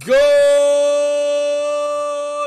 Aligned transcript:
Good 0.00 0.14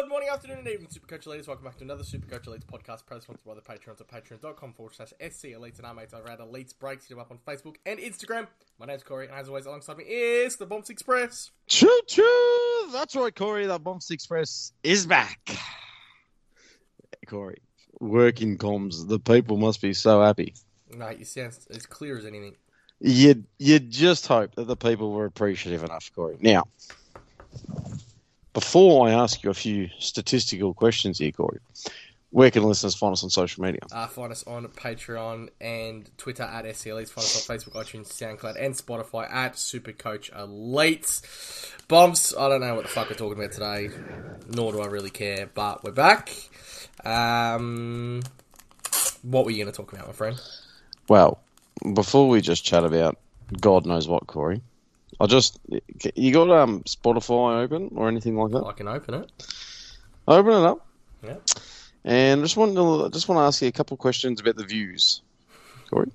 morning, 0.07 0.29
afternoon, 0.31 0.59
and 0.59 0.67
evening, 0.69 0.87
Supercoach 0.87 1.25
Elites. 1.25 1.47
Welcome 1.47 1.65
back 1.65 1.75
to 1.77 1.83
another 1.83 2.03
Supercoach 2.03 2.45
Elites 2.45 2.63
podcast, 2.65 3.05
proudly 3.05 3.23
sponsored 3.23 3.45
by 3.45 3.55
the 3.55 3.61
Patreons 3.61 3.99
at 3.99 4.07
patreon.com 4.07 4.73
forward 4.73 4.95
slash 4.95 5.09
SC 5.19 5.47
Elites 5.47 5.77
and 5.77 5.85
our 5.85 5.93
mates 5.93 6.13
over 6.13 6.29
at 6.29 6.39
Elites 6.39 6.77
Breaks. 6.77 7.07
Hit 7.07 7.15
them 7.15 7.19
up 7.19 7.29
on 7.29 7.39
Facebook 7.39 7.75
and 7.85 7.99
Instagram. 7.99 8.47
My 8.79 8.85
name's 8.85 9.03
Corey, 9.03 9.27
and 9.27 9.35
as 9.35 9.49
always, 9.49 9.65
alongside 9.65 9.97
me 9.97 10.05
is 10.05 10.55
the 10.55 10.65
Bombs 10.65 10.89
Express. 10.89 11.51
Choo 11.67 12.01
choo! 12.07 12.89
That's 12.93 13.15
right, 13.17 13.35
Corey. 13.35 13.65
The 13.65 13.79
Bombs 13.79 14.09
Express 14.11 14.71
is 14.83 15.05
back. 15.05 15.57
Corey, 17.27 17.61
working 17.99 18.57
comms. 18.57 19.07
The 19.07 19.19
people 19.19 19.57
must 19.57 19.81
be 19.81 19.93
so 19.93 20.21
happy. 20.21 20.53
Mate, 20.95 21.19
you 21.19 21.25
sound 21.25 21.57
as 21.69 21.85
clear 21.85 22.17
as 22.17 22.25
anything. 22.25 22.55
You 23.01 23.43
you 23.57 23.79
just 23.79 24.27
hope 24.27 24.55
that 24.55 24.67
the 24.67 24.77
people 24.77 25.11
were 25.11 25.25
appreciative 25.25 25.83
enough, 25.83 26.11
Corey. 26.15 26.37
Now, 26.39 26.65
before 28.53 29.07
I 29.07 29.11
ask 29.11 29.43
you 29.43 29.49
a 29.49 29.53
few 29.53 29.89
statistical 29.99 30.73
questions 30.73 31.19
here, 31.19 31.31
Corey, 31.31 31.59
where 32.31 32.49
can 32.49 32.63
listeners 32.63 32.95
find 32.95 33.13
us 33.13 33.23
on 33.23 33.29
social 33.29 33.63
media? 33.63 33.81
Uh, 33.91 34.07
find 34.07 34.31
us 34.31 34.43
on 34.47 34.65
Patreon 34.67 35.49
and 35.59 36.09
Twitter 36.17 36.43
at 36.43 36.63
SC 36.75 36.87
Elites. 36.87 37.09
Find 37.09 37.25
us 37.25 37.49
on 37.49 37.57
Facebook, 37.57 37.73
iTunes, 37.73 38.07
SoundCloud, 38.07 38.55
and 38.57 38.73
Spotify 38.73 39.31
at 39.31 39.53
Supercoach 39.53 40.31
Elites. 40.31 41.21
Bombs, 41.87 42.33
I 42.37 42.47
don't 42.47 42.61
know 42.61 42.75
what 42.75 42.83
the 42.83 42.89
fuck 42.89 43.09
we're 43.09 43.15
talking 43.15 43.37
about 43.37 43.51
today, 43.51 43.89
nor 44.49 44.71
do 44.71 44.81
I 44.81 44.87
really 44.87 45.09
care, 45.09 45.49
but 45.53 45.83
we're 45.83 45.91
back. 45.91 46.31
Um, 47.03 48.21
what 49.23 49.45
were 49.45 49.51
you 49.51 49.63
going 49.63 49.71
to 49.71 49.77
talk 49.77 49.91
about, 49.91 50.07
my 50.07 50.13
friend? 50.13 50.39
Well, 51.09 51.41
before 51.93 52.29
we 52.29 52.39
just 52.41 52.63
chat 52.63 52.85
about 52.85 53.17
God 53.59 53.85
knows 53.85 54.07
what, 54.07 54.27
Corey, 54.27 54.61
I 55.19 55.25
just 55.27 55.59
you 56.15 56.31
got 56.33 56.49
um 56.49 56.81
Spotify 56.83 57.63
open 57.63 57.91
or 57.95 58.07
anything 58.07 58.35
like 58.37 58.51
that? 58.51 58.63
I 58.65 58.71
can 58.73 58.87
open 58.87 59.13
it. 59.15 59.31
Open 60.27 60.51
it 60.53 60.63
up. 60.65 60.87
Yeah. 61.23 61.35
And 62.03 62.41
just 62.43 62.57
want 62.57 62.75
to 62.75 63.09
just 63.11 63.27
want 63.27 63.37
to 63.39 63.43
ask 63.43 63.61
you 63.61 63.67
a 63.67 63.71
couple 63.71 63.95
of 63.95 63.99
questions 63.99 64.39
about 64.41 64.55
the 64.55 64.63
views, 64.63 65.21
Corey. 65.89 66.11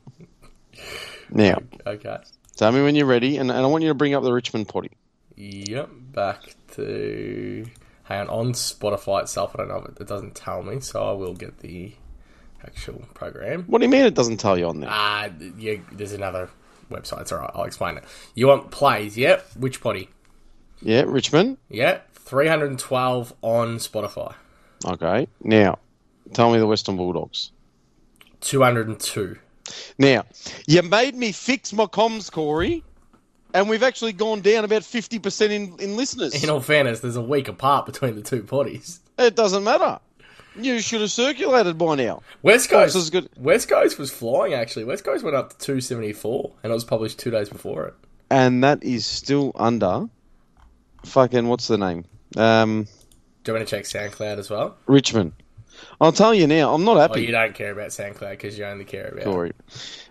Now, 1.31 1.59
Okay. 1.87 2.19
tell 2.57 2.73
me 2.73 2.83
when 2.83 2.95
you're 2.95 3.07
ready, 3.07 3.37
and, 3.37 3.51
and 3.51 3.59
I 3.61 3.67
want 3.67 3.83
you 3.83 3.89
to 3.91 3.95
bring 3.95 4.15
up 4.15 4.23
the 4.23 4.33
Richmond 4.33 4.69
potty. 4.69 4.91
Yep. 5.37 5.89
Back 6.13 6.55
to. 6.73 7.67
Hang 8.05 8.21
on. 8.21 8.29
On 8.29 8.53
Spotify 8.53 9.23
itself, 9.23 9.53
I 9.55 9.59
don't 9.59 9.69
know, 9.69 9.81
but 9.85 10.01
it 10.01 10.07
doesn't 10.09 10.35
tell 10.35 10.63
me, 10.63 10.81
so 10.81 11.03
I 11.09 11.13
will 11.13 11.35
get 11.35 11.59
the 11.59 11.93
actual 12.65 13.03
program. 13.15 13.65
What 13.67 13.79
do 13.79 13.85
you 13.85 13.91
mean 13.91 14.07
it 14.07 14.15
doesn't 14.15 14.39
tell 14.39 14.57
you 14.59 14.67
on 14.69 14.81
there? 14.81 14.89
Ah, 14.93 15.29
yeah, 15.59 15.77
there's 15.93 16.13
another 16.13 16.49
website. 16.91 17.23
It's 17.23 17.33
alright, 17.33 17.51
I'll 17.55 17.65
explain 17.65 17.97
it. 17.97 18.05
You 18.35 18.49
want 18.49 18.71
plays, 18.71 19.17
yep. 19.17 19.47
Which 19.57 19.81
potty? 19.81 20.09
Yeah, 20.83 21.05
Richmond. 21.07 21.59
Yeah, 21.69 22.01
312 22.13 23.35
on 23.43 23.79
Spotify. 23.79 24.35
Okay. 24.85 25.27
Now, 25.43 25.79
tell 26.35 26.53
me 26.53 26.59
the 26.59 26.67
Western 26.67 26.97
Bulldogs. 26.97 27.51
202. 28.41 29.39
Now, 29.99 30.25
you 30.67 30.83
made 30.83 31.15
me 31.15 31.33
fix 31.33 31.73
my 31.73 31.87
comms, 31.87 32.31
Corey, 32.31 32.85
and 33.55 33.69
we've 33.69 33.83
actually 33.83 34.13
gone 34.13 34.41
down 34.41 34.65
about 34.65 34.85
fifty 34.85 35.19
percent 35.19 35.53
in 35.53 35.77
in 35.81 35.97
listeners. 35.97 36.43
In 36.43 36.51
all 36.51 36.61
fairness, 36.61 37.01
there's 37.01 37.17
a 37.17 37.23
week 37.23 37.49
apart 37.49 37.87
between 37.87 38.15
the 38.15 38.23
two 38.23 38.43
potties. 38.43 39.01
It 39.19 39.35
doesn't 39.35 39.65
matter. 39.65 39.99
You 40.59 40.81
should 40.81 41.01
have 41.03 41.11
circulated 41.11 41.77
by 41.79 41.95
now. 41.97 42.23
West 42.43 42.71
Coast 42.71 42.97
is 42.97 43.11
good. 43.11 43.29
West 43.37 43.69
Coast 43.69 43.99
was 43.99 44.11
flying 44.11 44.55
actually. 44.55 44.85
West 44.85 45.05
Coast 45.05 45.23
went 45.25 45.37
up 45.37 45.51
to 45.51 45.59
274 45.59 46.53
and 46.63 46.71
it 46.71 46.75
was 46.75 46.85
published 46.85 47.19
2 47.19 47.31
days 47.31 47.49
before 47.49 47.87
it. 47.89 47.95
and 48.31 48.65
that 48.65 48.83
is 48.83 49.05
still 49.07 49.53
under 49.55 50.09
fucking 51.05 51.47
what's 51.49 51.69
the 51.69 51.79
name? 51.79 52.05
Um, 52.37 52.87
Do 53.45 53.53
you 53.53 53.57
want 53.59 53.69
to 53.69 53.77
check 53.77 53.85
SoundCloud 53.85 54.39
as 54.39 54.51
well? 54.51 54.77
Richmond. 54.87 55.33
I'll 56.01 56.13
tell 56.13 56.35
you 56.35 56.47
now, 56.47 56.73
I'm 56.75 56.85
not 56.85 56.97
Oh, 56.97 57.01
happy, 57.01 57.23
you 57.23 57.33
don't 57.33 57.55
care 57.55 57.71
about 57.73 57.89
SoundCloud 57.91 58.31
because 58.31 58.59
you 58.59 58.65
only 58.65 58.85
care 58.85 59.09
about 59.09 59.25
Corey. 59.25 59.53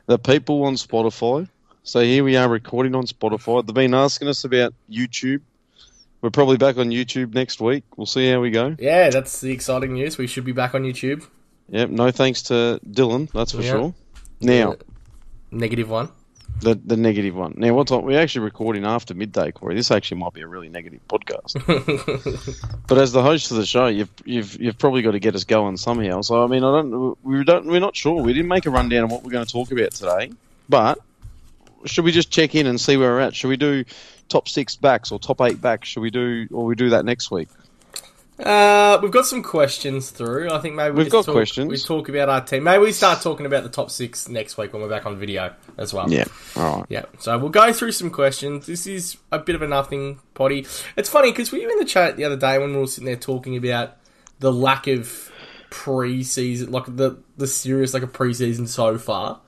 The 0.05 0.19
people 0.19 0.63
on 0.63 0.75
Spotify. 0.75 1.49
So 1.83 1.99
here 2.01 2.23
we 2.23 2.35
are 2.37 2.47
recording 2.47 2.95
on 2.95 3.05
Spotify. 3.05 3.65
They've 3.65 3.73
been 3.75 3.93
asking 3.93 4.27
us 4.27 4.43
about 4.43 4.73
YouTube. 4.89 5.41
We're 6.25 6.31
probably 6.31 6.57
back 6.57 6.77
on 6.79 6.89
YouTube 6.89 7.35
next 7.35 7.61
week. 7.61 7.83
We'll 7.95 8.07
see 8.07 8.27
how 8.31 8.39
we 8.41 8.49
go. 8.49 8.75
Yeah, 8.79 9.11
that's 9.11 9.41
the 9.41 9.51
exciting 9.51 9.93
news. 9.93 10.17
We 10.17 10.25
should 10.25 10.43
be 10.43 10.53
back 10.53 10.73
on 10.73 10.81
YouTube. 10.81 11.23
Yep, 11.69 11.91
no 11.91 12.09
thanks 12.09 12.41
to 12.43 12.79
Dylan, 12.83 13.29
that's 13.31 13.51
for 13.51 13.61
Yeah. 13.61 13.69
sure. 13.69 13.93
Now, 14.41 14.75
Negative 15.51 15.87
one. 15.87 16.09
the 16.61 16.73
the 16.83 16.97
negative 16.97 17.35
one. 17.35 17.53
Now, 17.57 17.75
what's 17.75 17.91
on, 17.91 18.03
we're 18.05 18.19
actually 18.19 18.45
recording 18.45 18.85
after 18.87 19.13
midday, 19.13 19.51
Corey. 19.51 19.75
This 19.75 19.91
actually 19.91 20.17
might 20.19 20.33
be 20.33 20.41
a 20.41 20.47
really 20.47 20.67
negative 20.67 21.01
podcast. 21.07 21.53
But 22.87 22.97
as 22.97 23.11
the 23.11 23.21
host 23.21 23.51
of 23.51 23.57
the 23.57 23.65
show, 23.67 23.85
you've 23.85 24.09
you've 24.25 24.59
you've 24.59 24.79
probably 24.79 25.03
got 25.03 25.11
to 25.11 25.19
get 25.19 25.35
us 25.35 25.43
going 25.43 25.77
somehow. 25.77 26.21
So 26.21 26.43
I 26.43 26.47
mean, 26.47 26.63
I 26.63 26.81
don't 26.81 27.15
we 27.23 27.43
don't 27.43 27.67
we're 27.67 27.79
not 27.79 27.95
sure. 27.95 28.23
We 28.23 28.33
didn't 28.33 28.47
make 28.49 28.65
a 28.65 28.71
rundown 28.71 29.03
of 29.03 29.11
what 29.11 29.21
we're 29.23 29.31
going 29.31 29.45
to 29.45 29.51
talk 29.51 29.71
about 29.71 29.91
today. 29.91 30.31
But 30.67 30.97
should 31.85 32.03
we 32.03 32.11
just 32.11 32.31
check 32.31 32.55
in 32.55 32.65
and 32.65 32.81
see 32.81 32.97
where 32.97 33.11
we're 33.11 33.19
at? 33.19 33.35
Should 33.35 33.49
we 33.49 33.57
do 33.57 33.85
top 34.29 34.47
six 34.49 34.75
backs 34.75 35.11
or 35.11 35.19
top 35.19 35.41
eight 35.41 35.61
backs? 35.61 35.89
Should 35.89 36.01
we 36.01 36.11
do 36.11 36.47
or 36.51 36.65
we 36.65 36.75
do 36.75 36.89
that 36.89 37.05
next 37.05 37.31
week? 37.31 37.49
Uh, 38.37 38.99
we've 39.01 39.11
got 39.11 39.25
some 39.25 39.41
questions 39.41 40.09
through. 40.09 40.51
I 40.51 40.59
think 40.59 40.75
maybe 40.75 40.91
we 40.91 41.03
We've 41.03 41.11
got 41.11 41.23
talk, 41.23 41.33
questions. 41.33 41.69
We 41.69 41.77
talk 41.77 42.09
about 42.09 42.27
our 42.27 42.41
team. 42.41 42.63
Maybe 42.63 42.83
we 42.83 42.91
start 42.91 43.21
talking 43.21 43.45
about 43.45 43.63
the 43.63 43.69
top 43.69 43.89
six 43.89 44.27
next 44.27 44.57
week 44.57 44.73
when 44.73 44.81
we're 44.81 44.89
back 44.89 45.05
on 45.05 45.17
video 45.17 45.53
as 45.77 45.93
well. 45.93 46.09
Yeah. 46.09 46.25
All 46.57 46.79
right. 46.79 46.85
Yeah, 46.89 47.05
so 47.19 47.37
we'll 47.37 47.49
go 47.49 47.71
through 47.71 47.93
some 47.93 48.09
questions. 48.09 48.65
This 48.65 48.87
is 48.87 49.15
a 49.31 49.39
bit 49.39 49.55
of 49.55 49.61
a 49.61 49.67
nothing 49.67 50.19
potty. 50.33 50.67
It's 50.97 51.07
funny 51.07 51.31
because 51.31 51.53
we 51.53 51.65
were 51.65 51.71
in 51.71 51.79
the 51.79 51.85
chat 51.85 52.17
the 52.17 52.25
other 52.25 52.35
day 52.35 52.57
when 52.57 52.73
we 52.73 52.79
were 52.79 52.87
sitting 52.87 53.05
there 53.05 53.15
talking 53.15 53.55
about 53.55 53.95
the 54.39 54.51
lack 54.51 54.87
of 54.87 55.31
pre-season, 55.69 56.71
like 56.71 56.93
the 56.93 57.17
the 57.37 57.47
serious 57.47 57.93
like 57.93 58.03
a 58.03 58.07
pre-season 58.07 58.67
so 58.67 58.97
far. 58.97 59.39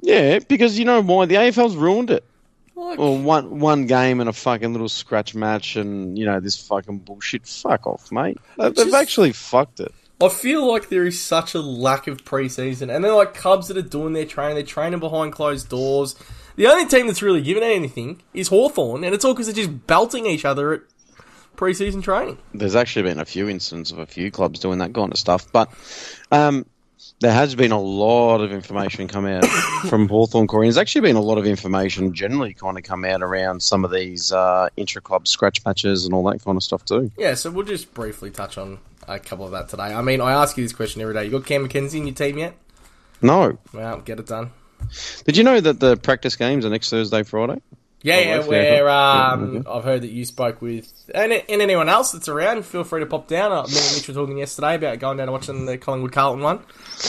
Yeah, 0.00 0.40
because 0.40 0.76
you 0.76 0.84
know 0.84 1.00
why 1.02 1.26
the 1.26 1.36
AFL's 1.36 1.76
ruined 1.76 2.10
it. 2.10 2.24
Like, 2.82 2.98
Well, 2.98 3.16
one 3.16 3.58
one 3.60 3.86
game 3.86 4.20
and 4.20 4.28
a 4.28 4.32
fucking 4.32 4.72
little 4.72 4.88
scratch 4.88 5.34
match, 5.34 5.76
and 5.76 6.18
you 6.18 6.24
know 6.26 6.40
this 6.40 6.56
fucking 6.68 6.98
bullshit. 6.98 7.46
Fuck 7.46 7.86
off, 7.86 8.10
mate. 8.12 8.38
They- 8.58 8.66
It's 8.66 8.82
They've 8.84 8.94
actually 8.94 9.32
fucked 9.32 9.80
it. 9.80 9.92
I 10.20 10.28
feel 10.28 10.70
like 10.70 10.88
there 10.88 11.04
is 11.04 11.20
such 11.20 11.54
a 11.54 11.60
lack 11.60 12.06
of 12.06 12.24
pre-season, 12.24 12.90
and 12.90 13.02
they're 13.04 13.14
like 13.14 13.34
Cubs 13.34 13.66
that 13.68 13.76
are 13.76 13.82
doing 13.82 14.12
their 14.12 14.24
training. 14.26 14.54
They're 14.54 14.62
training 14.64 15.00
behind 15.00 15.32
closed 15.32 15.68
doors. 15.68 16.14
The 16.54 16.66
only 16.68 16.86
team 16.86 17.06
that's 17.08 17.22
really 17.22 17.40
given 17.42 17.62
anything 17.64 18.22
is 18.32 18.48
Hawthorn, 18.48 19.02
and 19.04 19.14
it's 19.14 19.24
all 19.24 19.32
because 19.34 19.46
they're 19.46 19.64
just 19.64 19.86
belting 19.88 20.26
each 20.26 20.44
other 20.44 20.72
at 20.74 20.80
pre-season 21.56 22.02
training. 22.02 22.38
There's 22.54 22.76
actually 22.76 23.02
been 23.02 23.18
a 23.18 23.24
few 23.24 23.48
instances 23.48 23.90
of 23.92 23.98
a 23.98 24.06
few 24.06 24.30
clubs 24.30 24.60
doing 24.60 24.78
that 24.78 24.94
kind 24.94 25.10
of 25.12 25.18
stuff, 25.18 25.50
but 25.50 25.70
um, 26.30 26.66
there 27.20 27.32
has 27.32 27.54
been 27.54 27.72
a 27.72 27.80
lot 27.80 28.40
of 28.40 28.52
information 28.52 29.08
come 29.08 29.26
out 29.26 29.44
from 29.88 30.08
Hawthorn 30.08 30.46
Corey. 30.46 30.66
There's 30.66 30.78
actually 30.78 31.02
been 31.02 31.16
a 31.16 31.20
lot 31.20 31.38
of 31.38 31.46
information 31.46 32.12
generally 32.14 32.54
kind 32.54 32.76
of 32.78 32.84
come 32.84 33.04
out 33.04 33.22
around 33.22 33.62
some 33.62 33.84
of 33.84 33.90
these 33.90 34.32
uh, 34.32 34.68
intra-club 34.76 35.26
scratch 35.28 35.64
matches 35.64 36.04
and 36.04 36.14
all 36.14 36.24
that 36.30 36.44
kind 36.44 36.56
of 36.56 36.62
stuff 36.62 36.84
too. 36.84 37.10
Yeah, 37.16 37.34
so 37.34 37.50
we'll 37.50 37.66
just 37.66 37.94
briefly 37.94 38.30
touch 38.30 38.58
on 38.58 38.78
a 39.08 39.18
couple 39.18 39.44
of 39.44 39.52
that 39.52 39.68
today. 39.68 39.84
I 39.94 40.02
mean, 40.02 40.20
I 40.20 40.32
ask 40.32 40.56
you 40.56 40.64
this 40.64 40.72
question 40.72 41.00
every 41.02 41.14
day. 41.14 41.24
You 41.24 41.30
got 41.30 41.46
Cam 41.46 41.62
Mackenzie 41.62 41.98
in 41.98 42.06
your 42.06 42.14
team 42.14 42.38
yet? 42.38 42.54
No, 43.20 43.56
Well, 43.72 44.00
get 44.00 44.18
it 44.18 44.26
done. 44.26 44.50
did 45.24 45.36
you 45.36 45.44
know 45.44 45.60
that 45.60 45.78
the 45.78 45.96
practice 45.96 46.34
games 46.36 46.64
are 46.66 46.70
next 46.70 46.90
Thursday, 46.90 47.22
Friday? 47.22 47.60
Yeah, 48.02 48.18
yeah, 48.20 48.46
where 48.46 48.84
Yeah, 48.84 49.32
um, 49.32 49.56
okay. 49.56 49.70
I've 49.70 49.84
heard 49.84 50.02
that 50.02 50.10
you 50.10 50.24
spoke 50.24 50.60
with 50.60 50.92
and, 51.14 51.32
and 51.32 51.62
anyone 51.62 51.88
else 51.88 52.12
that's 52.12 52.28
around, 52.28 52.64
feel 52.64 52.84
free 52.84 53.00
to 53.00 53.06
pop 53.06 53.28
down. 53.28 53.52
Uh, 53.52 53.62
me 53.68 53.78
and 53.78 53.94
Mitch 53.94 54.08
were 54.08 54.14
talking 54.14 54.38
yesterday 54.38 54.74
about 54.74 54.98
going 54.98 55.16
down 55.18 55.28
and 55.28 55.32
watching 55.32 55.66
the 55.66 55.78
Collingwood 55.78 56.12
Carlton 56.12 56.42
one, 56.42 56.60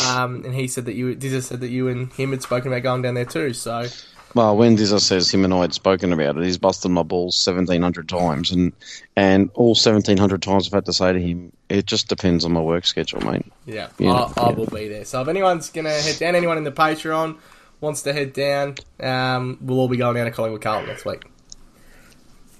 um, 0.06 0.44
and 0.46 0.54
he 0.54 0.68
said 0.68 0.86
that 0.86 0.94
you, 0.94 1.16
Dizza 1.16 1.42
said 1.42 1.62
that 1.62 1.70
you 1.70 1.88
and 1.88 2.12
him 2.14 2.32
had 2.32 2.42
spoken 2.42 2.72
about 2.72 2.84
going 2.84 3.02
down 3.02 3.16
there 3.16 3.26
too. 3.26 3.54
So 3.54 3.88
Well, 4.36 4.56
when 4.58 4.76
Dizza 4.76 5.00
says 5.00 5.34
him 5.34 5.46
and 5.46 5.54
I 5.54 5.62
had 5.62 5.74
spoken 5.74 6.14
about 6.14 6.38
it, 6.38 6.44
he's 6.44 6.58
busted 6.58 6.92
my 6.92 7.04
balls 7.04 7.36
seventeen 7.36 7.82
hundred 7.82 8.10
times, 8.10 8.52
and 8.52 8.74
and 9.16 9.50
all 9.56 9.76
seventeen 9.76 10.18
hundred 10.18 10.42
times 10.42 10.68
I've 10.68 10.74
had 10.74 10.86
to 10.86 10.94
say 10.94 11.14
to 11.14 11.20
him, 11.20 11.52
it 11.70 11.86
just 11.86 12.08
depends 12.08 12.46
on 12.46 12.52
my 12.52 12.62
work 12.62 12.86
schedule, 12.86 13.22
mate. 13.22 13.46
yeah, 13.66 13.88
Yeah, 13.98 14.30
I, 14.38 14.48
I 14.48 14.50
will 14.52 14.68
be 14.68 14.88
there. 14.88 15.06
So 15.06 15.22
if 15.22 15.28
anyone's 15.28 15.70
gonna 15.70 15.90
head 15.90 16.18
down, 16.20 16.36
anyone 16.36 16.58
in 16.58 16.64
the 16.64 16.72
Patreon 16.72 17.38
wants 17.84 18.02
to 18.04 18.14
head 18.14 18.34
down, 18.34 18.76
um, 19.00 19.58
we'll 19.62 19.80
all 19.80 19.88
be 19.88 19.98
going 19.98 20.16
down 20.16 20.26
to 20.26 20.32
Collingwood 20.32 20.62
Carlton 20.62 20.88
next 20.88 21.06
week. 21.06 21.24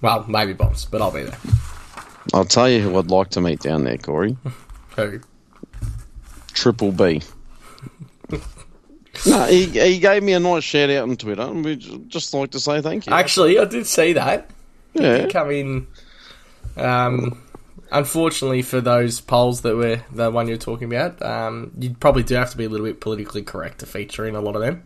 Well, 0.02 0.26
maybe 0.28 0.54
Bombs, 0.54 0.86
but 0.86 1.02
I'll 1.02 1.12
be 1.12 1.24
there. 1.24 1.38
I'll 2.34 2.46
tell 2.46 2.70
you 2.70 2.82
who 2.82 2.98
I'd 2.98 3.10
like 3.10 3.30
to 3.32 3.42
meet 3.42 3.62
down 3.62 3.86
there, 3.86 3.98
Corey. 3.98 4.36
Who? 4.96 5.22
Triple 6.54 6.92
B. 6.92 7.22
no, 9.26 9.46
he, 9.46 9.66
he 9.66 10.00
gave 10.00 10.22
me 10.24 10.34
a 10.34 10.40
nice 10.40 10.64
shout 10.64 10.90
out 10.90 11.10
on 11.10 11.16
Twitter, 11.16 11.42
and 11.42 11.64
we'd 11.64 12.10
just 12.10 12.34
like 12.34 12.52
to 12.52 12.60
say 12.60 12.82
thank 12.82 13.08
you. 13.08 13.14
Actually, 13.14 13.58
I 13.58 13.66
did 13.66 13.88
see 13.88 14.14
that. 14.14 14.50
yeah, 14.94 15.28
come 15.28 15.52
in. 15.52 15.88
Um, 16.76 17.42
unfortunately 17.92 18.62
for 18.62 18.82
those 18.82 19.22
polls 19.22 19.62
that 19.62 19.76
were 19.76 20.02
the 20.12 20.30
one 20.32 20.48
you're 20.48 20.58
talking 20.58 20.94
about, 20.94 21.22
um, 21.22 21.72
you 21.80 21.96
probably 22.00 22.24
do 22.24 22.36
have 22.36 22.52
to 22.52 22.58
be 22.58 22.66
a 22.66 22.70
little 22.70 22.86
bit 22.86 23.00
politically 23.00 23.44
correct 23.44 23.80
to 23.80 23.86
feature 23.86 24.26
in 24.26 24.36
a 24.36 24.42
lot 24.42 24.56
of 24.56 24.62
them. 24.62 24.86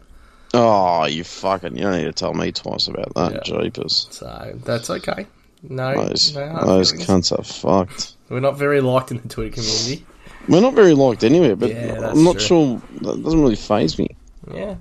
Oh, 0.54 1.06
you 1.06 1.24
fucking! 1.24 1.76
You 1.76 1.84
don't 1.84 1.98
need 1.98 2.06
to 2.06 2.14
tell 2.14 2.34
me 2.34 2.52
twice 2.52 2.88
about 2.88 3.14
that, 3.16 3.34
Yeah. 3.48 3.62
jeepers. 3.62 4.08
So 4.12 4.54
that's 4.64 4.90
okay. 4.90 5.28
No, 5.64 6.08
Those, 6.08 6.34
those 6.34 6.94
cunts 6.94 7.38
are 7.38 7.44
fucked. 7.44 8.14
We're 8.30 8.40
not 8.40 8.58
very 8.58 8.80
liked 8.80 9.12
in 9.12 9.18
the 9.22 9.28
Twitter 9.28 9.56
community. 9.56 10.06
We're 10.48 10.62
not 10.62 10.76
very 10.76 10.94
liked 10.94 11.24
anywhere, 11.24 11.56
but 11.56 11.72
Yeah, 11.72 12.12
I'm 12.12 12.24
not 12.24 12.34
true. 12.34 12.42
sure. 12.42 12.82
That 13.02 13.24
doesn't 13.24 13.42
really 13.42 13.56
phase 13.56 13.98
me. 13.98 14.16
Yeah. 14.54 14.76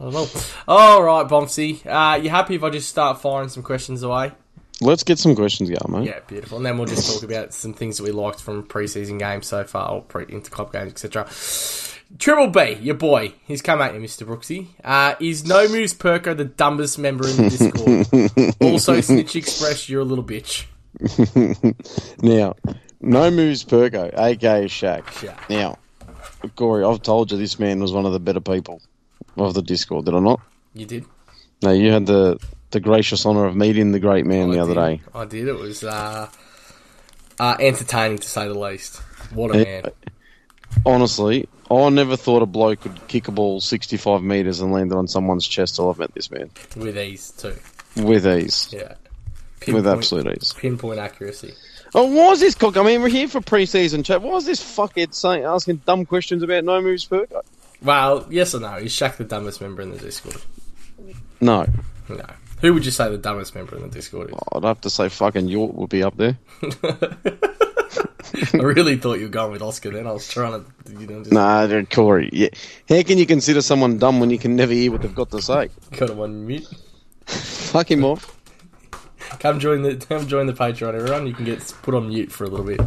I 0.00 0.04
don't 0.04 0.12
know. 0.12 0.26
All 0.68 1.02
right, 1.02 1.26
Bombsy. 1.28 1.86
Uh, 1.86 2.16
you 2.16 2.28
happy 2.30 2.56
if 2.56 2.64
I 2.64 2.70
just 2.70 2.88
start 2.88 3.20
firing 3.20 3.48
some 3.48 3.62
questions 3.62 4.02
away? 4.02 4.32
Let's 4.80 5.04
get 5.04 5.18
some 5.20 5.36
questions 5.36 5.70
going, 5.70 6.00
mate. 6.02 6.08
Yeah, 6.10 6.18
beautiful. 6.26 6.56
And 6.56 6.66
then 6.66 6.76
we'll 6.76 6.88
just 6.88 7.10
talk 7.14 7.22
about 7.22 7.54
some 7.54 7.72
things 7.72 7.98
that 7.98 8.02
we 8.02 8.10
liked 8.10 8.40
from 8.42 8.64
preseason 8.64 9.18
games 9.20 9.46
so 9.46 9.62
far, 9.64 9.90
or 9.92 10.02
pre 10.02 10.26
interclub 10.26 10.72
games, 10.72 10.90
etc. 10.92 11.26
Triple 12.18 12.48
B, 12.48 12.74
your 12.80 12.94
boy, 12.94 13.32
he's 13.46 13.62
come 13.62 13.80
at 13.80 13.94
you, 13.94 14.00
Mr. 14.00 14.26
Brooksy. 14.26 14.68
Uh, 14.84 15.14
is 15.20 15.46
No 15.46 15.66
Moves 15.68 15.94
Perko 15.94 16.36
the 16.36 16.44
dumbest 16.44 16.98
member 16.98 17.26
in 17.28 17.36
the 17.36 17.48
Discord? 17.50 18.54
also, 18.60 19.00
Snitch 19.00 19.34
Express, 19.34 19.88
you're 19.88 20.02
a 20.02 20.04
little 20.04 20.24
bitch. 20.24 20.66
Now, 22.22 22.54
no 23.00 23.30
moves 23.30 23.64
Perko, 23.64 24.12
aka 24.16 24.66
Shaq. 24.66 25.02
Shaq. 25.04 25.48
Now, 25.50 25.78
Corey, 26.54 26.84
I've 26.84 27.02
told 27.02 27.32
you 27.32 27.38
this 27.38 27.58
man 27.58 27.80
was 27.80 27.92
one 27.92 28.06
of 28.06 28.12
the 28.12 28.20
better 28.20 28.40
people 28.40 28.80
of 29.36 29.54
the 29.54 29.62
Discord, 29.62 30.04
did 30.04 30.14
I 30.14 30.20
not? 30.20 30.40
You 30.74 30.86
did. 30.86 31.04
No, 31.62 31.72
you 31.72 31.90
had 31.90 32.06
the 32.06 32.38
the 32.70 32.80
gracious 32.80 33.24
honour 33.26 33.46
of 33.46 33.56
meeting 33.56 33.92
the 33.92 34.00
great 34.00 34.24
man 34.26 34.50
the 34.50 34.58
I 34.58 34.62
other 34.62 34.74
day. 34.74 35.00
I 35.14 35.24
did. 35.24 35.48
It 35.48 35.58
was 35.58 35.82
uh, 35.84 36.28
uh, 37.38 37.56
entertaining 37.58 38.18
to 38.18 38.28
say 38.28 38.46
the 38.48 38.58
least. 38.58 38.96
What 39.32 39.54
a 39.54 39.58
Yeah. 39.58 39.64
man. 39.82 39.92
Honestly, 40.86 41.48
I 41.72 41.88
never 41.90 42.16
thought 42.16 42.42
a 42.42 42.46
bloke 42.46 42.80
could 42.80 43.08
kick 43.08 43.28
a 43.28 43.32
ball 43.32 43.60
65 43.60 44.22
metres 44.22 44.60
and 44.60 44.72
land 44.72 44.92
it 44.92 44.96
on 44.96 45.08
someone's 45.08 45.46
chest 45.46 45.76
till 45.76 45.90
I've 45.90 45.98
met 45.98 46.14
this 46.14 46.30
man. 46.30 46.50
With 46.76 46.98
ease, 46.98 47.30
too. 47.30 47.54
With 48.02 48.26
ease. 48.26 48.68
Yeah. 48.72 48.94
With 49.66 49.86
absolute 49.86 50.38
ease. 50.38 50.52
Pinpoint 50.54 50.98
accuracy. 50.98 51.54
Oh, 51.94 52.06
why 52.06 52.32
is 52.32 52.40
this 52.40 52.54
cock? 52.54 52.76
I 52.76 52.82
mean, 52.82 53.02
we're 53.02 53.08
here 53.08 53.28
for 53.28 53.40
pre-season 53.40 54.02
chat. 54.02 54.22
Why 54.22 54.36
is 54.36 54.46
this 54.46 54.62
fuckhead 54.62 55.14
saying, 55.14 55.44
asking 55.44 55.76
dumb 55.86 56.06
questions 56.06 56.42
about 56.42 56.64
no 56.64 56.80
moves 56.80 57.06
Perko? 57.06 57.42
Well, 57.82 58.26
yes 58.30 58.54
or 58.54 58.60
no? 58.60 58.76
Is 58.76 58.92
Shaq 58.92 59.16
the 59.16 59.24
dumbest 59.24 59.60
member 59.60 59.82
in 59.82 59.90
the 59.90 59.98
Discord? 59.98 60.40
No. 61.40 61.66
No. 62.08 62.26
Who 62.60 62.72
would 62.74 62.84
you 62.84 62.92
say 62.92 63.10
the 63.10 63.18
dumbest 63.18 63.54
member 63.54 63.76
in 63.76 63.82
the 63.82 63.88
Discord 63.88 64.30
is? 64.30 64.34
Oh, 64.34 64.58
I'd 64.58 64.64
have 64.64 64.80
to 64.82 64.90
say 64.90 65.08
fucking 65.08 65.48
York 65.48 65.72
would 65.74 65.90
be 65.90 66.02
up 66.02 66.16
there. 66.16 66.38
I 68.54 68.56
really 68.58 68.96
thought 68.96 69.18
you 69.18 69.24
were 69.26 69.30
going 69.30 69.52
with 69.52 69.62
Oscar 69.62 69.90
then. 69.90 70.06
I 70.06 70.12
was 70.12 70.28
trying 70.28 70.64
to, 70.64 70.92
you 70.92 71.06
know, 71.06 71.20
just 71.20 71.32
Nah, 71.32 71.66
dude, 71.66 71.90
Corey. 71.90 72.30
Yeah. 72.32 72.48
How 72.88 73.02
can 73.02 73.18
you 73.18 73.26
consider 73.26 73.60
someone 73.62 73.98
dumb 73.98 74.20
when 74.20 74.30
you 74.30 74.38
can 74.38 74.56
never 74.56 74.72
hear 74.72 74.92
what 74.92 75.02
they've 75.02 75.14
got 75.14 75.30
to 75.30 75.42
say? 75.42 75.68
got 75.96 76.10
him 76.10 76.20
on 76.20 76.46
mute. 76.46 76.66
Fuck 77.26 77.90
him 77.90 78.04
off. 78.04 78.38
Come 79.38 79.58
join 79.60 79.82
the 79.82 79.96
come 79.96 80.26
join 80.26 80.46
the 80.46 80.52
Patreon, 80.52 80.94
everyone. 80.94 81.26
You 81.26 81.34
can 81.34 81.44
get 81.44 81.60
put 81.82 81.94
on 81.94 82.08
mute 82.08 82.30
for 82.30 82.44
a 82.44 82.48
little 82.48 82.66
bit. 82.66 82.80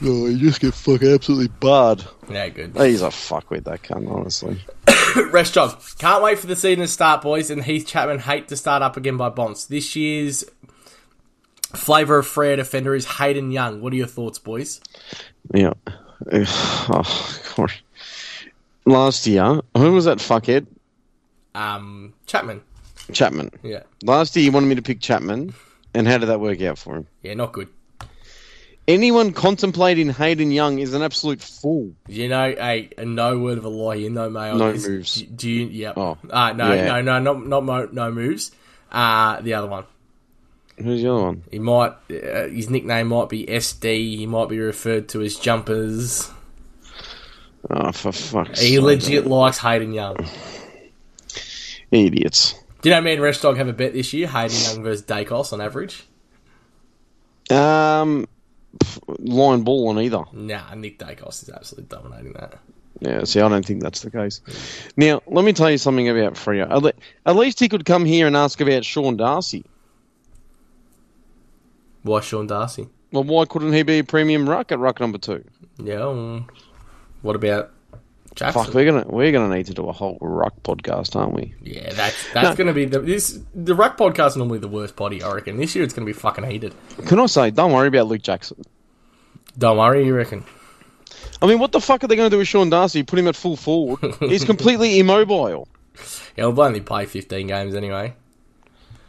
No, 0.00 0.26
you 0.26 0.38
just 0.38 0.60
get 0.60 0.72
fucking 0.72 1.12
absolutely 1.12 1.48
barred. 1.48 2.04
Yeah, 2.30 2.48
good. 2.48 2.72
Oh, 2.74 2.84
he's 2.84 3.02
a 3.02 3.08
fuckwit, 3.08 3.64
that 3.64 3.82
cunt, 3.82 4.10
honestly. 4.10 4.58
Rest 5.30 5.54
job. 5.54 5.78
Can't 5.98 6.22
wait 6.22 6.38
for 6.38 6.46
the 6.46 6.56
season 6.56 6.80
to 6.80 6.88
start, 6.88 7.20
boys. 7.20 7.50
And 7.50 7.62
Heath 7.62 7.86
Chapman 7.86 8.20
hate 8.20 8.48
to 8.48 8.56
start 8.56 8.82
up 8.82 8.96
again 8.96 9.18
by 9.18 9.28
Bonds. 9.28 9.66
This 9.66 9.94
year's 9.94 10.44
flavour 11.74 12.18
of 12.18 12.26
Fred 12.26 12.58
offender 12.58 12.94
is 12.94 13.06
Hayden 13.06 13.50
Young. 13.50 13.80
What 13.80 13.92
are 13.92 13.96
your 13.96 14.06
thoughts, 14.06 14.38
boys? 14.38 14.80
Yeah. 15.54 15.72
Oh. 16.92 17.66
Last 18.86 19.26
year, 19.26 19.60
who 19.76 19.92
was 19.92 20.04
that 20.06 20.18
fuckhead? 20.18 20.66
Um, 21.54 22.14
Chapman. 22.26 22.62
Chapman. 23.12 23.50
Yeah, 23.62 23.82
Last 24.02 24.34
year, 24.36 24.44
you 24.44 24.52
wanted 24.52 24.66
me 24.66 24.74
to 24.76 24.82
pick 24.82 25.00
Chapman, 25.00 25.54
and 25.94 26.06
how 26.08 26.18
did 26.18 26.26
that 26.26 26.40
work 26.40 26.60
out 26.62 26.78
for 26.78 26.96
him? 26.96 27.06
yeah, 27.22 27.34
not 27.34 27.52
good. 27.52 27.68
Anyone 28.88 29.32
contemplating 29.32 30.10
Hayden 30.10 30.50
Young 30.50 30.78
is 30.80 30.94
an 30.94 31.02
absolute 31.02 31.40
fool. 31.40 31.92
You 32.08 32.28
know, 32.28 32.50
hey, 32.50 32.90
a 32.98 33.04
no 33.04 33.38
word 33.38 33.58
of 33.58 33.64
a 33.64 33.68
lie. 33.68 33.94
You 33.94 34.10
know, 34.10 34.28
May 34.28 34.50
on 34.50 34.58
No 34.58 34.72
this. 34.72 34.88
moves. 34.88 35.14
Do, 35.14 35.26
do 35.26 35.50
you? 35.50 35.66
Yep. 35.66 35.98
Oh, 35.98 36.18
uh, 36.28 36.52
no, 36.52 36.72
yeah. 36.72 36.86
no, 36.86 37.02
no, 37.02 37.18
not 37.20 37.46
not 37.46 37.64
mo, 37.64 37.88
no 37.92 38.10
moves. 38.10 38.50
Uh, 38.90 39.40
the 39.42 39.54
other 39.54 39.68
one. 39.68 39.84
Who's 40.82 41.02
the 41.02 41.12
other 41.12 41.22
one? 41.22 41.42
He 41.50 41.58
might. 41.58 41.92
Uh, 42.10 42.48
his 42.48 42.70
nickname 42.70 43.08
might 43.08 43.28
be 43.28 43.46
SD. 43.46 44.16
He 44.16 44.26
might 44.26 44.48
be 44.48 44.58
referred 44.58 45.08
to 45.10 45.22
as 45.22 45.36
Jumpers. 45.36 46.30
Oh, 47.68 47.92
for 47.92 48.12
fuck's 48.12 48.60
sake. 48.60 48.68
He 48.68 48.78
legit 48.78 49.26
likes 49.26 49.58
Hayden 49.58 49.92
Young. 49.92 50.16
Idiots. 51.90 52.54
Do 52.80 52.88
you 52.88 52.94
know 52.94 53.02
me 53.02 53.12
and 53.12 53.22
Rest 53.22 53.42
Dog 53.42 53.58
have 53.58 53.68
a 53.68 53.72
bet 53.72 53.92
this 53.92 54.12
year? 54.12 54.26
Hayden 54.26 54.56
Young 54.56 54.82
versus 54.82 55.04
Daicos 55.04 55.52
on 55.52 55.60
average. 55.60 56.04
Um, 57.50 58.26
line 59.18 59.62
ball 59.62 59.88
on 59.88 60.00
either. 60.00 60.24
Nah, 60.32 60.74
Nick 60.74 60.98
Daicos 60.98 61.42
is 61.42 61.50
absolutely 61.50 61.88
dominating 61.88 62.32
that. 62.34 62.58
Yeah, 63.00 63.24
see, 63.24 63.40
I 63.40 63.48
don't 63.48 63.64
think 63.64 63.82
that's 63.82 64.00
the 64.02 64.10
case. 64.10 64.40
Now, 64.96 65.22
let 65.26 65.44
me 65.44 65.52
tell 65.52 65.70
you 65.70 65.78
something 65.78 66.08
about 66.08 66.34
Freo. 66.34 66.92
At 67.26 67.36
least 67.36 67.58
he 67.58 67.68
could 67.68 67.84
come 67.84 68.04
here 68.04 68.26
and 68.26 68.36
ask 68.36 68.60
about 68.60 68.84
Sean 68.84 69.16
Darcy. 69.16 69.64
Why 72.02 72.20
Sean 72.20 72.46
Darcy? 72.46 72.88
Well, 73.12 73.24
why 73.24 73.44
couldn't 73.44 73.72
he 73.72 73.82
be 73.82 73.98
a 73.98 74.04
premium 74.04 74.48
ruck 74.48 74.72
at 74.72 74.78
ruck 74.78 75.00
number 75.00 75.18
two? 75.18 75.44
Yeah. 75.82 76.40
what 77.22 77.36
about 77.36 77.70
Jackson? 78.34 78.64
Fuck, 78.64 78.74
we're 78.74 78.84
gonna 78.84 79.04
we're 79.08 79.32
gonna 79.32 79.54
need 79.54 79.66
to 79.66 79.74
do 79.74 79.88
a 79.88 79.92
whole 79.92 80.16
ruck 80.20 80.54
podcast, 80.62 81.16
aren't 81.16 81.34
we? 81.34 81.54
Yeah, 81.62 81.92
that's 81.92 82.32
that's 82.32 82.50
No. 82.50 82.54
going 82.54 82.68
to 82.68 82.72
be 82.72 82.84
the 82.84 83.00
this 83.00 83.38
the 83.54 83.74
Ruck 83.74 83.98
podcast 83.98 84.28
is 84.28 84.36
normally 84.36 84.60
the 84.60 84.68
worst 84.68 84.94
body. 84.96 85.22
I 85.22 85.32
reckon 85.32 85.56
this 85.56 85.74
year 85.74 85.82
it's 85.84 85.92
going 85.94 86.06
to 86.06 86.12
be 86.12 86.18
fucking 86.18 86.44
heated. 86.44 86.72
Can 87.06 87.18
I 87.18 87.26
say, 87.26 87.50
don't 87.50 87.72
worry 87.72 87.88
about 87.88 88.06
Luke 88.06 88.22
Jackson. 88.22 88.62
Don't 89.58 89.76
worry, 89.78 90.06
you 90.06 90.14
reckon? 90.14 90.44
I 91.42 91.46
mean, 91.46 91.58
what 91.58 91.72
the 91.72 91.80
fuck 91.80 92.04
are 92.04 92.06
they 92.06 92.14
going 92.16 92.30
to 92.30 92.34
do 92.34 92.38
with 92.38 92.46
Sean 92.48 92.70
Darcy? 92.70 93.02
Put 93.02 93.18
him 93.18 93.26
at 93.26 93.34
full 93.34 93.56
forward? 93.56 93.98
He's 94.20 94.44
completely 94.44 95.00
immobile. 95.00 95.66
Yeah, 96.36 96.46
we'll 96.46 96.60
only 96.60 96.80
play 96.80 97.06
fifteen 97.06 97.48
games 97.48 97.74
anyway. 97.74 98.14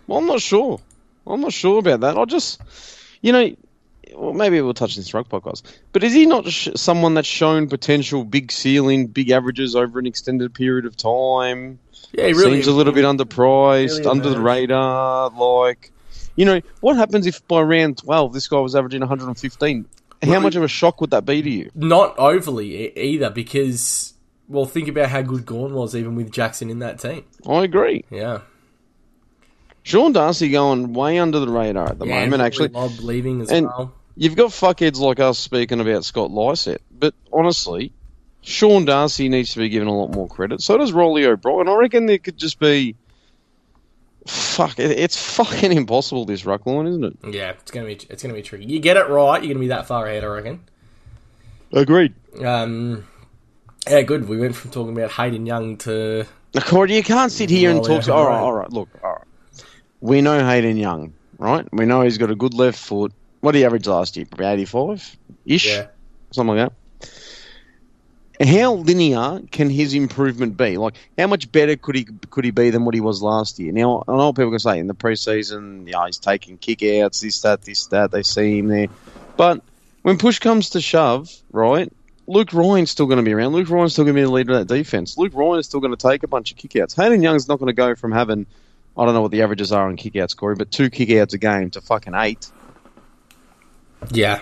Well, 0.08 0.18
I'm 0.18 0.26
not 0.26 0.42
sure. 0.42 0.80
I'm 1.28 1.42
not 1.42 1.54
sure 1.54 1.80
about 1.80 2.02
that. 2.02 2.18
I 2.18 2.26
just, 2.26 2.62
you 3.22 3.32
know, 3.32 3.56
well, 4.16 4.34
maybe 4.34 4.60
we'll 4.62 4.74
touch 4.74 4.96
this 4.96 5.14
ruck 5.14 5.30
podcast. 5.30 5.64
But 5.94 6.04
is 6.04 6.14
he 6.14 6.26
not 6.26 6.48
sh- 6.50 6.70
someone 6.76 7.14
that's 7.14 7.28
shown 7.28 7.70
potential, 7.70 8.24
big 8.24 8.52
ceiling, 8.52 9.08
big 9.08 9.30
averages 9.32 9.76
over 9.76 10.00
an 10.00 10.06
extended 10.06 10.54
period 10.54 10.86
of 10.86 10.98
time? 10.98 11.80
Yeah, 12.12 12.28
he 12.28 12.34
really 12.34 12.56
Seems 12.56 12.68
a 12.68 12.74
little 12.74 12.94
bit 12.94 13.06
underpriced, 13.06 14.00
really 14.00 14.06
under 14.06 14.30
the 14.32 14.42
radar. 14.42 15.30
Like, 15.30 15.92
you 16.36 16.46
know, 16.46 16.62
what 16.82 16.98
happens 16.98 17.26
if 17.28 17.48
by 17.48 17.62
round 17.62 18.00
12 18.00 18.34
this 18.34 18.48
guy 18.48 18.60
was 18.60 18.76
averaging 18.76 19.02
115? 19.02 19.86
How 20.24 20.40
much 20.40 20.56
of 20.56 20.64
a 20.64 20.68
shock 20.68 21.02
would 21.02 21.12
that 21.12 21.26
be 21.26 21.42
to 21.42 21.50
you? 21.50 21.72
not 21.74 22.18
overly 22.20 22.96
either 22.98 23.30
because 23.30 24.14
well, 24.48 24.66
think 24.66 24.90
about 24.90 25.10
how 25.10 25.22
good 25.22 25.46
Gawn 25.46 25.74
was 25.74 25.96
even 25.96 26.16
with 26.16 26.32
Jackson 26.32 26.70
in 26.70 26.80
that 26.80 27.00
team. 27.00 27.24
I 27.48 27.64
agree. 27.64 28.04
Yeah, 28.10 28.42
Sean 29.84 30.12
Darcy 30.14 30.50
going 30.50 30.94
way 30.94 31.18
under 31.20 31.40
the 31.40 31.48
radar 31.50 31.90
at 31.90 32.00
the 32.00 32.06
yeah, 32.06 32.22
moment, 32.24 32.42
actually. 32.42 32.70
Lob 32.70 32.92
leaving 33.00 33.42
as 33.42 33.50
And- 33.52 33.68
well. 33.68 33.94
You've 34.18 34.36
got 34.36 34.50
fuckheads 34.52 35.00
like 35.00 35.20
us 35.20 35.40
speaking 35.40 35.80
about 35.80 36.04
Scott 36.04 36.32
Lycett, 36.32 36.82
but 36.92 37.16
honestly, 37.32 37.94
Sean 38.42 38.84
Darcy 38.86 39.30
needs 39.30 39.54
to 39.54 39.60
be 39.60 39.70
given 39.70 39.88
a 39.88 39.98
lot 39.98 40.14
more 40.14 40.28
credit. 40.28 40.62
So 40.62 40.78
does 40.78 40.92
Rolly 40.92 41.26
O'Brien. 41.26 41.70
I 41.70 41.76
reckon 41.76 42.06
there 42.08 42.18
could 42.18 42.38
just 42.38 42.60
be. 42.60 42.96
Fuck, 44.28 44.78
it, 44.80 44.92
it's 44.92 45.18
fucking 45.36 45.72
impossible, 45.72 46.26
this 46.26 46.46
ruck 46.46 46.66
line, 46.68 46.88
isn't 46.88 47.04
it? 47.04 47.18
Yeah, 47.34 47.52
it's 47.52 47.72
gonna 47.72 47.88
be 47.88 48.00
it's 48.10 48.22
gonna 48.22 48.36
be 48.36 48.44
tricky. 48.44 48.66
You 48.66 48.80
get 48.80 48.98
it 48.98 49.08
right, 49.10 49.42
you're 49.42 49.54
gonna 49.54 49.62
be 49.62 49.70
that 49.70 49.88
far 49.88 50.06
ahead, 50.06 50.24
I 50.24 50.28
reckon. 50.28 50.60
Agreed. 51.72 52.14
Um, 52.44 53.08
yeah, 53.90 54.02
good. 54.02 54.28
We 54.28 54.38
went 54.38 54.56
from 54.56 54.72
talking 54.72 54.96
about 54.96 55.12
Hayden 55.12 55.46
Young 55.46 55.78
to 55.78 56.26
Now, 56.54 56.62
Corey, 56.62 56.96
you 56.96 57.02
can't 57.02 57.32
sit 57.32 57.50
here 57.50 57.72
and 57.72 57.80
Rolly 57.80 58.02
talk. 58.02 58.10
all 58.10 58.28
right, 58.28 58.40
all 58.40 58.54
right. 58.54 58.70
look, 58.70 58.90
all 59.04 59.12
right. 59.14 59.22
We 60.02 60.22
know 60.22 60.44
Hayden 60.46 60.78
Young, 60.78 61.14
right? 61.38 61.68
We 61.72 61.86
know 61.86 62.02
he's 62.02 62.18
got 62.18 62.32
a 62.32 62.36
good 62.36 62.54
left 62.54 62.80
foot. 62.80 63.14
What 63.40 63.54
did 63.54 63.60
he 63.60 63.66
average 63.66 63.88
last 63.88 64.18
year? 64.18 64.26
Probably 64.26 64.48
85 64.48 65.18
ish? 65.46 65.68
yeah. 65.68 65.88
something 66.32 66.58
like 66.58 66.70
that. 66.70 66.74
How 68.48 68.74
linear 68.74 69.42
can 69.52 69.70
his 69.70 69.94
improvement 69.94 70.58
be? 70.58 70.78
Like, 70.78 70.96
how 71.18 71.28
much 71.28 71.52
better 71.52 71.76
could 71.76 71.96
he 71.96 72.06
could 72.06 72.44
he 72.44 72.50
be 72.50 72.72
than 72.72 72.86
what 72.86 72.96
he 72.96 73.02
was 73.02 73.22
last 73.22 73.60
year? 73.60 73.72
Now, 73.72 74.04
I 74.08 74.16
know 74.16 74.34
people 74.34 74.50
can 74.50 74.60
say 74.60 74.80
in 74.80 74.88
the 74.88 74.96
preseason, 74.96 75.88
yeah, 75.88 76.08
he's 76.08 76.18
taking 76.18 76.58
kickouts, 76.58 77.22
this, 77.22 77.42
that, 77.42 77.62
this, 77.62 77.86
that. 77.88 78.10
They 78.10 78.24
see 78.24 78.58
him 78.58 78.68
there, 78.68 78.88
but 79.38 79.62
when 80.02 80.18
push 80.18 80.40
comes 80.40 80.72
to 80.72 80.82
shove, 80.82 81.30
right? 81.52 81.92
Luke 82.28 82.54
Ryan's 82.54 82.92
still 82.92 83.08
going 83.08 83.18
to 83.18 83.24
be 83.24 83.34
around. 83.34 83.54
Luke 83.54 83.70
Ryan's 83.70 83.94
still 83.94 84.06
going 84.06 84.16
to 84.16 84.22
be 84.22 84.26
the 84.26 84.32
leader 84.32 84.54
of 84.54 84.68
that 84.68 84.74
defense. 84.74 85.18
Luke 85.18 85.34
Ryan's 85.36 85.66
still 85.66 85.80
going 85.80 85.96
to 85.96 86.10
take 86.10 86.24
a 86.24 86.28
bunch 86.28 86.52
of 86.52 86.58
kickouts. 86.58 86.96
Hayden 86.96 87.22
Young's 87.22 87.48
not 87.48 87.60
going 87.60 87.68
to 87.68 87.74
go 87.74 87.96
from 87.96 88.12
having, 88.12 88.46
I 88.98 89.06
don't 89.06 89.14
know 89.14 89.22
what 89.22 89.32
the 89.32 89.42
averages 89.42 89.72
are 89.72 89.88
on 89.88 89.98
kickouts, 89.98 90.32
scoring, 90.32 90.58
but 90.58 90.72
two 90.72 90.90
kickouts 90.90 91.34
a 91.34 91.38
game 91.38 91.70
to 91.72 91.82
fucking 91.82 92.14
eight. 92.14 92.52
Yeah. 94.12 94.42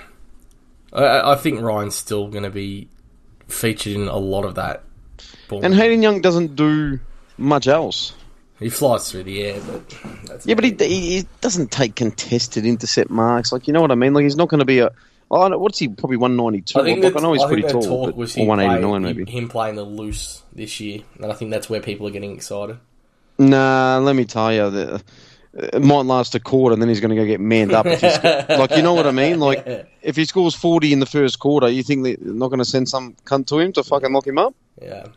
I, 0.92 1.34
I 1.34 1.36
think 1.36 1.62
Ryan's 1.62 1.96
still 1.96 2.28
going 2.28 2.44
to 2.44 2.50
be 2.50 2.90
featured 3.48 3.94
in 3.94 4.08
a 4.08 4.18
lot 4.18 4.46
of 4.46 4.56
that. 4.56 4.84
ball. 5.48 5.64
And 5.64 5.76
Hayden 5.76 6.02
Young 6.02 6.22
doesn't 6.22 6.56
do 6.56 7.00
much 7.38 7.68
else. 7.68 8.14
He 8.60 8.70
flies 8.70 9.10
through 9.10 9.24
the 9.24 9.42
air, 9.44 9.62
but 9.62 9.98
that's 10.26 10.46
Yeah, 10.46 10.56
but 10.56 10.66
he, 10.66 10.76
he, 10.78 11.18
he 11.20 11.28
doesn't 11.40 11.72
take 11.72 11.96
contested 11.96 12.66
intercept 12.66 13.10
marks. 13.10 13.54
Like, 13.54 13.68
you 13.68 13.74
know 13.74 13.82
what 13.82 13.92
I 13.92 13.96
mean? 13.96 14.14
Like, 14.14 14.24
he's 14.24 14.36
not 14.36 14.50
going 14.50 14.60
to 14.60 14.66
be 14.66 14.80
a. 14.80 14.92
Oh, 15.32 15.58
what's 15.58 15.78
he? 15.78 15.88
Probably 15.88 16.18
192. 16.18 16.80
I 16.80 16.84
think, 16.84 17.06
I 17.06 17.22
know 17.22 17.34
he's 17.34 17.44
I 17.44 17.48
pretty 17.48 17.62
tall. 17.62 18.08
But, 18.08 18.16
or 18.16 18.46
189, 18.46 19.02
maybe. 19.04 19.32
him 19.32 19.48
playing 19.48 19.76
the 19.76 19.84
loose 19.84 20.42
this 20.52 20.80
year, 20.80 21.02
and 21.22 21.32
I 21.32 21.36
think 21.36 21.52
that's 21.52 21.70
where 21.70 21.80
people 21.80 22.08
are 22.08 22.12
getting 22.12 22.36
excited. 22.36 22.80
Nah, 23.40 24.00
let 24.00 24.16
me 24.16 24.26
tell 24.26 24.54
you. 24.54 24.70
The, 24.70 25.04
it 25.54 25.82
might 25.82 26.06
last 26.06 26.36
a 26.36 26.40
quarter 26.40 26.74
and 26.74 26.82
then 26.82 26.90
he's 26.90 27.00
going 27.00 27.10
to 27.10 27.16
go 27.16 27.26
get 27.26 27.40
manned 27.40 27.72
up. 27.72 27.86
If 27.88 28.02
like, 28.50 28.72
you 28.72 28.84
know 28.84 28.94
what 28.94 29.08
I 29.08 29.12
mean? 29.12 29.40
Like, 29.40 29.66
if 30.02 30.16
he 30.16 30.26
scores 30.26 30.54
40 30.54 30.94
in 30.94 31.00
the 31.00 31.06
first 31.06 31.40
quarter, 31.40 31.68
you 31.68 31.82
think 31.82 32.04
they're 32.04 32.18
not 32.20 32.50
going 32.50 32.60
to 32.60 32.66
send 32.66 32.88
some 32.88 33.16
cunt 33.26 33.48
to 33.48 33.60
him 33.60 33.74
to 33.74 33.84
fucking 33.84 34.14
lock 34.14 34.28
him 34.28 34.38
up? 34.38 34.54
Yeah. 34.82 35.08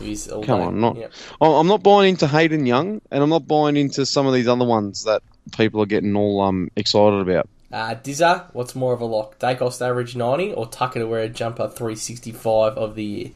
Come 0.00 0.42
day- 0.42 0.52
on, 0.52 0.80
not. 0.80 0.96
Oh, 1.40 1.56
I'm 1.56 1.66
not 1.66 1.82
buying 1.82 2.10
into 2.10 2.26
Hayden 2.26 2.64
Young, 2.64 3.02
and 3.10 3.22
I'm 3.22 3.28
not 3.28 3.46
buying 3.46 3.76
into 3.76 4.06
some 4.06 4.26
of 4.26 4.32
these 4.32 4.48
other 4.48 4.64
ones 4.64 5.04
that 5.04 5.22
people 5.56 5.82
are 5.82 5.86
getting 5.86 6.16
all 6.16 6.40
um 6.40 6.70
excited 6.74 7.20
about. 7.20 7.48
Uh, 7.70 7.94
Dizza, 7.94 8.48
what's 8.52 8.74
more 8.74 8.94
of 8.94 9.00
a 9.00 9.04
lock? 9.04 9.38
Daicos 9.38 9.78
to 9.78 9.84
average 9.84 10.16
90 10.16 10.54
or 10.54 10.66
Tucker 10.66 11.00
to 11.00 11.06
wear 11.06 11.20
a 11.20 11.28
jumper 11.28 11.68
365 11.68 12.72
of 12.78 12.94
the 12.94 13.04
year? 13.04 13.30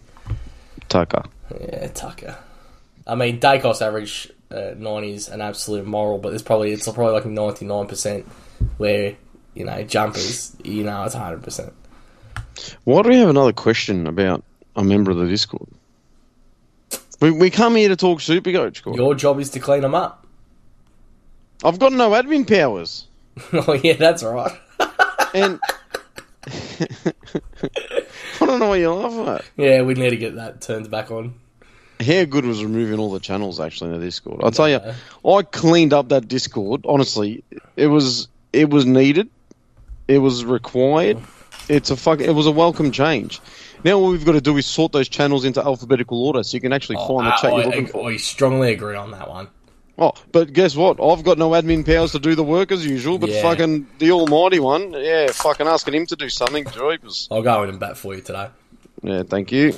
Tucker. 0.89 1.25
Yeah, 1.61 1.87
Tucker. 1.89 2.37
I 3.07 3.15
mean, 3.15 3.41
Daicos 3.41 3.83
average 3.83 4.31
uh, 4.51 4.75
90 4.77 5.13
is 5.13 5.29
an 5.29 5.41
absolute 5.41 5.87
moral, 5.87 6.19
but 6.19 6.31
there's 6.31 6.43
probably 6.43 6.73
it's 6.73 6.85
probably 6.85 7.13
like 7.13 7.25
99% 7.25 8.25
where, 8.79 9.17
you 9.55 9.65
know, 9.65 9.83
jumpers, 9.83 10.57
you 10.63 10.85
know, 10.85 11.05
it's 11.05 11.15
100%. 11.15 11.73
Why 12.85 13.03
do 13.03 13.09
we 13.09 13.19
have 13.19 13.29
another 13.29 13.53
question 13.53 14.07
about 14.07 14.45
a 14.77 14.85
member 14.85 15.11
of 15.11 15.19
the 15.19 15.27
Discord? 15.27 15.69
We, 17.21 17.31
we 17.31 17.51
come 17.51 17.77
here 17.77 17.89
to 17.89 17.97
talk 17.97 18.21
Super 18.21 18.53
Coach. 18.53 18.83
Gordon. 18.83 19.03
Your 19.03 19.15
job 19.15 19.41
is 19.41 19.51
to 19.51 19.61
clean 19.61 19.83
them 19.83 19.95
up. 19.95 20.27
I've 21.63 21.79
got 21.79 21.93
no 21.93 22.11
admin 22.11 22.47
powers, 22.47 23.07
oh, 23.53 23.73
yeah, 23.83 23.95
that's 23.95 24.23
right. 24.23 24.53
and 25.35 25.59
I 26.47 27.15
don't 28.41 28.59
know 28.59 28.69
what 28.69 28.79
you're 28.79 28.95
laughing 28.95 29.29
at. 29.29 29.45
yeah, 29.57 29.83
we 29.83 29.95
need 29.95 30.11
to 30.11 30.17
get 30.17 30.37
that 30.37 30.61
turned 30.61 30.91
back 30.91 31.11
on. 31.11 31.35
How 32.01 32.25
good 32.25 32.45
was 32.45 32.63
removing 32.63 32.99
all 32.99 33.11
the 33.11 33.21
channels 33.21 33.61
actually 33.61 33.93
in 33.93 34.01
the 34.01 34.05
Discord? 34.05 34.41
I'll 34.43 34.51
tell 34.51 34.69
you, 34.69 34.81
I 35.27 35.43
cleaned 35.43 35.93
up 35.93 36.09
that 36.09 36.29
Discord. 36.29 36.85
Honestly, 36.87 37.45
it 37.77 37.87
was 37.87 38.29
it 38.53 38.71
was 38.71 38.85
needed, 38.85 39.29
it 40.09 40.19
was 40.19 40.45
required. 40.45 41.19
It's 41.69 41.91
a 41.91 41.97
fuck. 41.97 42.21
It 42.21 42.33
was 42.33 42.47
a 42.47 42.53
welcome 42.53 42.91
change. 42.91 43.41
Now 43.85 43.93
all 43.95 44.11
we've 44.11 44.25
got 44.25 44.33
to 44.33 44.41
do 44.41 44.57
is 44.57 44.67
sort 44.67 44.93
those 44.93 45.09
channels 45.09 45.45
into 45.45 45.65
alphabetical 45.65 46.23
order, 46.27 46.43
so 46.43 46.57
you 46.57 46.61
can 46.61 46.73
actually 46.73 46.97
oh, 46.99 47.09
find 47.09 47.27
the 47.27 47.33
I, 47.33 47.37
chat 47.37 47.53
you're 47.53 47.63
I, 47.63 47.65
looking 47.67 47.87
for. 47.87 48.11
I 48.11 48.17
strongly 48.17 48.73
agree 48.73 48.97
on 48.97 49.13
that 49.13 49.29
one. 49.29 49.49
Oh, 49.97 50.13
but 50.33 50.53
guess 50.53 50.75
what? 50.75 51.01
I've 51.01 51.23
got 51.23 51.39
no 51.39 51.51
admin 51.51 51.87
powers 51.87 52.13
to 52.13 52.19
do 52.19 52.35
the 52.35 52.43
work 52.43 52.73
as 52.73 52.85
usual. 52.85 53.19
But 53.19 53.31
Yeah. 53.31 53.43
fucking 53.43 53.87
the 53.99 54.11
almighty 54.11 54.59
one, 54.59 54.93
yeah, 54.93 55.29
fucking 55.31 55.67
asking 55.69 55.95
him 55.95 56.07
to 56.07 56.17
do 56.17 56.29
something. 56.29 56.65
Jeepers. 56.65 57.29
I'll 57.31 57.43
go 57.43 57.63
in 57.63 57.69
and 57.69 57.79
bat 57.79 57.97
for 57.97 58.15
you 58.15 58.21
today. 58.21 58.49
Yeah, 59.03 59.23
thank 59.23 59.53
you. 59.53 59.75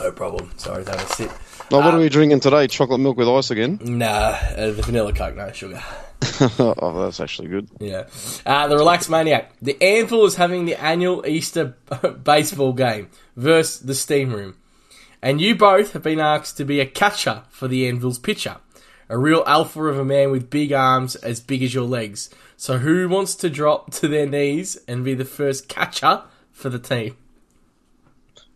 No 0.00 0.12
problem. 0.12 0.50
Sorry, 0.56 0.84
don't 0.84 1.00
sit. 1.08 1.30
Now, 1.70 1.78
what 1.78 1.88
Um, 1.88 1.96
are 1.96 1.98
we 1.98 2.08
drinking 2.08 2.40
today? 2.40 2.66
Chocolate 2.66 3.00
milk 3.00 3.16
with 3.16 3.28
ice 3.28 3.50
again? 3.50 3.78
Nah, 3.82 4.06
uh, 4.06 4.70
the 4.70 4.82
vanilla 4.82 5.12
coke, 5.12 5.36
no 5.36 5.50
sugar. 5.52 5.82
oh, 6.58 7.02
that's 7.04 7.20
actually 7.20 7.48
good. 7.48 7.68
Yeah. 7.78 8.04
Uh, 8.46 8.68
the 8.68 8.76
Relaxed 8.76 9.10
Maniac. 9.10 9.52
The 9.60 9.76
Anvil 9.82 10.24
is 10.24 10.36
having 10.36 10.64
the 10.64 10.76
annual 10.76 11.26
Easter 11.26 11.76
baseball 12.22 12.72
game 12.72 13.10
versus 13.36 13.80
the 13.80 13.94
Steam 13.94 14.32
Room. 14.32 14.56
And 15.20 15.40
you 15.40 15.54
both 15.56 15.92
have 15.94 16.02
been 16.02 16.20
asked 16.20 16.56
to 16.58 16.64
be 16.64 16.80
a 16.80 16.86
catcher 16.86 17.42
for 17.50 17.68
the 17.68 17.86
Anvil's 17.88 18.18
pitcher. 18.18 18.56
A 19.08 19.18
real 19.18 19.42
alpha 19.46 19.82
of 19.84 19.98
a 19.98 20.04
man 20.04 20.30
with 20.30 20.50
big 20.50 20.72
arms 20.72 21.16
as 21.16 21.40
big 21.40 21.62
as 21.62 21.74
your 21.74 21.84
legs. 21.86 22.30
So 22.56 22.78
who 22.78 23.08
wants 23.08 23.34
to 23.36 23.50
drop 23.50 23.90
to 23.94 24.08
their 24.08 24.26
knees 24.26 24.78
and 24.86 25.04
be 25.04 25.14
the 25.14 25.24
first 25.24 25.68
catcher 25.68 26.22
for 26.52 26.68
the 26.68 26.78
team? 26.78 27.16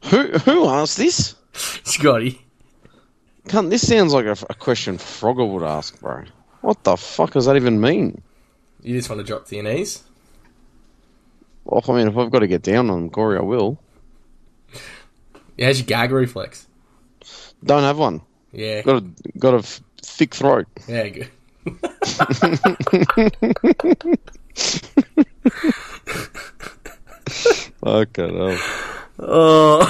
Who 0.04 0.28
who 0.38 0.68
asked 0.68 0.96
this? 0.96 1.34
Scotty. 1.52 2.40
Cunt, 3.48 3.70
this 3.70 3.86
sounds 3.86 4.12
like 4.12 4.26
a, 4.26 4.36
a 4.50 4.54
question 4.54 4.98
Frogger 4.98 5.50
would 5.50 5.64
ask, 5.64 5.98
bro. 6.00 6.24
What 6.60 6.84
the 6.84 6.96
fuck 6.96 7.32
does 7.32 7.46
that 7.46 7.56
even 7.56 7.80
mean? 7.80 8.22
You 8.82 8.96
just 8.96 9.10
want 9.10 9.20
to 9.20 9.26
drop 9.26 9.46
to 9.46 9.56
your 9.56 9.64
knees? 9.64 10.02
Well, 11.64 11.82
I 11.88 11.92
mean, 11.92 12.08
if 12.08 12.16
I've 12.16 12.30
got 12.30 12.40
to 12.40 12.46
get 12.46 12.62
down 12.62 12.90
on 12.90 13.10
Corey, 13.10 13.38
I 13.38 13.42
will. 13.42 13.78
Yeah, 15.56 15.66
how's 15.66 15.78
your 15.78 15.86
gag 15.86 16.10
reflex? 16.10 16.66
Don't 17.64 17.82
have 17.82 17.98
one. 17.98 18.22
Yeah. 18.52 18.82
Got 18.82 19.02
a 19.02 19.38
got 19.38 19.54
a 19.54 19.58
f- 19.58 19.80
thick 20.02 20.34
throat. 20.34 20.66
Yeah, 20.88 21.08
good. 21.08 21.30
Okay, 27.84 28.30
no. 28.30 28.56
Oh, 29.18 29.84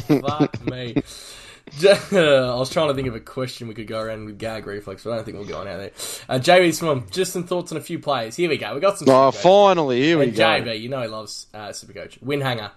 fuck 0.26 0.64
me. 0.66 0.94
I 1.82 2.54
was 2.56 2.70
trying 2.70 2.88
to 2.88 2.94
think 2.94 3.08
of 3.08 3.14
a 3.14 3.20
question 3.20 3.66
we 3.68 3.74
could 3.74 3.86
go 3.86 3.98
around 4.00 4.26
with 4.26 4.38
gag 4.38 4.66
reflex, 4.66 5.02
but 5.02 5.12
I 5.12 5.16
don't 5.16 5.24
think 5.24 5.38
we're 5.38 5.44
going 5.44 5.66
out 5.66 5.78
there. 5.78 5.90
Uh, 6.28 6.38
JB 6.38 6.74
Swim, 6.74 7.06
just 7.10 7.32
some 7.32 7.44
thoughts 7.44 7.72
on 7.72 7.78
a 7.78 7.80
few 7.80 7.98
players. 7.98 8.36
Here 8.36 8.48
we 8.48 8.58
go. 8.58 8.74
We 8.74 8.80
got 8.80 8.98
some. 8.98 9.08
Oh, 9.08 9.30
Supercoach. 9.30 9.34
finally, 9.42 10.00
here 10.02 10.18
we 10.18 10.24
And 10.26 10.36
go. 10.36 10.42
JB, 10.42 10.80
you 10.80 10.88
know 10.88 11.00
he 11.02 11.08
loves 11.08 11.46
uh, 11.54 11.68
Supercoach. 11.68 12.22
Win 12.22 12.40
hanger. 12.42 12.70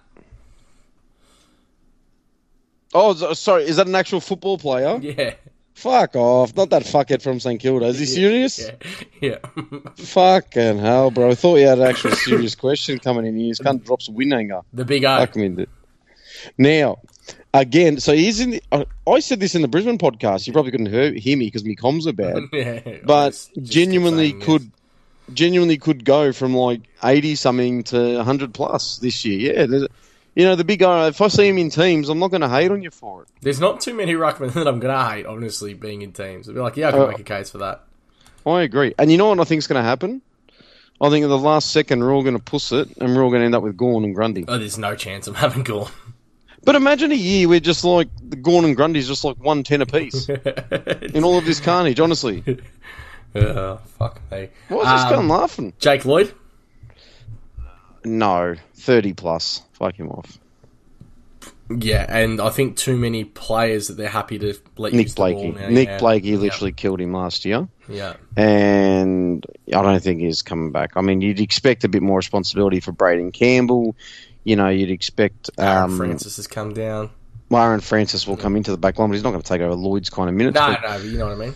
Oh, 2.94 3.12
sorry, 3.34 3.64
is 3.64 3.76
that 3.76 3.86
an 3.86 3.94
actual 3.94 4.20
football 4.20 4.58
player? 4.58 4.98
Yeah, 5.02 5.34
Fuck 5.78 6.16
off! 6.16 6.56
Not 6.56 6.70
that 6.70 6.82
fuckhead 6.82 7.22
from 7.22 7.38
St 7.38 7.60
Kilda. 7.60 7.86
Is 7.86 8.00
he 8.00 8.06
serious? 8.06 8.58
yeah, 9.20 9.36
yeah. 9.54 9.62
Fucking 9.96 10.78
hell, 10.78 11.12
bro! 11.12 11.30
I 11.30 11.34
thought 11.36 11.56
you 11.56 11.68
had 11.68 11.78
an 11.78 11.86
actual 11.86 12.10
serious 12.12 12.56
question 12.56 12.98
coming 12.98 13.24
in. 13.26 13.38
You 13.38 13.50
just 13.52 13.62
can't 13.62 13.84
drop 13.84 14.02
some 14.02 14.16
Windhager. 14.16 14.64
the 14.72 14.84
big 14.84 15.04
O. 15.04 15.18
Fuck 15.18 15.36
me. 15.36 15.66
Now, 16.56 16.98
again, 17.54 18.00
so 18.00 18.12
he's 18.12 18.40
in. 18.40 18.50
The, 18.50 18.86
I 19.06 19.20
said 19.20 19.38
this 19.38 19.54
in 19.54 19.62
the 19.62 19.68
Brisbane 19.68 19.98
podcast. 19.98 20.48
You 20.48 20.52
probably 20.52 20.72
couldn't 20.72 20.86
hear, 20.86 21.12
hear 21.12 21.36
me 21.38 21.46
because 21.46 21.64
my 21.64 21.74
comms 21.74 22.06
are 22.08 22.12
bad. 22.12 22.42
yeah, 22.52 22.98
but 23.04 23.48
genuinely 23.62 24.32
could 24.32 24.70
genuinely 25.32 25.76
could 25.76 26.04
go 26.04 26.32
from 26.32 26.54
like 26.54 26.80
80 27.04 27.34
something 27.34 27.82
to 27.84 28.16
100 28.16 28.54
plus 28.54 28.96
this 28.96 29.26
year 29.26 29.52
yeah 29.52 29.66
there's- 29.66 29.88
you 30.38 30.44
know 30.44 30.54
the 30.54 30.64
big 30.64 30.78
guy 30.78 31.08
if 31.08 31.20
i 31.20 31.28
see 31.28 31.48
him 31.48 31.58
in 31.58 31.68
teams 31.68 32.08
i'm 32.08 32.18
not 32.20 32.28
going 32.30 32.40
to 32.40 32.48
hate 32.48 32.70
on 32.70 32.80
you 32.82 32.90
for 32.90 33.22
it. 33.24 33.28
There's 33.42 33.60
not 33.60 33.80
too 33.80 33.92
many 33.92 34.12
ruckmen 34.14 34.52
that 34.54 34.66
I'm 34.68 34.78
gonna 34.80 35.10
hate. 35.10 35.26
Honestly, 35.26 35.74
being 35.74 36.00
in 36.02 36.12
teams, 36.12 36.48
I'd 36.48 36.54
be 36.54 36.60
like, 36.60 36.76
yeah, 36.76 36.88
I 36.88 36.92
can 36.92 37.00
Uh, 37.02 37.06
make 37.08 37.18
a 37.18 37.24
case 37.24 37.50
for 37.50 37.58
that. 37.58 37.82
i 38.46 38.62
agree 38.62 38.94
and 38.98 39.10
you 39.12 39.18
know 39.18 39.28
what 39.28 39.40
i 39.40 39.44
think 39.44 39.58
is 39.58 39.66
going 39.66 39.82
to 39.82 39.88
happen 39.88 40.22
i 41.00 41.10
think 41.10 41.24
at 41.24 41.28
the 41.28 41.36
last 41.38 41.70
second 41.72 42.00
we're 42.00 42.12
all 42.14 42.22
going 42.22 42.36
to 42.38 42.42
puss 42.42 42.72
it 42.72 42.88
and 42.98 43.14
we're 43.14 43.22
all 43.24 43.30
going 43.30 43.40
to 43.42 43.46
end 43.46 43.54
up 43.54 43.62
with 43.62 43.76
Gawn 43.76 44.04
and 44.04 44.14
grundy 44.14 44.44
Oh, 44.48 44.58
there's 44.58 44.78
no 44.78 44.94
chance 44.94 45.26
I'm 45.26 45.34
having 45.46 45.64
Gawn. 45.64 45.90
but 46.64 46.74
imagine 46.76 47.10
a 47.12 47.16
year 47.16 47.48
where 47.48 47.60
just 47.60 47.82
like 47.84 48.08
the 48.22 48.36
Gawn 48.36 48.64
and 48.64 48.76
grundy's 48.76 49.08
just 49.08 49.24
like 49.24 49.36
110 49.38 49.82
apiece 49.82 50.28
in 51.14 51.24
all 51.24 51.36
of 51.38 51.44
this 51.44 51.60
carnage 51.60 51.98
honestly 52.00 52.42
uh, 53.34 53.76
fuck 53.98 54.20
me. 54.30 54.48
why 54.68 54.80
is 54.94 55.02
this 55.02 55.12
Um, 55.18 55.28
guy 55.28 55.34
laughing 55.36 55.72
Jake 55.78 56.04
Lloyd. 56.04 56.32
no 58.04 58.54
30 58.74 59.12
plus 59.14 59.62
fuck 59.78 59.98
him 59.98 60.08
off 60.10 60.38
Yeah, 61.70 62.04
and 62.08 62.40
I 62.40 62.50
think 62.50 62.76
too 62.76 62.96
many 62.96 63.24
players 63.24 63.88
that 63.88 63.96
they're 63.96 64.08
happy 64.08 64.38
to 64.38 64.54
let 64.76 64.92
Nick 64.92 65.06
use 65.06 65.14
the 65.14 65.20
ball 65.20 65.32
Blakey. 65.32 65.50
now, 65.52 65.68
Nick 65.68 65.88
yeah. 65.88 65.98
Blakey 65.98 66.36
literally 66.36 66.72
killed 66.72 67.00
him 67.00 67.12
last 67.12 67.44
year. 67.44 67.68
Yeah, 67.88 68.16
and 68.36 69.44
I 69.68 69.82
don't 69.82 70.02
think 70.02 70.20
he's 70.20 70.42
coming 70.42 70.72
back. 70.72 70.92
I 70.96 71.00
mean, 71.00 71.20
you'd 71.20 71.40
expect 71.40 71.84
a 71.84 71.88
bit 71.88 72.02
more 72.02 72.18
responsibility 72.18 72.80
for 72.80 72.92
Braeden 72.92 73.32
Campbell. 73.32 73.96
You 74.44 74.56
know, 74.56 74.68
you'd 74.68 74.90
expect 74.90 75.50
um, 75.58 75.96
Francis 75.96 76.36
has 76.36 76.46
come 76.46 76.74
down. 76.74 77.10
Myron 77.50 77.80
Francis 77.80 78.26
will 78.26 78.36
come 78.36 78.56
into 78.56 78.70
the 78.70 78.76
back 78.76 78.98
line, 78.98 79.08
but 79.08 79.14
he's 79.14 79.22
not 79.22 79.30
going 79.30 79.42
to 79.42 79.48
take 79.48 79.60
over 79.60 79.74
Lloyd's 79.74 80.10
kind 80.10 80.28
of 80.28 80.34
minutes. 80.34 80.54
No, 80.54 80.72
no, 80.72 80.78
but 80.82 81.04
you 81.04 81.18
know 81.18 81.26
what 81.26 81.34
I 81.34 81.46
mean. 81.46 81.54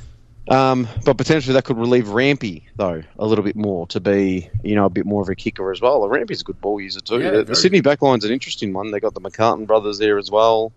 Um, 0.49 0.89
but 1.05 1.17
potentially 1.17 1.55
that 1.55 1.65
could 1.65 1.79
relieve 1.79 2.09
Rampy 2.09 2.67
though 2.77 3.03
a 3.19 3.27
little 3.27 3.45
bit 3.45 3.55
more 3.55 3.87
to 3.89 4.01
be, 4.01 4.51
you 4.65 4.75
know, 4.75 4.87
a 4.87 4.91
bit 4.91 5.07
more 5.07 5.23
of 5.23 5.29
a 5.29 5.37
kicker 5.37 5.71
as 5.71 5.81
well. 5.81 6.07
Rampy's 6.09 6.41
a 6.41 6.45
good 6.45 6.61
ball 6.61 6.81
user 6.81 7.01
too. 7.01 7.21
Yeah, 7.21 7.31
the, 7.31 7.45
the 7.45 7.55
Sydney 7.57 7.81
backline's 7.81 8.25
an 8.25 8.33
interesting 8.33 8.73
one. 8.73 8.91
They 8.91 8.99
got 9.01 9.15
the 9.15 9.21
McCartin 9.21 9.67
brothers 9.67 9.99
there 9.99 10.19
as 10.19 10.31
well. 10.31 10.73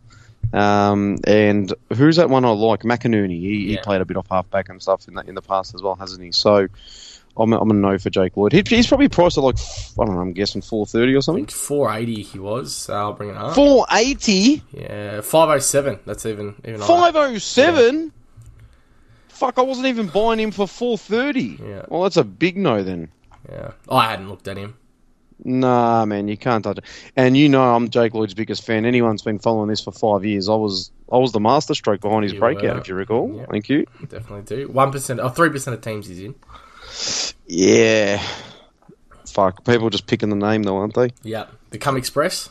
Um, 0.54 1.18
and 1.26 1.74
who's 1.96 2.18
that 2.18 2.30
one 2.30 2.46
I 2.46 2.50
like? 2.50 2.82
McInerney. 2.82 3.40
He, 3.40 3.68
he 3.70 3.78
played 3.78 4.02
a 4.02 4.06
bit 4.06 4.16
off 4.18 4.28
halfback 4.30 4.70
and 4.70 4.82
stuff 4.82 5.08
in 5.08 5.16
the, 5.16 5.22
in 5.28 5.34
the 5.36 5.42
past 5.42 5.74
as 5.74 5.82
well, 5.82 5.96
hasn't 5.96 6.24
he? 6.24 6.32
So 6.32 6.68
I'm, 7.36 7.52
I'm 7.52 7.70
a 7.72 7.74
no 7.74 7.98
for 7.98 8.12
Jake 8.12 8.38
Lloyd. 8.38 8.54
He, 8.54 8.64
he's 8.68 8.88
probably 8.88 9.10
priced 9.10 9.38
at 9.40 9.44
like 9.44 9.58
I 9.58 10.06
don't 10.06 10.14
know. 10.16 10.22
I'm 10.22 10.34
guessing 10.34 10.62
430 10.62 11.16
or 11.16 11.22
something. 11.22 11.48
480 11.48 12.22
he 12.22 12.40
was. 12.40 12.76
So 12.76 12.94
I'll 12.94 13.14
bring 13.14 13.30
it 13.32 13.38
up. 13.38 13.56
480, 13.56 14.62
Yeah, 14.72 15.22
507. 15.22 16.00
That's 16.06 16.26
even 16.28 16.56
even 16.64 16.80
higher. 16.80 17.12
507. 17.12 18.12
Fuck, 19.36 19.60
I 19.60 19.62
wasn't 19.62 19.88
even 19.88 20.08
buying 20.08 20.40
him 20.40 20.52
for 20.52 20.68
430. 20.68 21.42
Yeah. 21.64 21.86
Well, 21.90 22.04
that's 22.04 22.18
a 22.18 22.24
big 22.24 22.58
no 22.58 22.84
then. 22.84 23.10
Yeah, 23.50 23.72
oh, 23.90 23.98
I 23.98 24.10
hadn't 24.10 24.30
looked 24.30 24.48
at 24.48 24.58
him. 24.58 24.76
Nah, 25.44 26.06
man, 26.06 26.28
you 26.30 26.38
can't 26.38 26.64
touch 26.64 26.78
it. 26.78 26.86
And 27.18 27.36
you 27.36 27.50
know, 27.50 27.76
I'm 27.76 27.90
Jake 27.90 28.14
Lloyd's 28.14 28.34
biggest 28.34 28.66
fan. 28.66 28.86
Anyone's 28.86 29.22
been 29.22 29.38
following 29.38 29.68
this 29.70 29.82
for 29.82 29.92
five 29.92 30.24
years. 30.26 30.48
I 30.50 30.56
was, 30.56 30.90
I 31.12 31.18
was 31.18 31.34
the 31.34 31.42
masterstroke 31.42 32.00
behind 32.02 32.24
his 32.24 32.34
You 32.34 32.40
breakout, 32.40 32.76
were. 32.76 32.80
if 32.82 32.88
you 32.88 32.96
recall. 32.96 33.36
Yeah. 33.36 33.46
Thank 33.52 33.68
you. 33.70 33.86
Definitely 34.08 34.44
do. 34.44 34.70
One 34.70 34.92
percent 34.92 35.20
or 35.20 35.30
three 35.30 35.50
percent 35.50 35.76
of 35.76 35.82
teams 35.82 36.08
he's 36.08 36.20
in. 36.20 36.36
Yeah. 37.48 38.26
Fuck, 39.28 39.66
people 39.66 39.90
just 39.90 40.08
picking 40.08 40.30
the 40.30 40.36
name 40.38 40.64
though, 40.64 40.78
aren't 40.78 40.94
they? 40.94 41.10
Yeah. 41.24 41.48
The 41.72 41.78
Come 41.78 41.98
Express. 41.98 42.50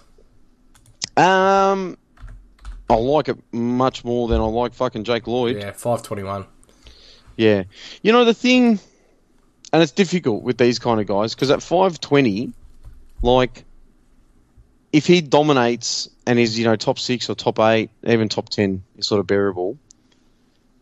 Um, 1.16 1.96
I 2.90 2.94
like 2.96 3.28
it 3.28 3.38
much 3.52 4.04
more 4.04 4.28
than 4.28 4.40
I 4.40 4.44
like 4.44 4.74
fucking 4.74 5.04
Jake 5.04 5.26
Lloyd. 5.26 5.56
Yeah, 5.56 5.70
five 5.72 6.02
twenty 6.02 6.22
one. 6.22 6.44
Yeah. 7.36 7.64
You 8.02 8.12
know, 8.12 8.24
the 8.24 8.34
thing, 8.34 8.78
and 9.72 9.82
it's 9.82 9.92
difficult 9.92 10.42
with 10.42 10.58
these 10.58 10.78
kind 10.78 11.00
of 11.00 11.06
guys, 11.06 11.34
because 11.34 11.50
at 11.50 11.62
520, 11.62 12.52
like, 13.22 13.64
if 14.92 15.06
he 15.06 15.20
dominates 15.20 16.08
and 16.26 16.38
is, 16.38 16.58
you 16.58 16.64
know, 16.64 16.76
top 16.76 16.98
six 16.98 17.28
or 17.28 17.34
top 17.34 17.58
eight, 17.58 17.90
even 18.04 18.28
top 18.28 18.48
10 18.48 18.82
is 18.96 19.06
sort 19.06 19.20
of 19.20 19.26
bearable, 19.26 19.76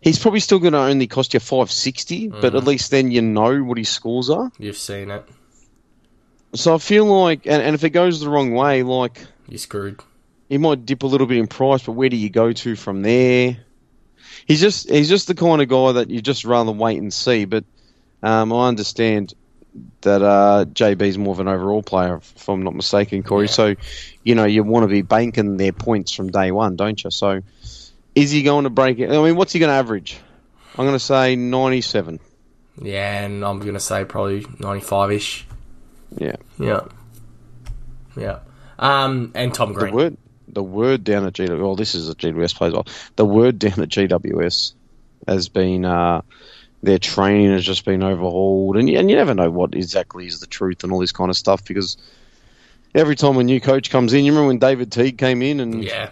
he's 0.02 0.18
probably 0.18 0.40
still 0.40 0.58
going 0.58 0.74
to 0.74 0.80
only 0.80 1.06
cost 1.06 1.32
you 1.32 1.40
560, 1.40 2.28
but 2.28 2.54
at 2.54 2.62
mm. 2.62 2.66
least 2.66 2.90
then 2.90 3.10
you 3.10 3.22
know 3.22 3.62
what 3.62 3.78
his 3.78 3.88
scores 3.88 4.28
are. 4.28 4.52
You've 4.58 4.76
seen 4.76 5.10
it. 5.10 5.26
So 6.54 6.74
I 6.74 6.78
feel 6.78 7.06
like, 7.06 7.46
and, 7.46 7.62
and 7.62 7.74
if 7.74 7.84
it 7.84 7.90
goes 7.90 8.20
the 8.20 8.28
wrong 8.28 8.52
way, 8.52 8.82
like, 8.82 9.24
You're 9.48 9.58
screwed. 9.58 10.00
he 10.50 10.58
might 10.58 10.84
dip 10.84 11.02
a 11.02 11.06
little 11.06 11.26
bit 11.26 11.38
in 11.38 11.46
price, 11.46 11.84
but 11.84 11.92
where 11.92 12.10
do 12.10 12.16
you 12.16 12.28
go 12.28 12.52
to 12.52 12.76
from 12.76 13.00
there? 13.02 13.56
He's 14.46 14.60
just 14.60 14.88
he's 14.88 15.08
just 15.08 15.26
the 15.28 15.34
kind 15.34 15.62
of 15.62 15.68
guy 15.68 15.92
that 15.92 16.10
you 16.10 16.20
just 16.20 16.44
rather 16.44 16.72
wait 16.72 16.98
and 17.00 17.12
see. 17.12 17.44
But 17.44 17.64
um, 18.22 18.52
I 18.52 18.68
understand 18.68 19.34
that 20.02 20.22
uh, 20.22 20.66
JB's 20.66 21.16
more 21.16 21.32
of 21.32 21.40
an 21.40 21.48
overall 21.48 21.82
player, 21.82 22.16
if 22.16 22.48
I'm 22.48 22.62
not 22.62 22.74
mistaken, 22.74 23.22
Corey. 23.22 23.46
Yeah. 23.46 23.52
So 23.52 23.74
you 24.22 24.34
know 24.34 24.44
you 24.44 24.62
want 24.62 24.84
to 24.84 24.88
be 24.88 25.02
banking 25.02 25.56
their 25.56 25.72
points 25.72 26.12
from 26.12 26.30
day 26.30 26.50
one, 26.50 26.76
don't 26.76 27.02
you? 27.02 27.10
So 27.10 27.40
is 28.14 28.30
he 28.30 28.42
going 28.42 28.64
to 28.64 28.70
break 28.70 28.98
it? 28.98 29.10
I 29.10 29.22
mean, 29.22 29.36
what's 29.36 29.52
he 29.52 29.58
going 29.58 29.70
to 29.70 29.74
average? 29.74 30.18
I'm 30.76 30.84
going 30.84 30.92
to 30.92 30.98
say 30.98 31.36
97. 31.36 32.18
Yeah, 32.80 33.24
and 33.24 33.44
I'm 33.44 33.58
gonna 33.60 33.80
say 33.80 34.04
probably 34.04 34.46
ninety 34.58 34.84
five 34.84 35.12
ish. 35.12 35.46
Yeah. 36.16 36.36
Yeah. 36.58 36.84
Yeah. 38.16 38.38
Um, 38.78 39.32
and 39.34 39.52
Tom 39.52 39.72
Green. 39.72 40.16
Word 40.52 40.54
the 40.54 40.62
word 40.62 41.04
down 41.04 41.26
at 41.26 41.32
GWS. 41.34 41.60
Well, 41.60 41.76
this 41.76 41.94
is 41.94 42.08
a 42.08 42.14
GWS 42.14 42.54
plays 42.54 42.72
well. 42.72 42.86
The 43.16 43.24
word 43.24 43.58
down 43.58 43.80
at 43.80 43.88
GWS 43.88 44.74
has 45.28 45.48
been 45.48 45.84
uh, 45.84 46.22
their 46.82 46.98
training 46.98 47.52
has 47.52 47.64
just 47.64 47.84
been 47.84 48.02
overhauled, 48.02 48.76
and 48.76 48.88
you, 48.88 48.98
and 48.98 49.08
you 49.10 49.16
never 49.16 49.34
know 49.34 49.50
what 49.50 49.74
exactly 49.74 50.26
is 50.26 50.40
the 50.40 50.46
truth 50.46 50.82
and 50.84 50.92
all 50.92 50.98
this 50.98 51.12
kind 51.12 51.30
of 51.30 51.36
stuff 51.36 51.64
because 51.64 51.96
every 52.94 53.14
time 53.16 53.36
a 53.38 53.42
new 53.44 53.60
coach 53.60 53.90
comes 53.90 54.12
in, 54.12 54.24
you 54.24 54.32
remember 54.32 54.48
when 54.48 54.58
David 54.58 54.90
Teague 54.92 55.16
came 55.18 55.42
in 55.42 55.60
and 55.60 55.84
Yeah. 55.84 56.10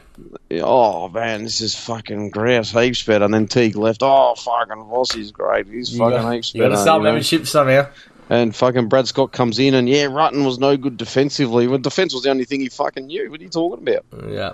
oh 0.62 1.08
man, 1.08 1.42
this 1.44 1.60
is 1.60 1.74
fucking 1.74 2.30
grouse 2.30 2.70
heaps 2.70 3.02
better, 3.04 3.24
and 3.24 3.34
then 3.34 3.48
Teague 3.48 3.76
left. 3.76 4.02
Oh 4.02 4.34
fucking 4.36 4.76
Vossi's 4.84 5.32
great. 5.32 5.66
He's 5.66 5.92
You 5.92 5.98
fucking 5.98 6.22
got, 6.22 6.32
heaps 6.34 6.54
you 6.54 6.62
got 6.62 6.68
to 6.68 6.76
start 6.76 7.00
you 7.00 7.04
know? 7.04 7.10
membership 7.12 7.46
somehow. 7.46 7.86
And 8.30 8.54
fucking 8.54 8.88
Brad 8.88 9.08
Scott 9.08 9.32
comes 9.32 9.58
in 9.58 9.74
and 9.74 9.88
yeah, 9.88 10.04
Rutten 10.04 10.46
was 10.46 10.58
no 10.60 10.76
good 10.76 10.96
defensively. 10.96 11.66
Well, 11.66 11.78
defense 11.78 12.14
was 12.14 12.22
the 12.22 12.30
only 12.30 12.44
thing 12.44 12.60
he 12.60 12.68
fucking 12.68 13.06
knew. 13.08 13.28
What 13.28 13.40
are 13.40 13.42
you 13.42 13.48
talking 13.50 13.86
about? 13.88 14.06
Yeah. 14.30 14.52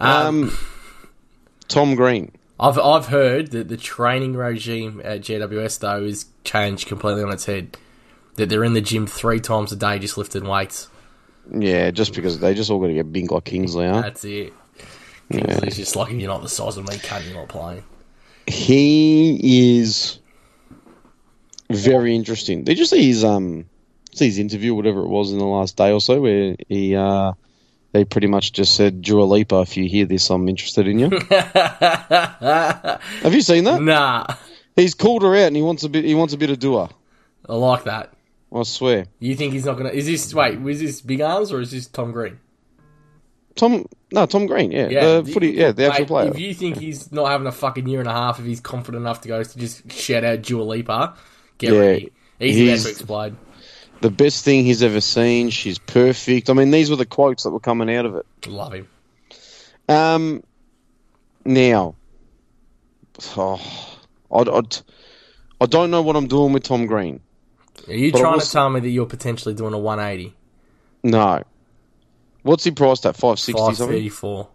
Um, 0.00 0.44
Um, 0.44 0.58
Tom 1.68 1.94
Green. 1.94 2.32
I've 2.58 2.78
I've 2.78 3.06
heard 3.06 3.50
that 3.50 3.68
the 3.68 3.76
training 3.76 4.34
regime 4.34 5.00
at 5.04 5.20
GWS 5.20 5.78
though 5.80 6.02
is 6.02 6.24
changed 6.42 6.88
completely 6.88 7.22
on 7.22 7.30
its 7.30 7.44
head. 7.44 7.76
That 8.36 8.48
they're 8.48 8.64
in 8.64 8.72
the 8.72 8.80
gym 8.80 9.06
three 9.06 9.40
times 9.40 9.72
a 9.72 9.76
day 9.76 9.98
just 9.98 10.16
lifting 10.16 10.44
weights. 10.48 10.88
Yeah, 11.52 11.90
just 11.90 12.14
because 12.14 12.38
they 12.40 12.54
just 12.54 12.70
all 12.70 12.80
got 12.80 12.86
to 12.88 12.94
get 12.94 13.12
big 13.12 13.30
like 13.30 13.44
Kingsley, 13.44 13.86
huh? 13.86 14.00
That's 14.00 14.24
it. 14.24 14.52
Kingsley's 15.30 15.76
just 15.76 15.96
like 15.96 16.10
you're 16.12 16.28
not 16.28 16.42
the 16.42 16.48
size 16.48 16.76
of 16.78 16.88
me, 16.88 16.96
cunt, 16.96 17.26
you're 17.26 17.34
not 17.38 17.48
playing. 17.48 17.84
He 18.46 19.78
is 19.78 20.18
very 21.70 22.14
interesting. 22.14 22.64
Did 22.64 22.78
you 22.78 22.84
see 22.84 23.06
his 23.06 23.24
um 23.24 23.66
see 24.12 24.26
his 24.26 24.38
interview, 24.38 24.74
whatever 24.74 25.00
it 25.00 25.08
was, 25.08 25.32
in 25.32 25.38
the 25.38 25.44
last 25.44 25.76
day 25.76 25.92
or 25.92 26.00
so, 26.00 26.20
where 26.20 26.56
he 26.68 26.94
uh 26.94 27.32
they 27.92 28.04
pretty 28.04 28.26
much 28.26 28.52
just 28.52 28.74
said, 28.74 29.00
Dua 29.00 29.24
Lipa, 29.24 29.60
if 29.62 29.76
you 29.76 29.88
hear 29.88 30.04
this, 30.04 30.28
I'm 30.30 30.48
interested 30.48 30.86
in 30.86 30.98
you. 30.98 31.10
Have 31.30 33.00
you 33.32 33.40
seen 33.40 33.64
that? 33.64 33.80
Nah, 33.80 34.26
He's 34.76 34.94
called 34.94 35.22
her 35.22 35.34
out 35.34 35.48
and 35.48 35.56
he 35.56 35.62
wants 35.62 35.82
a 35.84 35.88
bit. 35.88 36.04
He 36.04 36.14
wants 36.14 36.34
a 36.34 36.36
bit 36.38 36.50
of 36.50 36.58
Dua. 36.58 36.90
I 37.48 37.54
like 37.54 37.84
that. 37.84 38.12
I 38.54 38.62
swear. 38.62 39.06
You 39.18 39.34
think 39.34 39.52
he's 39.52 39.64
not 39.64 39.76
gonna? 39.76 39.90
Is 39.90 40.06
this 40.06 40.32
wait? 40.32 40.60
Was 40.60 40.80
this 40.80 41.00
Big 41.00 41.20
Arms 41.20 41.52
or 41.52 41.60
is 41.60 41.72
this 41.72 41.86
Tom 41.88 42.12
Green? 42.12 42.38
Tom, 43.56 43.86
no, 44.12 44.24
Tom 44.26 44.46
Green, 44.46 44.70
yeah, 44.70 44.88
Yeah, 44.88 45.20
the 45.20 45.32
footy, 45.32 45.50
yeah, 45.50 45.72
the 45.72 45.86
actual 45.86 46.02
Mate, 46.02 46.08
player. 46.08 46.30
If 46.30 46.38
you 46.38 46.54
think 46.54 46.78
he's 46.78 47.10
not 47.10 47.28
having 47.28 47.48
a 47.48 47.52
fucking 47.52 47.88
year 47.88 47.98
and 47.98 48.08
a 48.08 48.12
half, 48.12 48.38
if 48.38 48.46
he's 48.46 48.60
confident 48.60 49.02
enough 49.02 49.22
to 49.22 49.28
go 49.28 49.42
to 49.42 49.58
just 49.58 49.90
shout 49.90 50.22
out 50.22 50.42
Dua 50.42 50.62
Lipa, 50.62 51.16
get 51.58 51.72
Yeah, 51.72 51.78
ready. 51.78 52.12
About 52.40 52.78
to 52.82 52.90
explode. 52.90 53.36
the 54.00 54.10
best 54.10 54.44
thing 54.44 54.64
he's 54.64 54.82
ever 54.82 55.00
seen. 55.00 55.50
She's 55.50 55.78
perfect. 55.78 56.50
I 56.50 56.52
mean, 56.52 56.70
these 56.70 56.88
were 56.90 56.96
the 56.96 57.06
quotes 57.06 57.42
that 57.42 57.50
were 57.50 57.60
coming 57.60 57.94
out 57.94 58.06
of 58.06 58.14
it. 58.16 58.26
Love 58.46 58.72
him. 58.74 58.88
Um, 59.88 60.42
now, 61.44 61.94
oh, 63.36 63.98
I'd, 64.32 64.48
I'd, 64.48 64.76
I 65.60 65.66
don't 65.66 65.90
know 65.90 66.02
what 66.02 66.14
I'm 66.16 66.26
doing 66.28 66.52
with 66.52 66.62
Tom 66.62 66.86
Green. 66.86 67.20
Are 67.88 67.94
you 67.94 68.12
trying 68.12 68.34
was- 68.34 68.46
to 68.46 68.52
tell 68.52 68.68
me 68.70 68.80
that 68.80 68.88
you're 68.88 69.06
potentially 69.06 69.54
doing 69.54 69.72
a 69.74 69.78
180? 69.78 70.34
No. 71.02 71.42
What's 72.42 72.64
he 72.64 72.70
priced 72.70 73.06
at? 73.06 73.16
560 73.16 73.52
something? 73.52 74.10
534. 74.10 74.48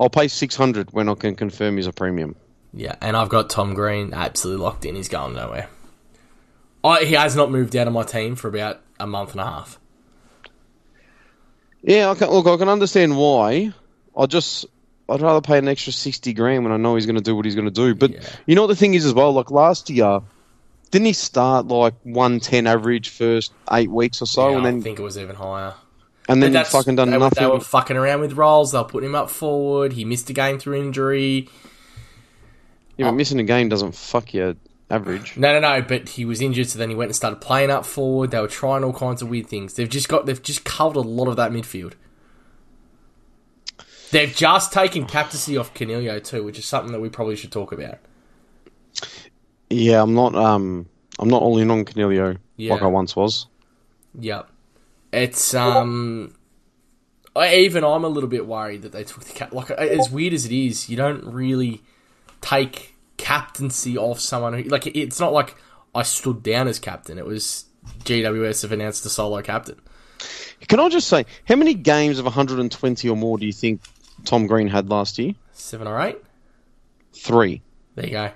I'll 0.00 0.10
pay 0.10 0.28
600 0.28 0.92
when 0.92 1.08
I 1.08 1.14
can 1.14 1.36
confirm 1.36 1.76
he's 1.76 1.86
a 1.86 1.92
premium. 1.92 2.34
Yeah, 2.74 2.94
and 3.00 3.16
I've 3.16 3.28
got 3.28 3.50
Tom 3.50 3.74
Green 3.74 4.14
absolutely 4.14 4.62
locked 4.64 4.84
in. 4.84 4.94
He's 4.94 5.08
going 5.08 5.34
nowhere. 5.34 5.68
I, 6.84 7.04
he 7.04 7.14
has 7.14 7.36
not 7.36 7.50
moved 7.50 7.76
out 7.76 7.86
of 7.86 7.92
my 7.92 8.02
team 8.02 8.34
for 8.34 8.48
about 8.48 8.80
a 8.98 9.06
month 9.06 9.32
and 9.32 9.40
a 9.40 9.44
half. 9.44 9.78
Yeah, 11.82 12.10
I 12.10 12.14
can, 12.14 12.28
look, 12.30 12.46
I 12.46 12.56
can 12.56 12.68
understand 12.68 13.16
why. 13.16 13.72
I 14.16 14.26
just, 14.26 14.66
I'd 15.08 15.20
rather 15.20 15.40
pay 15.40 15.58
an 15.58 15.68
extra 15.68 15.92
60 15.92 16.32
grand 16.32 16.64
when 16.64 16.72
I 16.72 16.76
know 16.76 16.94
he's 16.94 17.06
going 17.06 17.16
to 17.16 17.22
do 17.22 17.34
what 17.34 17.44
he's 17.44 17.54
going 17.54 17.66
to 17.66 17.70
do. 17.70 17.94
But 17.94 18.12
Yeah. 18.12 18.20
you 18.46 18.54
know 18.54 18.62
what 18.62 18.68
the 18.68 18.76
thing 18.76 18.94
is 18.94 19.04
as 19.04 19.14
well? 19.14 19.32
Like 19.32 19.50
last 19.50 19.90
year, 19.90 20.20
didn't 20.90 21.06
he 21.06 21.12
start 21.12 21.66
like 21.66 21.94
110 22.04 22.66
average 22.66 23.08
first 23.08 23.52
eight 23.72 23.90
weeks 23.90 24.22
or 24.22 24.26
so? 24.26 24.50
Yeah, 24.50 24.58
and 24.58 24.66
I 24.66 24.80
think 24.80 24.98
it 24.98 25.02
was 25.02 25.18
even 25.18 25.36
higher. 25.36 25.74
and 26.28 26.42
then 26.42 26.54
he's 26.54 26.68
fucking 26.68 26.96
done 26.96 27.10
they, 27.10 27.16
were- 27.16 27.24
nothing. 27.24 27.42
They 27.44 27.50
were 27.50 27.60
fucking 27.60 27.96
around 27.96 28.20
with 28.20 28.34
roles. 28.34 28.72
They'll 28.72 28.84
put 28.84 29.02
him 29.02 29.14
up 29.14 29.28
forward. 29.30 29.94
He 29.94 30.04
missed 30.04 30.30
a 30.30 30.32
game 30.32 30.58
through 30.58 30.74
injury. 30.80 31.48
Yeah, 32.96 33.06
but 33.06 33.12
missing 33.12 33.40
a 33.40 33.44
game 33.44 33.68
doesn't 33.68 33.94
fuck 33.94 34.34
your 34.34 34.54
average. 34.90 35.36
No, 35.36 35.52
no, 35.52 35.60
no. 35.60 35.82
But 35.82 36.10
he 36.10 36.24
was 36.24 36.40
injured, 36.40 36.68
so 36.68 36.78
then 36.78 36.90
he 36.90 36.94
went 36.94 37.08
and 37.08 37.16
started 37.16 37.40
playing 37.40 37.70
up 37.70 37.86
forward. 37.86 38.30
They 38.30 38.40
were 38.40 38.48
trying 38.48 38.84
all 38.84 38.92
kinds 38.92 39.22
of 39.22 39.30
weird 39.30 39.46
things. 39.46 39.74
They've 39.74 39.88
just 39.88 40.08
got. 40.08 40.26
They've 40.26 40.42
just 40.42 40.64
covered 40.64 40.96
a 40.96 41.00
lot 41.00 41.28
of 41.28 41.36
that 41.36 41.50
midfield. 41.52 41.94
They've 44.10 44.34
just 44.34 44.72
taken 44.72 45.06
captaincy 45.06 45.56
off 45.56 45.72
Coniglio 45.72 46.22
too, 46.22 46.44
which 46.44 46.58
is 46.58 46.66
something 46.66 46.92
that 46.92 47.00
we 47.00 47.08
probably 47.08 47.34
should 47.36 47.50
talk 47.50 47.72
about. 47.72 47.98
Yeah, 49.70 50.02
I'm 50.02 50.14
not. 50.14 50.34
Um, 50.34 50.86
I'm 51.18 51.28
not 51.28 51.40
all 51.40 51.56
in 51.58 51.70
on 51.70 51.84
Coniglio 51.86 52.36
Yeah. 52.56 52.74
like 52.74 52.82
I 52.82 52.86
once 52.86 53.16
was. 53.16 53.46
Yep. 54.18 54.48
It's 55.12 55.54
um. 55.54 56.34
I, 57.34 57.54
even 57.56 57.82
I'm 57.82 58.04
a 58.04 58.08
little 58.08 58.28
bit 58.28 58.46
worried 58.46 58.82
that 58.82 58.92
they 58.92 59.04
took 59.04 59.24
the 59.24 59.32
cap. 59.32 59.54
Like 59.54 59.70
as 59.70 60.10
weird 60.10 60.34
as 60.34 60.44
it 60.44 60.52
is, 60.52 60.90
you 60.90 60.96
don't 60.98 61.24
really 61.24 61.82
take 62.42 62.94
captaincy 63.16 63.96
off 63.96 64.20
someone 64.20 64.52
who 64.52 64.62
like. 64.64 64.86
It's 64.88 65.18
not 65.18 65.32
like 65.32 65.56
I 65.94 66.02
stood 66.02 66.42
down 66.42 66.68
as 66.68 66.78
captain. 66.78 67.16
It 67.18 67.24
was 67.24 67.64
GWS 68.04 68.62
have 68.62 68.72
announced 68.72 69.06
a 69.06 69.08
solo 69.08 69.40
captain. 69.40 69.80
Can 70.68 70.78
I 70.78 70.88
just 70.88 71.08
say, 71.08 71.24
how 71.48 71.56
many 71.56 71.74
games 71.74 72.18
of 72.20 72.24
120 72.24 73.08
or 73.08 73.16
more 73.16 73.36
do 73.38 73.44
you 73.46 73.52
think 73.52 73.80
Tom 74.24 74.46
Green 74.46 74.68
had 74.68 74.88
last 74.88 75.18
year? 75.18 75.32
Seven 75.52 75.88
or 75.88 76.00
eight. 76.00 76.18
Three, 77.14 77.62
There 77.96 78.06
you 78.06 78.12
go. 78.12 78.30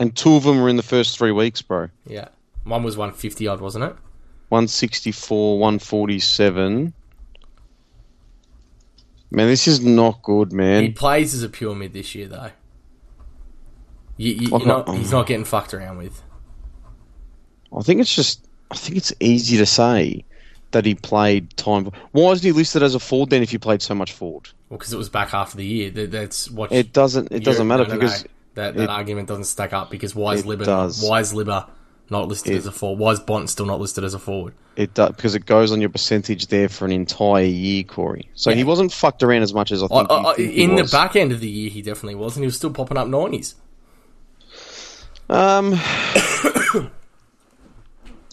and 0.00 0.14
two 0.16 0.34
of 0.34 0.42
them 0.42 0.60
were 0.60 0.68
in 0.68 0.76
the 0.76 0.82
first 0.82 1.16
three 1.16 1.30
weeks, 1.30 1.62
bro. 1.62 1.88
Yeah. 2.06 2.28
One 2.64 2.82
was 2.82 2.96
150 2.96 3.46
odd, 3.46 3.60
wasn't 3.60 3.84
it? 3.84 3.94
164, 4.48 5.58
147. 5.58 6.92
Man, 9.30 9.48
this 9.48 9.66
is 9.66 9.80
not 9.84 10.22
good, 10.22 10.52
man. 10.52 10.82
He 10.84 10.90
plays 10.90 11.34
as 11.34 11.42
a 11.42 11.48
pure 11.48 11.74
mid 11.74 11.92
this 11.92 12.14
year, 12.14 12.26
though. 12.28 12.50
You, 14.16 14.32
you, 14.32 14.48
Like, 14.48 14.66
not, 14.66 14.88
he's 14.94 15.10
not 15.10 15.26
getting 15.26 15.44
fucked 15.44 15.74
around 15.74 15.98
with. 15.98 16.22
I 17.76 17.82
think 17.82 18.00
it's 18.00 18.14
just, 18.14 18.46
I 18.70 18.76
think 18.76 18.96
it's 18.96 19.12
easy 19.20 19.56
to 19.56 19.66
say 19.66 20.24
that 20.70 20.84
he 20.84 20.94
played 20.94 21.56
time. 21.56 21.90
Why 22.12 22.32
isn't 22.32 22.44
he 22.46 22.52
listed 22.52 22.82
as 22.82 22.94
a 22.94 23.00
forward 23.00 23.30
then 23.30 23.42
if 23.42 23.50
he 23.50 23.58
played 23.58 23.82
so 23.82 23.94
much 23.94 24.12
forward? 24.12 24.50
Well, 24.68 24.78
because 24.78 24.92
it 24.92 24.96
was 24.96 25.08
back 25.08 25.30
half 25.30 25.52
of 25.52 25.56
the 25.56 25.66
year. 25.66 25.90
That, 25.90 26.10
that's 26.10 26.50
what. 26.50 26.70
It 26.72 26.92
doesn't. 26.92 27.32
It 27.32 27.44
doesn't 27.44 27.66
matter 27.66 27.84
no, 27.84 27.88
no, 27.88 27.94
because 27.94 28.24
no. 28.24 28.30
that 28.54 28.74
that 28.74 28.84
it- 28.84 28.90
argument 28.90 29.28
doesn't 29.28 29.44
stack 29.44 29.72
up 29.72 29.90
because 29.90 30.14
why 30.14 30.34
is 30.34 30.42
it 30.42 30.46
Libba? 30.46 30.64
does. 30.64 31.02
Why 31.02 31.20
is 31.20 31.32
Libba 31.32 31.68
not 32.10 32.28
listed 32.28 32.54
as 32.56 32.66
a 32.66 32.72
forward? 32.72 32.98
Why 33.00 33.12
is 33.12 33.20
Bont 33.20 33.50
still 33.50 33.66
not 33.66 33.80
listed 33.80 34.04
as 34.04 34.14
a 34.14 34.18
forward? 34.18 34.54
It 34.76 34.94
does 34.94 35.10
because 35.14 35.34
it 35.34 35.46
goes 35.46 35.70
on 35.72 35.80
your 35.80 35.90
percentage 35.90 36.48
there 36.48 36.68
for 36.68 36.84
an 36.84 36.92
entire 36.92 37.44
year, 37.44 37.84
Corey. 37.84 38.28
So 38.34 38.52
he 38.52 38.64
wasn't 38.64 38.92
fucked 38.92 39.22
around 39.22 39.42
as 39.42 39.54
much 39.54 39.72
as 39.72 39.82
I 39.82 39.86
I, 39.86 39.88
think. 39.88 40.10
you 40.10 40.16
I, 40.16 40.34
he 40.36 40.62
in 40.64 40.76
the 40.76 40.84
back 40.84 41.16
end 41.16 41.32
of 41.32 41.40
the 41.40 41.48
year, 41.48 41.70
he 41.70 41.82
definitely 41.82 42.16
was, 42.16 42.36
and 42.36 42.42
he 42.42 42.46
was 42.46 42.56
still 42.56 42.72
popping 42.72 42.96
up 42.96 43.08
nineties. 43.08 43.54
Um, 45.28 45.74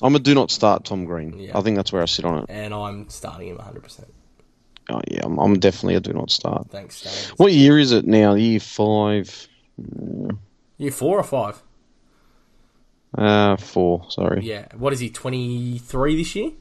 I'm 0.03 0.15
a 0.15 0.19
do 0.19 0.33
not 0.33 0.51
start 0.51 0.85
Tom 0.85 1.05
Green. 1.05 1.37
Yeah. 1.39 1.57
I 1.57 1.61
think 1.61 1.75
that's 1.77 1.91
where 1.93 2.01
I 2.01 2.05
sit 2.05 2.25
on 2.25 2.39
it. 2.39 2.45
And 2.49 2.73
I'm 2.73 3.09
starting 3.09 3.49
him 3.49 3.57
100. 3.57 3.83
percent 3.83 4.13
Oh 4.89 4.99
yeah, 5.09 5.21
I'm, 5.23 5.37
I'm 5.39 5.59
definitely 5.59 5.95
a 5.95 5.99
do 5.99 6.11
not 6.13 6.31
start. 6.31 6.69
Thanks. 6.69 7.29
What 7.37 7.53
year 7.53 7.77
is 7.77 7.91
it 7.91 8.05
now? 8.05 8.33
Year 8.33 8.59
five, 8.59 9.47
Year 10.77 10.91
four 10.91 11.19
or 11.19 11.23
five? 11.23 11.61
uh, 13.17 13.57
four. 13.57 14.05
Sorry. 14.09 14.41
Yeah. 14.43 14.67
What 14.75 14.91
is 14.93 14.99
he? 14.99 15.09
23 15.09 16.17
this 16.17 16.35
year? 16.35 16.51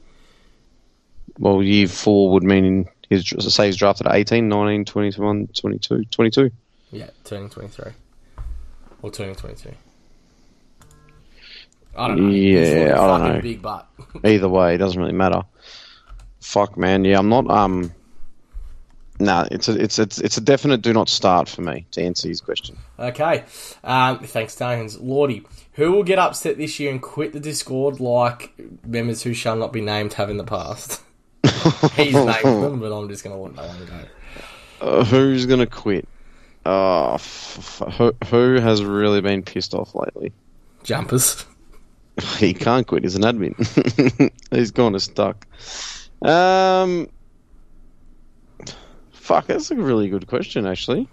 Well, 1.39 1.63
year 1.63 1.87
four 1.87 2.31
would 2.33 2.43
mean 2.43 2.87
his 3.09 3.27
say 3.39 3.65
he's 3.67 3.77
drafted 3.77 4.07
at 4.07 4.15
18, 4.15 4.47
19, 4.47 4.85
21, 4.85 5.47
22, 5.47 6.05
22. 6.05 6.51
Yeah, 6.91 7.09
turning 7.23 7.49
23 7.49 7.91
or 9.01 9.11
turning 9.11 9.35
22. 9.35 9.71
I 11.95 12.07
don't 12.07 12.21
know. 12.21 12.29
Yeah, 12.29 12.95
a 12.97 13.01
I 13.01 13.07
don't 13.07 13.33
know. 13.35 13.41
Big 13.41 13.61
butt. 13.61 13.87
Either 14.23 14.49
way, 14.49 14.75
it 14.75 14.77
doesn't 14.77 14.99
really 14.99 15.13
matter. 15.13 15.43
Fuck, 16.39 16.77
man. 16.77 17.05
Yeah, 17.05 17.19
I'm 17.19 17.29
not. 17.29 17.49
Um, 17.49 17.93
nah, 19.19 19.47
it's 19.51 19.67
a 19.67 19.81
it's 19.81 19.99
it's 19.99 20.19
it's 20.19 20.37
a 20.37 20.41
definite 20.41 20.81
do 20.81 20.93
not 20.93 21.09
start 21.09 21.49
for 21.49 21.61
me 21.61 21.85
to 21.91 22.01
answer 22.01 22.27
his 22.27 22.41
question. 22.41 22.77
Okay. 22.97 23.43
Um, 23.83 24.19
thanks, 24.19 24.53
Stones. 24.53 24.99
Lordy, 24.99 25.43
who 25.73 25.91
will 25.91 26.03
get 26.03 26.17
upset 26.19 26.57
this 26.57 26.79
year 26.79 26.91
and 26.91 27.01
quit 27.01 27.33
the 27.33 27.39
Discord 27.39 27.99
like 27.99 28.53
members 28.85 29.21
who 29.23 29.33
shall 29.33 29.55
not 29.55 29.73
be 29.73 29.81
named 29.81 30.13
have 30.13 30.29
in 30.29 30.37
the 30.37 30.43
past? 30.43 31.01
He's 31.95 32.13
named 32.13 32.43
them, 32.43 32.79
but 32.79 32.97
I'm 32.97 33.09
just 33.09 33.23
going 33.23 33.35
to 33.35 33.41
let 33.41 33.55
that 33.55 33.67
one 33.67 33.85
go. 33.87 34.07
Uh, 34.81 35.03
who's 35.03 35.45
gonna 35.45 35.67
quit? 35.67 36.07
Oh, 36.65 37.13
f- 37.13 37.81
f- 37.81 37.93
who, 37.93 38.13
who 38.25 38.55
has 38.59 38.83
really 38.83 39.21
been 39.21 39.43
pissed 39.43 39.75
off 39.75 39.93
lately? 39.93 40.31
Jumpers. 40.83 41.45
He 42.37 42.53
can't 42.53 42.85
quit. 42.85 43.03
He's 43.03 43.15
an 43.15 43.23
admin. 43.23 44.31
He's 44.51 44.71
gone 44.71 44.93
to 44.93 44.99
stuck. 44.99 45.47
Um, 46.21 47.09
fuck, 49.11 49.47
that's 49.47 49.71
a 49.71 49.75
really 49.75 50.09
good 50.09 50.27
question, 50.27 50.65
actually. 50.67 51.07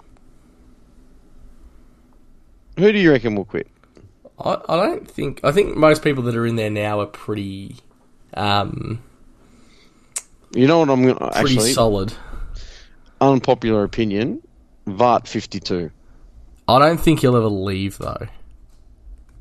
Who 2.78 2.92
do 2.92 2.98
you 2.98 3.10
reckon 3.10 3.34
will 3.34 3.44
quit? 3.44 3.68
I, 4.38 4.58
I 4.68 4.76
don't 4.76 5.10
think. 5.10 5.40
I 5.42 5.50
think 5.52 5.76
most 5.76 6.02
people 6.02 6.22
that 6.24 6.36
are 6.36 6.46
in 6.46 6.56
there 6.56 6.70
now 6.70 7.00
are 7.00 7.06
pretty. 7.06 7.76
Um, 8.34 9.02
You 10.54 10.66
know 10.66 10.78
what 10.80 10.90
I'm 10.90 11.02
gonna 11.02 11.14
pretty 11.32 11.56
actually 11.56 11.72
solid. 11.72 12.12
unpopular 13.20 13.82
opinion. 13.84 14.42
Vart 14.86 15.26
fifty 15.26 15.58
two. 15.60 15.90
I 16.68 16.78
don't 16.78 16.98
think 16.98 17.20
he'll 17.20 17.36
ever 17.36 17.48
leave 17.48 17.98
though. 17.98 18.26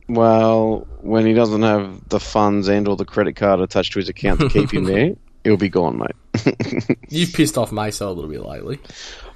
Well, 0.09 0.87
when 1.01 1.25
he 1.25 1.33
doesn't 1.33 1.63
have 1.63 2.07
the 2.09 2.19
funds 2.19 2.67
and 2.67 2.87
or 2.87 2.95
the 2.95 3.05
credit 3.05 3.35
card 3.35 3.59
attached 3.59 3.93
to 3.93 3.99
his 3.99 4.09
account 4.09 4.39
to 4.39 4.49
keep 4.49 4.73
him 4.73 4.83
there, 4.85 5.15
he'll 5.43 5.57
be 5.57 5.69
gone, 5.69 5.97
mate. 5.97 6.97
You've 7.09 7.33
pissed 7.33 7.57
off 7.57 7.71
Mesa 7.71 8.05
a 8.05 8.11
little 8.11 8.29
bit 8.29 8.45
lately. 8.45 8.79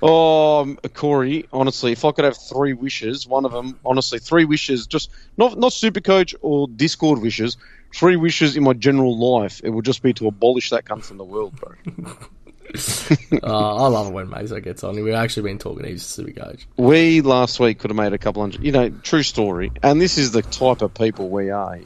Oh, 0.01 0.75
Corey, 0.93 1.47
honestly, 1.51 1.91
if 1.91 2.05
I 2.05 2.11
could 2.11 2.25
have 2.25 2.37
three 2.37 2.73
wishes, 2.73 3.27
one 3.27 3.45
of 3.45 3.51
them, 3.51 3.79
honestly, 3.85 4.19
three 4.19 4.45
wishes, 4.45 4.87
just 4.87 5.11
not 5.37 5.57
not 5.57 5.73
super 5.73 6.01
coach 6.01 6.33
or 6.41 6.67
Discord 6.67 7.19
wishes, 7.21 7.57
three 7.93 8.15
wishes 8.15 8.55
in 8.55 8.63
my 8.63 8.73
general 8.73 9.17
life, 9.17 9.61
it 9.63 9.69
would 9.69 9.85
just 9.85 10.01
be 10.01 10.13
to 10.13 10.27
abolish 10.27 10.69
that 10.69 10.85
cunt 10.85 11.03
from 11.03 11.17
the 11.17 11.23
world, 11.23 11.55
bro. 11.55 11.73
uh, 13.43 13.75
I 13.75 13.87
love 13.87 14.07
it 14.07 14.13
when 14.13 14.29
Mesa 14.29 14.61
gets 14.61 14.83
on. 14.83 14.95
We've 15.01 15.13
actually 15.13 15.43
been 15.43 15.57
talking. 15.57 15.85
He's 15.85 16.03
super 16.05 16.31
coach. 16.31 16.67
we 16.77 17.21
last 17.21 17.59
week 17.59 17.79
could 17.79 17.89
have 17.91 17.97
made 17.97 18.13
a 18.13 18.17
couple 18.17 18.41
hundred, 18.41 18.63
you 18.63 18.71
know, 18.71 18.89
true 18.89 19.23
story, 19.23 19.71
and 19.83 19.99
this 20.01 20.17
is 20.17 20.31
the 20.31 20.41
type 20.41 20.81
of 20.81 20.93
people 20.93 21.29
we 21.29 21.49
are. 21.49 21.79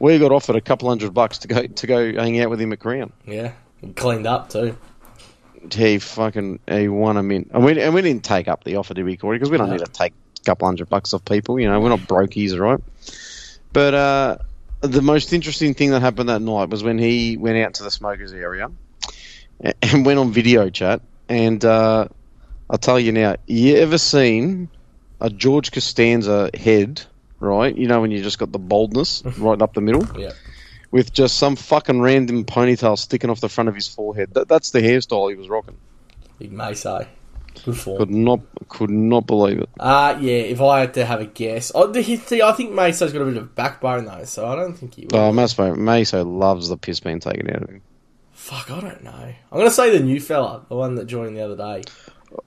We 0.00 0.18
got 0.18 0.32
offered 0.32 0.56
a 0.56 0.60
couple 0.60 0.88
hundred 0.88 1.14
bucks 1.14 1.38
to 1.38 1.48
go 1.48 1.66
to 1.66 1.86
go 1.86 2.12
hang 2.14 2.40
out 2.40 2.50
with 2.50 2.60
him 2.60 2.72
at 2.72 2.80
Crown. 2.80 3.12
Yeah, 3.26 3.52
he 3.80 3.92
cleaned 3.92 4.26
up 4.26 4.48
too. 4.50 4.76
He 5.72 5.98
fucking 5.98 6.58
he 6.68 6.88
won 6.88 7.16
a 7.16 7.22
mint, 7.22 7.50
and 7.54 7.64
we 7.64 7.80
and 7.80 7.94
we 7.94 8.02
didn't 8.02 8.24
take 8.24 8.48
up 8.48 8.64
the 8.64 8.76
offer, 8.76 8.94
did 8.94 9.04
we, 9.04 9.16
Corey? 9.16 9.38
Because 9.38 9.50
we 9.50 9.56
don't 9.58 9.68
No. 9.68 9.76
need 9.76 9.84
to 9.84 9.90
take 9.90 10.12
a 10.40 10.44
couple 10.44 10.66
hundred 10.66 10.88
bucks 10.88 11.14
off 11.14 11.24
people. 11.24 11.58
You 11.60 11.68
know, 11.70 11.80
we're 11.80 11.88
not 11.88 12.00
brokies, 12.00 12.58
right? 12.58 12.80
But 13.72 13.94
uh, 13.94 14.38
the 14.82 15.00
most 15.02 15.32
interesting 15.32 15.72
thing 15.74 15.90
that 15.92 16.00
happened 16.00 16.28
that 16.28 16.42
night 16.42 16.68
was 16.68 16.82
when 16.82 16.98
he 16.98 17.36
went 17.36 17.56
out 17.58 17.74
to 17.74 17.82
the 17.84 17.90
smokers 17.90 18.32
area 18.32 18.70
and 19.82 20.04
went 20.06 20.18
on 20.18 20.32
video 20.32 20.68
chat. 20.70 21.00
And 21.28 21.64
uh, 21.64 22.08
I'll 22.68 22.78
tell 22.78 23.00
you 23.00 23.12
now, 23.12 23.36
you 23.46 23.76
ever 23.76 23.98
seen 23.98 24.68
a 25.20 25.30
George 25.30 25.72
Costanza 25.72 26.50
head? 26.54 27.02
Right, 27.40 27.76
you 27.76 27.88
know 27.88 28.00
when 28.00 28.10
you 28.10 28.22
just 28.22 28.38
got 28.38 28.52
the 28.52 28.58
baldness 28.58 29.22
right 29.38 29.60
up 29.60 29.74
the 29.74 29.82
middle 29.82 30.06
Yeah, 30.18 30.32
with 30.90 31.12
just 31.12 31.36
some 31.36 31.56
fucking 31.56 32.00
random 32.00 32.44
ponytail 32.44 32.96
sticking 32.96 33.28
off 33.28 33.40
the 33.40 33.48
front 33.48 33.68
of 33.68 33.74
his 33.74 33.86
forehead. 33.86 34.32
That, 34.32 34.48
that's 34.48 34.70
the 34.70 34.80
hairstyle 34.80 35.30
he 35.30 35.36
was 35.36 35.48
rocking. 35.48 35.76
big 36.38 36.52
Mesa. 36.52 37.06
Good 37.64 37.76
form. 37.76 37.98
Could 37.98 38.10
not, 38.10 38.40
could 38.68 38.90
not 38.90 39.26
believe 39.26 39.58
it. 39.58 39.68
Uh, 39.78 40.18
yeah, 40.20 40.32
if 40.32 40.60
I 40.60 40.80
had 40.80 40.94
to 40.94 41.04
have 41.04 41.20
a 41.20 41.26
guess. 41.26 41.70
Oh, 41.74 41.92
see, 41.92 42.42
I 42.42 42.52
think 42.52 42.72
Mesa's 42.72 43.12
got 43.12 43.22
a 43.22 43.26
bit 43.26 43.36
of 43.36 43.54
backbone, 43.54 44.06
though, 44.06 44.24
so 44.24 44.46
I 44.46 44.56
don't 44.56 44.74
think 44.74 44.94
he 44.94 45.06
will. 45.06 45.18
Oh, 45.18 45.32
Meso 45.32 46.26
loves 46.26 46.68
the 46.68 46.76
piss 46.76 47.00
being 47.00 47.20
taken 47.20 47.48
out 47.50 47.62
of 47.62 47.68
him. 47.68 47.82
Fuck, 48.44 48.70
I 48.70 48.78
don't 48.78 49.02
know. 49.02 49.10
I'm 49.10 49.34
going 49.58 49.64
to 49.64 49.70
say 49.70 49.88
the 49.88 50.04
new 50.04 50.20
fella, 50.20 50.66
the 50.68 50.74
one 50.74 50.96
that 50.96 51.06
joined 51.06 51.34
the 51.34 51.40
other 51.40 51.56
day. 51.56 51.82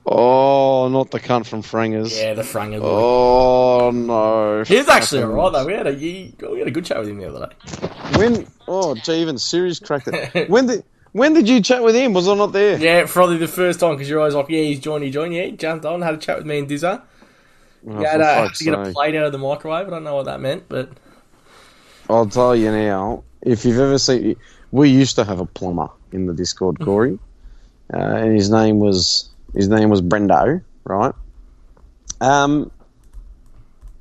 Oh, 0.06 0.88
not 0.90 1.10
the 1.10 1.20
cunt 1.20 1.48
from 1.48 1.64
Frangers. 1.64 2.16
Yeah, 2.16 2.36
the 2.36 2.44
Franger 2.44 2.80
boy. 2.80 2.88
Oh 2.88 3.90
no. 3.92 4.64
he 4.64 4.78
was 4.78 4.88
actually 4.88 5.24
alright, 5.24 5.54
though. 5.54 5.66
We 5.66 5.74
had, 5.74 5.88
a, 5.88 5.94
we 5.94 6.60
had 6.60 6.68
a 6.68 6.72
good 6.72 6.86
chat 6.86 7.00
with 7.00 7.10
him 7.10 7.18
the 7.18 7.34
other 7.34 7.48
day. 7.48 7.88
When? 8.20 8.48
Oh, 8.68 8.94
gee, 8.94 9.14
even 9.14 9.40
Sirius 9.40 9.80
cracked 9.80 10.08
it. 10.10 10.48
when 10.52 10.68
did? 10.68 10.84
When 11.14 11.34
did 11.34 11.50
you 11.50 11.62
chat 11.62 11.82
with 11.82 11.96
him? 11.96 12.14
Was 12.14 12.28
I 12.28 12.36
not 12.36 12.52
there? 12.52 12.78
Yeah, 12.78 13.08
probably 13.08 13.38
the 13.38 13.48
first 13.48 13.80
time, 13.80 13.96
because 13.96 14.08
you're 14.08 14.20
always 14.20 14.36
like, 14.36 14.50
yeah, 14.50 14.62
he's 14.62 14.80
joined, 14.80 15.04
he 15.04 15.10
joined. 15.10 15.34
Yeah, 15.34 15.46
he 15.46 15.54
jumped 15.54 15.84
on, 15.84 16.04
had 16.04 16.14
a 16.14 16.18
chat 16.18 16.38
with 16.38 16.46
me 16.46 16.60
and 16.60 16.68
Dizza. 16.68 17.02
Oh, 17.88 18.02
Yeah, 18.02 18.12
for 18.18 18.22
had, 18.22 18.22
uh, 18.22 18.50
to 18.50 18.64
get 18.64 18.74
a 18.76 18.92
plate 18.92 19.16
out 19.16 19.26
of 19.26 19.32
the 19.32 19.40
microwave. 19.40 19.88
I 19.88 19.90
don't 19.90 20.04
know 20.04 20.14
what 20.14 20.26
that 20.26 20.42
meant, 20.42 20.66
but 20.70 20.92
I'll 22.08 22.28
tell 22.28 22.56
you 22.56 22.72
now. 22.72 23.24
If 23.42 23.66
you've 23.66 23.80
ever 23.80 23.98
seen, 23.98 24.36
we 24.72 24.90
used 24.90 25.16
to 25.16 25.24
have 25.24 25.40
a 25.40 25.46
plumber 25.46 25.90
in 26.12 26.26
the 26.26 26.34
Discord, 26.34 26.80
Corey, 26.80 27.20
uh, 27.94 27.98
and 27.98 28.36
his 28.36 28.50
name 28.50 28.80
was 28.80 29.30
his 29.54 29.68
name 29.68 29.90
was 29.90 30.02
Brendo, 30.02 30.62
right? 30.84 31.14
Um, 32.20 32.72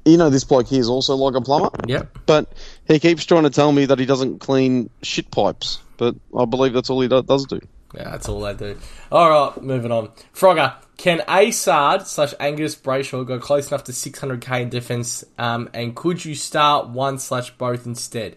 you 0.05 0.17
know, 0.17 0.31
this 0.31 0.45
bloke 0.45 0.69
here 0.69 0.81
is 0.81 0.89
also 0.89 1.17
like 1.17 1.35
a 1.35 1.41
plumber, 1.41 1.71
yep. 1.87 2.17
but 2.27 2.53
he 2.87 2.99
keeps 2.99 3.25
trying 3.25 3.43
to 3.43 3.51
tell 3.51 3.73
me 3.73 3.87
that 3.87 3.99
he 3.99 4.07
doesn't 4.07 4.39
clean 4.39 4.89
shit 5.03 5.31
pipes. 5.31 5.81
But 5.97 6.15
I 6.37 6.45
believe 6.45 6.73
that's 6.73 6.91
all 6.91 7.01
he 7.01 7.09
do- 7.09 7.23
does 7.23 7.47
do. 7.47 7.61
Yeah, 7.95 8.11
that's 8.11 8.29
all 8.29 8.41
they 8.41 8.55
do. 8.55 8.79
All 9.11 9.31
right, 9.31 9.63
moving 9.63 9.91
on. 9.91 10.09
Frogger, 10.35 10.75
can 10.97 11.23
Asard 11.29 12.07
slash 12.07 12.35
Angus 12.39 12.77
Brayshaw 12.77 13.27
go 13.27 13.39
close 13.39 13.69
enough 13.69 13.85
to 13.85 13.93
600k 13.93 14.63
in 14.63 14.69
defense? 14.69 15.25
Um, 15.39 15.71
and 15.73 15.97
could 15.97 16.25
you 16.25 16.35
start 16.35 16.89
one 16.89 17.19
slash 17.19 17.51
both 17.57 17.87
instead? 17.87 18.37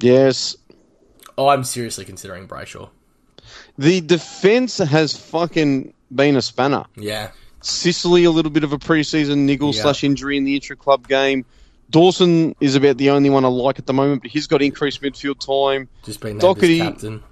Yes, 0.00 0.56
Oh, 1.36 1.48
I'm 1.48 1.64
seriously 1.64 2.04
considering 2.04 2.46
Brayshaw. 2.48 2.90
the 3.78 4.00
defense 4.00 4.78
has 4.78 5.16
fucking 5.16 5.92
been 6.14 6.36
a 6.36 6.42
spanner. 6.42 6.84
Yeah, 6.96 7.30
Sicily, 7.60 8.24
a 8.24 8.30
little 8.30 8.50
bit 8.50 8.62
of 8.64 8.72
a 8.72 8.78
preseason 8.78 9.38
niggle 9.38 9.74
Yeah. 9.74 9.82
slash 9.82 10.04
injury 10.04 10.36
in 10.36 10.44
the 10.44 10.54
intra 10.54 10.76
club 10.76 11.08
game. 11.08 11.44
Dawson 11.90 12.54
is 12.60 12.74
about 12.76 12.96
the 12.98 13.10
only 13.10 13.30
one 13.30 13.44
I 13.44 13.48
like 13.48 13.78
at 13.78 13.86
the 13.86 13.92
moment, 13.92 14.22
but 14.22 14.30
he's 14.30 14.46
got 14.46 14.62
increased 14.62 15.02
midfield 15.02 15.38
time. 15.40 15.88
just 16.04 16.20
been 16.20 16.38
named 16.38 16.42
Docherty- 16.42 16.78
captain. 16.78 17.22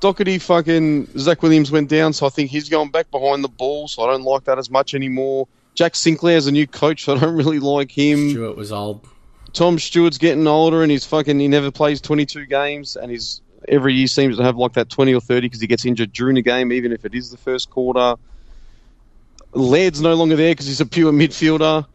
Docherty, 0.00 0.40
fucking 0.40 1.08
Zach 1.18 1.42
Williams 1.42 1.70
went 1.70 1.88
down, 1.88 2.12
so 2.12 2.26
I 2.26 2.28
think 2.28 2.50
he's 2.50 2.68
going 2.68 2.90
back 2.90 3.10
behind 3.10 3.42
the 3.42 3.48
ball, 3.48 3.88
so 3.88 4.02
I 4.02 4.12
don't 4.12 4.24
like 4.24 4.44
that 4.44 4.58
as 4.58 4.70
much 4.70 4.94
anymore. 4.94 5.48
Jack 5.74 5.94
Sinclair's 5.94 6.46
a 6.46 6.52
new 6.52 6.66
coach, 6.66 7.04
so 7.04 7.16
I 7.16 7.18
don't 7.20 7.34
really 7.34 7.58
like 7.60 7.90
him. 7.90 8.30
Stewart 8.30 8.56
was 8.56 8.72
old. 8.72 9.06
Tom 9.56 9.78
Stewart's 9.78 10.18
getting 10.18 10.46
older, 10.46 10.82
and 10.82 10.90
he's 10.90 11.06
fucking 11.06 11.40
he 11.40 11.48
never 11.48 11.70
plays 11.70 12.02
22 12.02 12.44
games, 12.44 12.94
and 12.94 13.10
he's 13.10 13.40
every 13.66 13.94
year 13.94 14.06
seems 14.06 14.36
to 14.36 14.42
have 14.42 14.56
like 14.56 14.74
that 14.74 14.90
20 14.90 15.14
or 15.14 15.20
30 15.20 15.46
because 15.46 15.62
he 15.62 15.66
gets 15.66 15.86
injured 15.86 16.12
during 16.12 16.34
the 16.34 16.42
game, 16.42 16.72
even 16.72 16.92
if 16.92 17.06
it 17.06 17.14
is 17.14 17.30
the 17.30 17.38
first 17.38 17.70
quarter. 17.70 18.16
Laird's 19.54 20.02
no 20.02 20.12
longer 20.12 20.36
there 20.36 20.52
because 20.52 20.66
he's 20.66 20.82
a 20.82 20.86
pure 20.86 21.10
midfielder. 21.10 21.86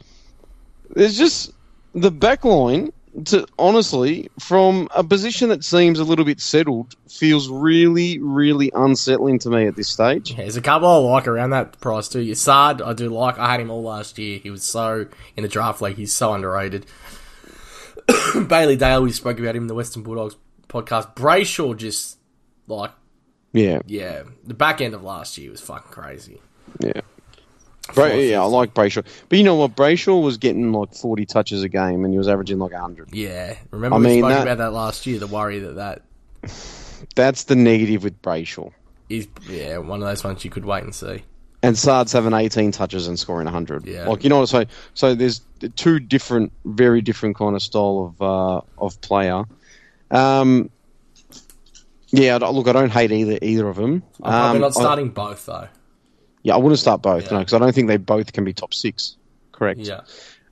There's 0.90 1.16
just 1.16 1.54
the 1.94 2.10
back 2.10 2.44
line, 2.44 2.92
to, 3.26 3.46
honestly, 3.60 4.32
from 4.40 4.88
a 4.96 5.04
position 5.04 5.50
that 5.50 5.64
seems 5.64 6.00
a 6.00 6.04
little 6.04 6.26
bit 6.26 6.42
settled, 6.42 6.96
feels 7.08 7.48
really, 7.48 8.18
really 8.18 8.72
unsettling 8.74 9.38
to 9.40 9.50
me 9.50 9.68
at 9.68 9.76
this 9.76 9.88
stage. 9.88 10.32
Yeah, 10.32 10.38
there's 10.38 10.58
a 10.58 10.62
couple 10.62 10.88
I 10.88 10.96
like 10.96 11.28
around 11.28 11.52
that 11.52 11.80
price 11.80 12.08
too. 12.08 12.26
Yasard, 12.26 12.84
I 12.84 12.94
do 12.94 13.10
like. 13.10 13.38
I 13.38 13.52
had 13.52 13.60
him 13.60 13.70
all 13.70 13.84
last 13.84 14.18
year. 14.18 14.40
He 14.40 14.50
was 14.50 14.64
so 14.64 15.06
in 15.38 15.44
the 15.44 15.50
draft 15.50 15.80
league. 15.80 15.98
He's 15.98 16.12
so 16.14 16.34
underrated. 16.34 16.88
Bailey 18.48 18.76
Dale, 18.78 19.02
we 19.04 19.12
spoke 19.12 19.40
about 19.40 19.56
him 19.56 19.64
in 19.64 19.68
the 19.68 19.76
Western 19.76 20.04
Bulldogs 20.04 20.36
podcast. 20.68 21.16
Brayshaw 21.16 21.76
just 21.78 22.18
like 22.68 22.92
Yeah, 23.54 23.80
yeah, 23.86 24.24
the 24.46 24.54
back 24.54 24.82
end 24.82 24.94
of 24.94 25.04
last 25.04 25.38
year 25.38 25.52
was 25.52 25.62
fucking 25.62 25.92
crazy. 25.92 26.42
yeah. 26.80 27.02
Bra- 27.96 28.06
yeah, 28.14 28.40
I 28.42 28.46
like 28.46 28.74
Brayshaw. 28.74 29.04
But 29.28 29.38
you 29.38 29.44
know 29.44 29.56
what? 29.56 29.76
Brayshaw 29.76 30.22
was 30.24 30.38
getting 30.38 30.72
like 30.72 30.94
40 30.94 31.26
touches 31.26 31.64
a 31.64 31.68
game 31.70 32.06
and 32.06 32.14
he 32.14 32.18
was 32.18 32.28
averaging 32.30 32.60
like 32.60 32.72
100. 32.72 33.14
Yeah, 33.14 33.58
remember 33.72 33.96
I 33.96 34.00
we 34.00 34.06
mean, 34.06 34.20
spoke 34.22 34.30
that- 34.30 34.42
about 34.44 34.58
that 34.60 34.72
last 34.72 35.06
year. 35.08 35.20
The 35.20 35.28
worry 35.28 35.60
that 35.60 35.76
that 35.76 36.02
That's 37.16 37.46
the 37.46 37.56
negative 37.56 38.04
with 38.04 38.22
Brayshaw. 38.22 38.72
is 39.10 39.28
yeah 39.50 39.80
one 39.80 40.02
of 40.02 40.08
those 40.08 40.24
ones 40.24 40.46
you 40.46 40.52
could 40.52 40.64
wait 40.64 40.84
and 40.84 40.96
see. 40.96 41.24
And 41.64 41.78
Saad's 41.78 42.12
having 42.12 42.34
18 42.34 42.72
touches 42.72 43.08
and 43.08 43.20
scoring 43.20 43.46
100. 43.46 43.86
Yeah. 43.86 44.08
Like, 44.08 44.24
you 44.24 44.30
know 44.32 44.40
what? 44.40 44.50
So, 44.50 44.66
so 44.96 45.14
there's 45.14 45.42
two 45.76 46.00
different, 46.00 46.52
very 46.66 47.02
different 47.02 47.36
kind 47.36 47.56
of 47.56 47.62
style 47.62 48.14
of 48.20 48.22
uh, 48.22 48.62
of 48.84 49.00
player. 49.02 49.44
Um, 50.10 50.72
yeah, 52.10 52.38
I 52.42 52.50
look, 52.50 52.68
I 52.68 52.74
don't 52.74 52.90
hate 52.90 53.12
either 53.12 53.38
either 53.42 53.68
of 53.70 53.76
them. 53.78 54.04
I'm 54.24 54.32
probably 54.32 54.56
Um, 54.58 54.62
not 54.62 54.68
I- 54.78 54.80
starting 54.82 55.10
both 55.10 55.46
though. 55.46 55.68
yeah, 56.44 56.56
I 56.56 56.58
wouldn't 56.58 56.80
start 56.80 57.02
both, 57.02 57.26
Yeah. 57.26 57.34
no, 57.34 57.40
because 57.40 57.54
I 57.54 57.60
don't 57.60 57.74
think 57.74 57.88
they 57.88 57.98
both 57.98 58.34
can 58.34 58.44
be 58.44 58.54
top 58.54 58.74
six. 58.74 59.16
Correct. 59.52 59.80
Yeah, 59.82 60.02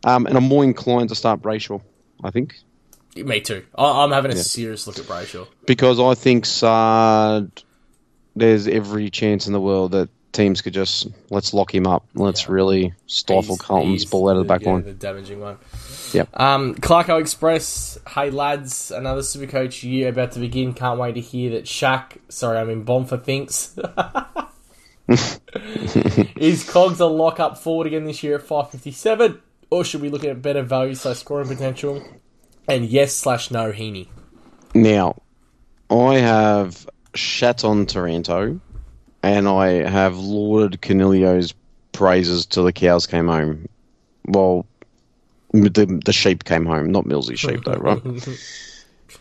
Um, 0.04 0.28
and 0.28 0.38
I'm 0.38 0.44
more 0.48 0.64
inclined 0.64 1.10
to 1.10 1.16
start 1.16 1.42
Brayshaw, 1.42 1.82
I 2.24 2.30
think. 2.32 2.56
me 3.16 3.42
too. 3.42 3.64
I, 3.76 4.04
I'm 4.04 4.12
having 4.12 4.32
a 4.32 4.36
Yeah. 4.36 4.42
serious 4.44 4.86
look 4.88 5.00
at 5.00 5.06
Brayshaw. 5.06 5.48
because 5.66 6.00
I 6.00 6.14
think 6.14 6.46
Sard, 6.46 7.64
there's 8.36 8.68
every 8.68 9.10
chance 9.10 9.48
in 9.48 9.54
the 9.54 9.60
world 9.60 9.92
that 9.94 10.10
teams 10.32 10.62
could 10.62 10.74
just 10.74 11.08
let's 11.30 11.54
lock 11.54 11.74
him 11.74 11.88
up. 11.88 12.06
Let's 12.16 12.44
Yeah. 12.44 12.52
really 12.54 12.94
stifle 13.08 13.56
He's- 13.56 13.62
Carlton's 13.62 14.02
he's 14.04 14.10
ball 14.10 14.30
out 14.30 14.38
of 14.38 14.44
the 14.44 14.48
back 14.48 14.62
yeah, 14.62 14.72
line. 14.74 14.84
The 14.84 14.94
damaging 14.94 15.40
one. 15.40 15.58
Yep. 16.14 16.40
Um, 16.40 16.76
Clarko 16.76 17.20
Express. 17.20 17.98
Hey 18.08 18.30
lads, 18.32 18.92
another 18.92 19.22
Supercoach 19.22 19.84
year 19.84 20.10
about 20.10 20.32
to 20.34 20.40
begin. 20.40 20.74
Can't 20.74 21.00
wait 21.00 21.16
to 21.16 21.22
hear 21.22 21.52
that 21.52 21.66
Shaq. 21.66 22.18
Sorry, 22.30 22.58
I 22.58 22.64
mean 22.64 22.84
Bonfa 22.86 23.24
thinks. 23.24 23.78
Is 26.36 26.70
Cogs 26.70 27.00
a 27.00 27.06
lock 27.08 27.40
up 27.40 27.58
forward 27.58 27.88
again 27.88 28.06
this 28.06 28.22
year 28.24 28.36
at 28.36 28.42
557? 28.44 29.42
Or 29.72 29.84
should 29.84 30.02
we 30.02 30.10
look 30.10 30.24
at 30.24 30.42
better 30.42 30.62
value, 30.64 30.96
slash 30.96 31.18
scoring 31.18 31.48
potential? 31.48 32.04
And 32.68 32.86
yes 32.86 33.16
slash 33.16 33.52
no 33.52 33.72
Heaney. 33.72 34.08
Now, 34.76 35.16
I 35.90 36.16
have 36.16 36.88
shat 37.16 37.64
on 37.64 37.86
Taranto, 37.88 38.60
and 39.24 39.48
I 39.48 39.90
have 39.90 40.18
lauded 40.18 40.82
Coniglio's 40.82 41.54
praises 41.92 42.46
till 42.46 42.64
the 42.64 42.74
cows 42.74 43.08
came 43.08 43.28
home. 43.28 43.68
Well, 44.26 44.66
the 45.52 46.02
the 46.06 46.14
sheep 46.14 46.44
came 46.44 46.66
home, 46.66 46.92
not 46.92 47.06
Millsy's 47.06 47.40
sheep 47.40 47.64
though, 47.64 47.74
right? 47.74 48.02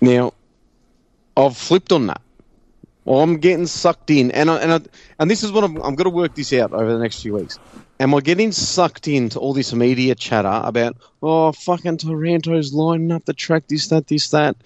Now, 0.01 0.35
I've 1.37 1.57
flipped 1.57 1.93
on 1.93 2.07
that. 2.07 2.21
I'm 3.07 3.39
getting 3.39 3.67
sucked 3.67 4.11
in, 4.11 4.31
and 4.33 4.51
I, 4.51 4.59
and 4.59 4.73
I, 4.73 4.81
and 5.19 5.31
this 5.31 5.43
is 5.43 5.51
what 5.51 5.65
I'm, 5.65 5.77
I'm 5.79 5.95
going 5.95 6.05
to 6.05 6.11
work 6.11 6.35
this 6.35 6.53
out 6.53 6.73
over 6.73 6.93
the 6.93 6.99
next 6.99 7.23
few 7.23 7.35
weeks. 7.35 7.59
Am 8.01 8.15
I 8.15 8.21
getting 8.21 8.53
sucked 8.53 9.09
into 9.09 9.39
all 9.39 9.55
this 9.55 9.73
media 9.73 10.15
chatter 10.15 10.61
about 10.63 10.97
oh 11.23 11.53
fucking 11.53 11.97
Taranto's 11.97 12.73
lining 12.75 13.11
up 13.11 13.25
the 13.25 13.33
track, 13.33 13.67
this 13.69 13.89
that 13.89 14.09
this 14.09 14.29
that? 14.31 14.57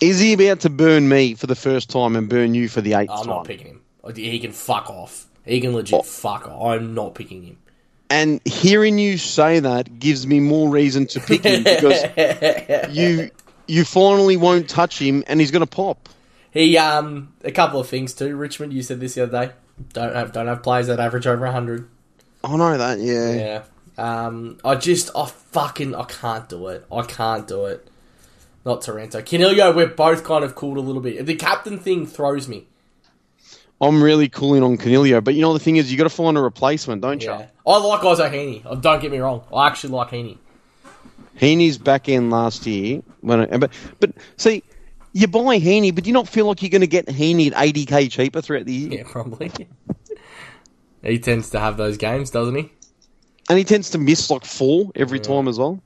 Is 0.00 0.18
he 0.18 0.32
about 0.32 0.60
to 0.60 0.70
burn 0.70 1.08
me 1.08 1.34
for 1.34 1.46
the 1.46 1.54
first 1.54 1.90
time 1.90 2.16
and 2.16 2.28
burn 2.28 2.54
you 2.54 2.68
for 2.68 2.80
the 2.80 2.92
8th 2.92 3.10
I'm 3.10 3.18
time? 3.18 3.26
not 3.26 3.44
picking 3.46 3.66
him. 3.66 3.80
He 4.14 4.38
can 4.38 4.52
fuck 4.52 4.88
off. 4.88 5.26
He 5.44 5.60
can 5.60 5.74
legit 5.74 6.00
Oh. 6.00 6.02
fuck 6.02 6.48
off. 6.48 6.62
I'm 6.74 6.94
not 6.94 7.14
picking 7.14 7.42
him. 7.42 7.58
And 8.08 8.40
hearing 8.44 8.98
you 8.98 9.18
say 9.18 9.60
that 9.60 9.98
gives 9.98 10.26
me 10.26 10.40
more 10.40 10.68
reason 10.68 11.06
to 11.08 11.20
pick 11.20 11.44
him 11.44 11.62
because 11.62 12.02
you 12.96 13.30
you 13.68 13.84
finally 13.84 14.36
won't 14.36 14.68
touch 14.68 14.98
him 15.00 15.22
and 15.28 15.38
he's 15.38 15.50
going 15.52 15.60
to 15.60 15.66
pop. 15.66 16.08
He 16.50 16.76
um 16.76 17.32
a 17.44 17.52
couple 17.52 17.78
of 17.78 17.88
things 17.88 18.12
too. 18.14 18.34
Richmond, 18.34 18.72
you 18.72 18.82
said 18.82 18.98
this 19.00 19.14
the 19.14 19.22
other 19.24 19.46
day. 19.46 19.52
Don't 19.92 20.14
have 20.14 20.32
don't 20.32 20.48
have 20.48 20.62
players 20.62 20.88
that 20.88 20.98
average 20.98 21.26
over 21.26 21.46
hundred. 21.46 21.88
I 22.42 22.56
know 22.56 22.76
that, 22.78 22.98
yeah. 22.98 23.32
Yeah. 23.34 23.62
Um, 24.26 24.58
I 24.64 24.74
just 24.74 25.10
I 25.14 25.26
fucking 25.26 25.94
I 25.94 26.04
can't 26.04 26.48
do 26.48 26.66
it. 26.68 26.86
I 26.90 27.02
can't 27.02 27.46
do 27.46 27.66
it. 27.66 27.86
Not 28.64 28.82
Taranto. 28.82 29.22
Coniglio, 29.22 29.74
we're 29.74 29.86
both 29.86 30.24
kind 30.24 30.44
of 30.44 30.54
cooled 30.54 30.76
a 30.76 30.80
little 30.80 31.00
bit. 31.00 31.24
The 31.24 31.34
captain 31.34 31.78
thing 31.78 32.06
throws 32.06 32.46
me. 32.48 32.66
I'm 33.80 34.02
really 34.02 34.28
cooling 34.28 34.62
on 34.62 34.76
Coniglio, 34.76 35.24
but 35.24 35.34
you 35.34 35.40
know 35.40 35.54
the 35.54 35.58
thing 35.58 35.76
is, 35.76 35.90
you 35.90 35.96
got 35.96 36.04
to 36.04 36.10
find 36.10 36.36
a 36.36 36.40
replacement, 36.40 37.00
don't 37.00 37.22
you? 37.22 37.30
Yeah. 37.30 37.46
I 37.66 37.78
like 37.78 38.04
Isaac 38.04 38.32
Heaney. 38.32 38.62
Oh, 38.66 38.76
Don't 38.76 39.00
get 39.00 39.10
me 39.10 39.18
wrong. 39.18 39.42
I 39.54 39.68
actually 39.68 39.94
like 39.94 40.10
Heaney. 40.10 40.36
Heaney's 41.38 41.78
back 41.78 42.08
in 42.08 42.28
last 42.28 42.66
year, 42.66 43.02
when 43.22 43.40
I, 43.40 43.56
but 43.56 43.72
but 43.98 44.12
see, 44.36 44.62
you 45.14 45.26
buy 45.26 45.58
Heaney, 45.58 45.94
but 45.94 46.04
do 46.04 46.08
you 46.10 46.14
not 46.14 46.28
feel 46.28 46.44
like 46.44 46.60
you're 46.60 46.68
going 46.68 46.82
to 46.82 46.86
get 46.86 47.06
Heaney 47.06 47.50
at 47.50 47.54
80k 47.54 48.10
cheaper 48.10 48.42
throughout 48.42 48.66
the 48.66 48.74
year? 48.74 48.98
Yeah, 48.98 49.02
probably. 49.06 49.50
he 51.02 51.18
tends 51.18 51.48
to 51.50 51.60
have 51.60 51.78
those 51.78 51.96
games, 51.96 52.30
doesn't 52.30 52.54
he? 52.54 52.70
And 53.48 53.56
he 53.56 53.64
tends 53.64 53.90
to 53.90 53.98
miss 53.98 54.30
like 54.30 54.44
four 54.44 54.90
every 54.94 55.18
time 55.18 55.48
as 55.48 55.58
well. 55.58 55.80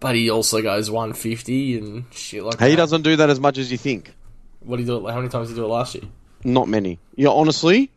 But 0.00 0.14
he 0.14 0.30
also 0.30 0.62
goes 0.62 0.90
150 0.90 1.78
and 1.78 2.04
shit 2.12 2.42
like 2.44 2.60
He 2.60 2.70
that. 2.70 2.76
doesn't 2.76 3.02
do 3.02 3.16
that 3.16 3.30
as 3.30 3.40
much 3.40 3.58
as 3.58 3.70
you 3.72 3.78
think. 3.78 4.14
What 4.60 4.76
did 4.76 4.82
he 4.84 4.86
do? 4.86 5.06
it- 5.06 5.10
How 5.10 5.16
many 5.18 5.28
times 5.28 5.48
did 5.48 5.54
he 5.54 5.60
do 5.60 5.64
it 5.64 5.68
last 5.68 5.94
year? 5.94 6.04
Not 6.44 6.68
many. 6.68 7.00
Yeah, 7.16 7.30
honestly, 7.30 7.90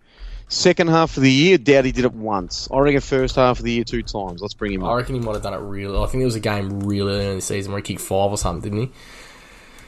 second 0.48 0.88
half 0.90 1.16
of 1.18 1.22
the 1.24 1.32
year, 1.32 1.58
doubt 1.60 1.86
he 1.86 1.92
did 1.92 2.06
it 2.06 2.14
once. 2.14 2.68
I 2.72 2.80
reckon 2.80 3.02
first 3.02 3.36
half 3.36 3.60
of 3.60 3.66
the 3.66 3.72
year 3.72 3.84
two 3.84 4.02
times. 4.02 4.42
Let's 4.42 4.56
bring 4.56 4.74
him 4.74 4.84
up. 4.84 4.90
I 4.90 4.92
up. 4.94 4.98
reckon 4.98 5.16
he 5.16 5.22
might 5.22 5.34
have 5.34 5.44
done 5.44 5.54
it 5.54 5.58
really. 5.58 5.96
I 5.98 6.02
think 6.08 6.22
there 6.22 6.26
was 6.26 6.36
a 6.36 6.40
game 6.40 6.80
really 6.80 7.14
early 7.16 7.28
in 7.30 7.36
the 7.36 7.42
season 7.42 7.72
where 7.72 7.80
he 7.80 7.84
kicked 7.84 8.02
five 8.02 8.32
or 8.32 8.38
something, 8.38 8.72
didn't 8.72 8.88
he? 8.88 8.94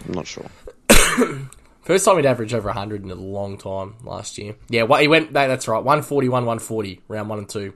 I'm 0.07 0.13
not 0.13 0.27
sure. 0.27 0.45
First 1.81 2.05
time 2.05 2.15
he'd 2.17 2.25
averaged 2.25 2.53
over 2.53 2.67
100 2.69 3.03
in 3.03 3.11
a 3.11 3.15
long 3.15 3.57
time 3.57 3.95
last 4.03 4.37
year. 4.37 4.55
Yeah, 4.69 4.83
well, 4.83 5.01
he 5.01 5.07
went. 5.07 5.31
No, 5.33 5.47
that's 5.47 5.67
right. 5.67 5.79
141, 5.83 6.31
140, 6.45 7.01
round 7.09 7.27
one 7.29 7.39
and 7.39 7.49
two. 7.49 7.73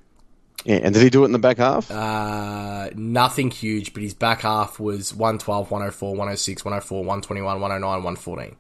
Yeah, 0.66 0.80
and 0.84 0.94
did 0.94 1.04
he 1.04 1.10
do 1.10 1.24
it 1.24 1.28
in 1.28 1.32
the 1.32 1.40
back 1.40 1.58
half? 1.58 1.90
Uh, 1.90 2.90
nothing 2.96 3.52
huge, 3.52 3.94
but 3.94 4.04
his 4.04 4.14
back 4.14 4.42
half 4.42 4.80
was 4.80 5.14
112, 5.14 5.72
104, 5.72 6.10
106, 6.12 6.66
104, 6.66 6.98
121, 7.00 7.62
109, 7.62 7.90
114. 8.04 8.56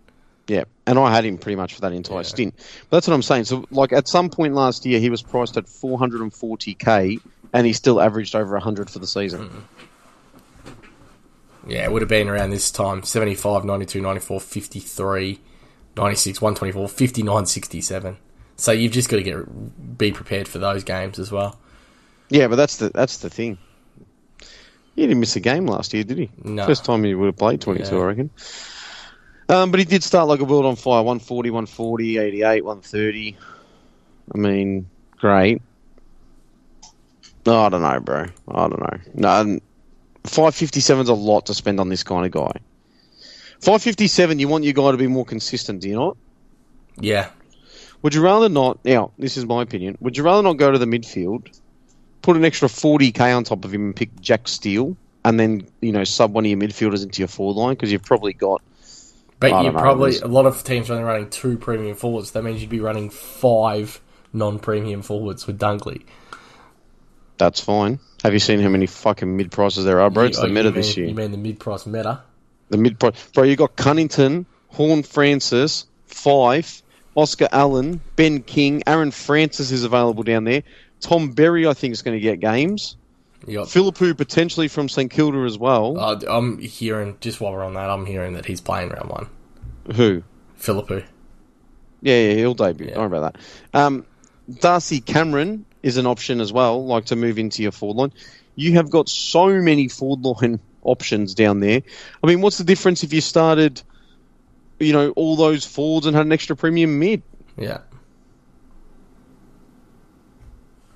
Yeah, 0.47 0.63
and 0.85 0.97
I 0.97 1.13
had 1.13 1.25
him 1.25 1.37
pretty 1.37 1.57
much 1.57 1.73
for 1.73 1.81
that 1.81 1.91
entire 1.91 2.23
stint. 2.23 2.55
But 2.89 2.97
that's 2.97 3.07
what 3.07 3.13
I'm 3.13 3.21
saying. 3.21 3.45
So, 3.45 3.65
like 3.69 3.91
at 3.91 4.07
some 4.07 4.29
point 4.29 4.53
last 4.53 4.85
year, 4.85 4.99
he 4.99 5.09
was 5.09 5.21
priced 5.21 5.57
at 5.57 5.65
440k, 5.65 7.19
and 7.51 7.67
he 7.67 7.73
still 7.73 7.99
averaged 7.99 8.35
over 8.35 8.53
100 8.53 8.89
for 8.89 8.99
the 8.99 9.07
season. 9.07 9.65
Yeah, 11.67 11.83
it 11.83 11.91
would 11.91 12.01
have 12.01 12.09
been 12.09 12.29
around 12.29 12.51
this 12.51 12.71
time 12.71 13.03
75, 13.03 13.65
92, 13.65 13.99
94, 13.99 14.39
53, 14.39 15.39
96, 15.97 16.41
124, 16.41 16.87
59, 16.87 17.45
67. 17.45 18.17
So 18.55 18.71
you've 18.71 18.93
just 18.93 19.09
got 19.09 19.17
to 19.17 19.23
get 19.23 19.97
be 19.97 20.13
prepared 20.13 20.47
for 20.47 20.59
those 20.59 20.85
games 20.85 21.19
as 21.19 21.29
well. 21.29 21.59
Yeah, 22.29 22.47
but 22.47 22.55
that's 22.57 22.77
the 22.77 22.89
that's 22.89 23.17
the 23.17 23.29
thing. 23.29 23.57
He 24.95 25.03
didn't 25.03 25.19
miss 25.19 25.35
a 25.35 25.39
game 25.39 25.67
last 25.67 25.93
year, 25.93 26.03
did 26.03 26.17
he? 26.17 26.31
No. 26.43 26.65
First 26.65 26.83
time 26.83 27.03
he 27.03 27.13
would 27.13 27.27
have 27.27 27.37
played 27.37 27.61
22, 27.61 27.95
Yeah. 27.95 28.01
I 28.01 28.05
reckon. 28.05 28.29
Um, 29.47 29.69
but 29.71 29.79
he 29.79 29.85
did 29.85 30.03
start 30.03 30.27
like 30.27 30.39
a 30.39 30.43
world 30.43 30.65
on 30.65 30.75
fire 30.75 31.03
140, 31.03 31.51
140, 31.51 32.17
88, 32.17 32.65
130. 32.65 33.37
I 34.33 34.37
mean, 34.37 34.89
great. 35.17 35.61
No, 37.45 37.61
I 37.61 37.69
don't 37.69 37.81
know, 37.81 37.99
bro. 37.99 38.25
I 38.49 38.67
don't 38.67 38.79
know. 38.79 38.99
No, 39.13 39.59
557 40.25 41.03
is 41.03 41.09
a 41.09 41.13
lot 41.13 41.45
to 41.45 41.53
spend 41.53 41.79
on 41.79 41.87
this 41.89 42.03
kind 42.03 42.25
of 42.25 42.31
guy. 42.31 42.59
557, 43.61 44.39
you 44.39 44.47
want 44.47 44.65
your 44.65 44.73
guy 44.73 44.91
to 44.91 44.97
be 44.97 45.07
more 45.07 45.25
consistent, 45.25 45.81
do 45.81 45.89
you 45.89 45.95
not? 45.95 46.17
Yeah, 46.99 47.29
Would 48.01 48.15
you 48.15 48.21
rather 48.21 48.49
not? 48.49 48.83
Now, 48.83 49.11
this 49.19 49.37
is 49.37 49.45
my 49.45 49.61
opinion. 49.61 49.97
Would 50.01 50.17
you 50.17 50.23
rather 50.23 50.41
not 50.43 50.53
go 50.57 50.71
to 50.71 50.77
the 50.79 50.85
midfield, 50.85 51.57
put 52.27 52.35
an 52.35 52.43
extra 52.43 52.67
40k 52.67 53.37
on 53.37 53.45
top 53.45 53.63
of 53.63 53.73
him 53.73 53.85
and 53.85 53.95
pick 53.95 54.19
Jack 54.19 54.49
Steele, 54.49 54.97
and 55.23 55.39
then, 55.39 55.65
you 55.79 55.93
know, 55.93 56.03
sub 56.03 56.33
one 56.33 56.43
of 56.43 56.49
your 56.49 56.59
midfielders 56.59 57.01
into 57.01 57.19
your 57.21 57.29
forward 57.29 57.53
line? 57.53 57.73
Because 57.73 57.89
you've 57.89 58.03
probably 58.03 58.33
got. 58.33 58.61
but 59.39 59.63
you 59.63 59.71
probably 59.71 60.19
a 60.19 60.27
lot 60.27 60.45
of 60.45 60.61
teams 60.61 60.89
are 60.89 60.93
only 60.95 61.05
running 61.05 61.29
two 61.29 61.57
premium 61.57 61.95
forwards. 61.95 62.31
That 62.31 62.43
means 62.43 62.59
you'd 62.59 62.69
be 62.69 62.81
running 62.81 63.11
five 63.11 64.01
non-premium 64.33 65.03
forwards 65.03 65.47
with 65.47 65.57
Dunkley. 65.57 66.03
That's 67.37 67.61
fine. 67.61 67.99
Have 68.23 68.33
you 68.33 68.39
seen 68.39 68.59
how 68.59 68.67
many 68.67 68.87
fucking 68.87 69.37
mid 69.37 69.49
prices 69.49 69.85
there 69.85 70.01
are, 70.01 70.09
bro? 70.09 70.25
It's 70.25 70.37
the 70.37 70.43
oh, 70.43 70.47
you 70.47 70.53
meta 70.53 70.65
mean- 70.65 70.73
this 70.75 70.97
year. 70.97 71.07
You 71.07 71.15
mean 71.15 71.31
the 71.31 71.37
mid-price 71.37 71.85
meta? 71.85 72.23
The 72.71 72.77
mid 72.77 72.99
price. 72.99 73.29
Bro, 73.33 73.45
you 73.45 73.55
got 73.55 73.77
Cunnington, 73.77 74.45
Horn 74.67 75.03
Francis, 75.03 75.85
Fyfe, 76.07 76.81
Oscar 77.15 77.47
Allen, 77.53 78.01
Ben 78.17 78.43
King, 78.43 78.83
Aaron 78.85 79.11
Francis 79.11 79.71
is 79.71 79.85
available 79.85 80.23
down 80.23 80.43
there. 80.43 80.63
Tom 80.99 81.31
Berry, 81.31 81.67
I 81.67 81.73
think, 81.73 81.93
is 81.93 82.01
going 82.01 82.15
to 82.17 82.21
get 82.21 82.39
games. 82.39 82.97
Got 83.45 83.67
Phillipou 83.67 84.17
potentially 84.17 84.67
from 84.67 84.89
St 84.89 85.11
Kilda 85.11 85.39
as 85.39 85.57
well. 85.57 85.97
Uh, 85.97 86.19
I'm 86.27 86.57
hearing 86.57 87.17
just 87.21 87.39
while 87.39 87.53
we're 87.53 87.63
on 87.63 87.75
that, 87.75 87.89
I'm 87.89 88.05
hearing 88.05 88.33
that 88.33 88.45
he's 88.45 88.59
playing 88.61 88.89
round 88.89 89.09
one. 89.09 89.29
Who? 89.95 90.23
Phillipou. 90.59 91.05
Yeah, 92.01 92.19
yeah, 92.19 92.33
he'll 92.33 92.53
debut. 92.55 92.87
Yeah. 92.87 92.95
Don't 92.95 93.09
worry 93.11 93.19
about 93.19 93.33
that. 93.33 93.79
Um, 93.79 94.05
Darcy 94.59 95.01
Cameron 95.01 95.65
is 95.83 95.97
an 95.97 96.07
option 96.07 96.41
as 96.41 96.51
well, 96.51 96.85
like 96.85 97.05
to 97.05 97.15
move 97.15 97.37
into 97.37 97.61
your 97.61 97.71
forward 97.71 97.97
line. 97.97 98.13
you 98.55 98.73
have 98.73 98.89
got 98.89 99.07
so 99.07 99.47
many 99.61 99.87
forward 99.87 100.21
line 100.23 100.59
options 100.81 101.35
down 101.35 101.59
there. 101.59 101.81
I 102.23 102.27
mean, 102.27 102.41
what's 102.41 102.57
the 102.57 102.63
difference 102.63 103.03
if 103.03 103.13
you 103.13 103.21
started, 103.21 103.81
you 104.79 104.93
know, 104.93 105.11
all 105.11 105.35
those 105.35 105.63
forwards 105.63 106.05
and 106.07 106.15
had 106.15 106.25
an 106.25 106.31
extra 106.31 106.55
premium 106.55 106.97
mid? 106.99 107.21
Yeah. 107.57 107.79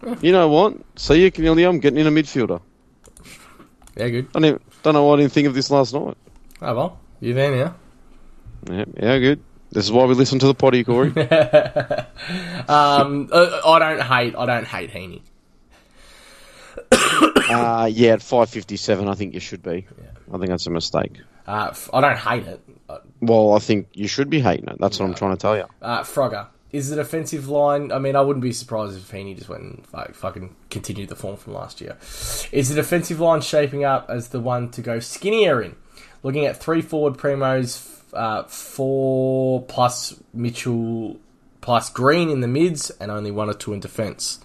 You 0.22 0.32
know 0.32 0.48
what? 0.48 0.76
See 0.96 1.22
you, 1.24 1.32
Coniglio, 1.32 1.70
I'm 1.70 1.80
getting 1.80 2.00
in 2.00 2.08
a 2.08 2.12
midfielder. 2.12 2.62
Yeah, 3.96 4.10
good. 4.10 4.28
I 4.36 4.40
don't, 4.40 4.62
don't 4.84 4.94
know 4.94 5.04
why 5.06 5.14
I 5.14 5.18
didn't 5.18 5.32
think 5.34 5.48
of 5.48 5.54
this 5.54 5.70
last 5.70 5.94
night. 5.94 6.18
Oh 6.62 6.76
well, 6.76 7.00
you're 7.20 7.36
there 7.36 7.56
now. 7.56 7.76
Yeah, 8.70 8.86
yeah, 8.98 9.20
good. 9.20 9.44
This 9.72 9.86
is 9.86 9.92
why 9.92 10.06
we 10.06 10.14
listen 10.16 10.40
to 10.40 10.48
the 10.48 10.54
potty, 10.54 10.84
Corey. 10.84 11.10
um, 12.68 13.30
I 13.34 13.80
don't 13.80 14.02
hate. 14.02 14.36
I 14.36 14.46
don't 14.46 14.68
hate 14.68 14.92
Heaney. 14.92 15.22
uh, 16.92 17.90
yeah, 17.92 18.14
at 18.14 18.22
557, 18.22 19.08
I 19.08 19.14
think 19.16 19.34
you 19.34 19.40
should 19.40 19.64
be. 19.64 19.88
I 20.34 20.38
think 20.38 20.48
that's 20.50 20.68
a 20.68 20.72
mistake. 20.72 21.20
Uh, 21.48 21.68
f- 21.72 21.90
I 21.94 22.02
don't 22.02 22.18
hate 22.18 22.48
it. 22.48 22.62
Uh, 22.90 23.00
Well, 23.22 23.54
I 23.54 23.60
think 23.60 23.88
you 23.94 24.08
should 24.08 24.30
be 24.30 24.40
hating 24.40 24.68
it. 24.68 24.78
That's 24.80 25.00
what 25.00 25.06
I'm 25.08 25.14
trying 25.16 25.32
to 25.36 25.42
tell 25.42 25.56
you. 25.58 25.66
Uh, 25.82 26.02
Frogger. 26.02 26.48
Is 26.72 26.90
it 26.90 27.00
offensive 27.00 27.50
line? 27.50 27.92
I 27.92 28.00
mean, 28.00 28.16
I 28.16 28.22
wouldn't 28.22 28.44
be 28.44 28.54
surprised 28.54 28.98
if 28.98 29.12
Heeney 29.12 29.36
just 29.36 29.50
went 29.50 29.64
and 29.64 29.84
like, 29.94 30.16
fucking 30.16 30.56
continued 30.70 31.10
the 31.10 31.16
form 31.16 31.36
from 31.36 31.54
last 31.54 31.82
year. 31.82 31.98
Is 32.52 32.72
it 32.72 32.78
offensive 32.78 33.20
line 33.20 33.42
shaping 33.42 33.84
up 33.84 34.06
as 34.10 34.30
the 34.30 34.40
one 34.40 34.70
to 34.72 34.82
go 34.82 35.00
skinnier 35.00 35.62
in? 35.62 35.76
Looking 36.24 36.46
at 36.46 36.58
three 36.58 36.82
forward 36.82 37.16
primos, 37.16 38.00
uh, 38.14 38.44
four 38.44 39.64
plus 39.64 40.16
Mitchell 40.34 41.20
plus 41.60 41.90
Green 41.90 42.30
in 42.30 42.40
the 42.40 42.48
mids, 42.48 42.90
and 42.90 43.12
only 43.12 43.32
one 43.32 43.50
or 43.50 43.54
two 43.54 43.74
in 43.74 43.80
defence. 43.80 44.40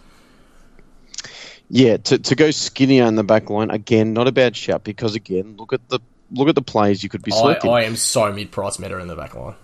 Yeah, 1.68 1.96
to, 1.96 2.18
to 2.18 2.34
go 2.34 2.50
skinnier 2.50 3.04
in 3.04 3.16
the 3.16 3.24
back 3.24 3.50
line 3.50 3.70
again, 3.70 4.12
not 4.12 4.28
a 4.28 4.32
bad 4.32 4.56
shout 4.56 4.84
because 4.84 5.14
again, 5.14 5.56
look 5.56 5.72
at 5.72 5.88
the 5.88 6.00
look 6.30 6.48
at 6.48 6.54
the 6.54 6.62
players 6.62 7.02
you 7.02 7.08
could 7.08 7.22
be 7.22 7.32
I, 7.32 7.36
selecting. 7.36 7.70
I 7.70 7.84
am 7.84 7.96
so 7.96 8.32
mid 8.32 8.50
price 8.50 8.78
meta 8.78 8.98
in 8.98 9.08
the 9.08 9.16
back 9.16 9.34
line. 9.34 9.54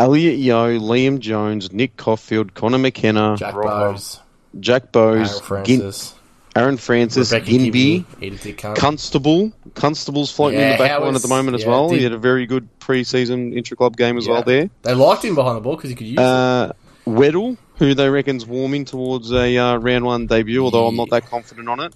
Elliot 0.00 0.38
Yeo, 0.38 0.78
Liam 0.78 1.18
Jones, 1.18 1.72
Nick 1.72 1.96
Coffield, 1.96 2.54
Connor 2.54 2.78
McKenna, 2.78 3.36
Jack 3.38 3.54
Rojo, 3.54 3.68
Bowes, 3.68 4.20
Jack 4.58 4.84
Aaron 4.94 5.18
Bowes, 5.22 5.40
Francis, 5.40 6.14
Aaron 6.56 6.76
Francis, 6.78 7.32
Rebecca 7.32 7.50
Ginby, 7.50 7.62
Gibney, 7.72 8.04
Eat 8.20 8.32
a 8.32 8.36
dick 8.36 8.58
cunt. 8.58 8.76
Constable. 8.76 9.52
Constable's 9.74 10.32
floating 10.32 10.58
in 10.60 10.70
the 10.72 10.78
back 10.78 10.90
how 10.90 11.04
line 11.04 11.14
at 11.14 11.22
the 11.22 11.28
moment 11.28 11.54
as 11.54 11.62
yeah, 11.62 11.68
well. 11.68 11.88
did- 11.90 11.98
he 11.98 12.04
had 12.04 12.12
a 12.12 12.18
very 12.18 12.46
good 12.46 12.66
pre-season 12.80 13.52
intra-club 13.52 13.96
game 13.96 14.16
as 14.18 14.26
Yeah. 14.26 14.32
well 14.32 14.42
there. 14.42 14.70
They 14.82 14.94
liked 14.94 15.24
him 15.24 15.34
behind 15.34 15.56
the 15.58 15.60
ball 15.60 15.76
because 15.76 15.90
he 15.90 15.96
could 15.96 16.06
use 16.06 16.18
it. 16.18 16.24
Uh, 16.24 16.72
Weddle, 17.06 17.56
who 17.76 17.94
they 17.94 18.08
reckon's 18.08 18.44
warming 18.46 18.84
towards 18.84 19.30
a 19.32 19.56
uh, 19.56 19.76
round 19.76 20.04
one 20.04 20.26
debut, 20.26 20.62
although 20.64 20.86
I'm 20.86 20.96
not 20.96 21.10
that 21.10 21.26
confident 21.26 21.68
on 21.68 21.80
it. 21.80 21.94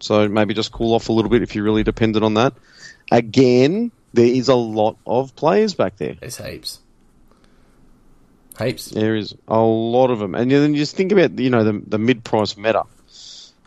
So 0.00 0.28
maybe 0.28 0.52
just 0.54 0.72
cool 0.72 0.94
off 0.94 1.08
a 1.08 1.12
little 1.12 1.30
bit 1.30 1.42
if 1.42 1.54
you're 1.54 1.64
really 1.64 1.84
dependent 1.84 2.24
on 2.24 2.34
that. 2.34 2.52
Again, 3.10 3.92
there 4.14 4.26
is 4.26 4.48
a 4.48 4.54
lot 4.54 4.96
of 5.06 5.34
players 5.36 5.74
back 5.74 5.96
there. 5.96 6.14
There's 6.20 6.36
heaps. 6.38 6.80
Heaps. 8.56 8.86
There 8.86 9.16
is 9.16 9.34
a 9.48 9.60
lot 9.60 10.10
of 10.10 10.18
them, 10.18 10.34
and 10.34 10.50
then 10.50 10.74
you 10.74 10.80
just 10.80 10.96
think 10.96 11.12
about 11.12 11.38
you 11.38 11.50
know 11.50 11.64
the 11.64 11.82
the 11.86 11.98
mid 11.98 12.24
price 12.24 12.56
meta, 12.56 12.84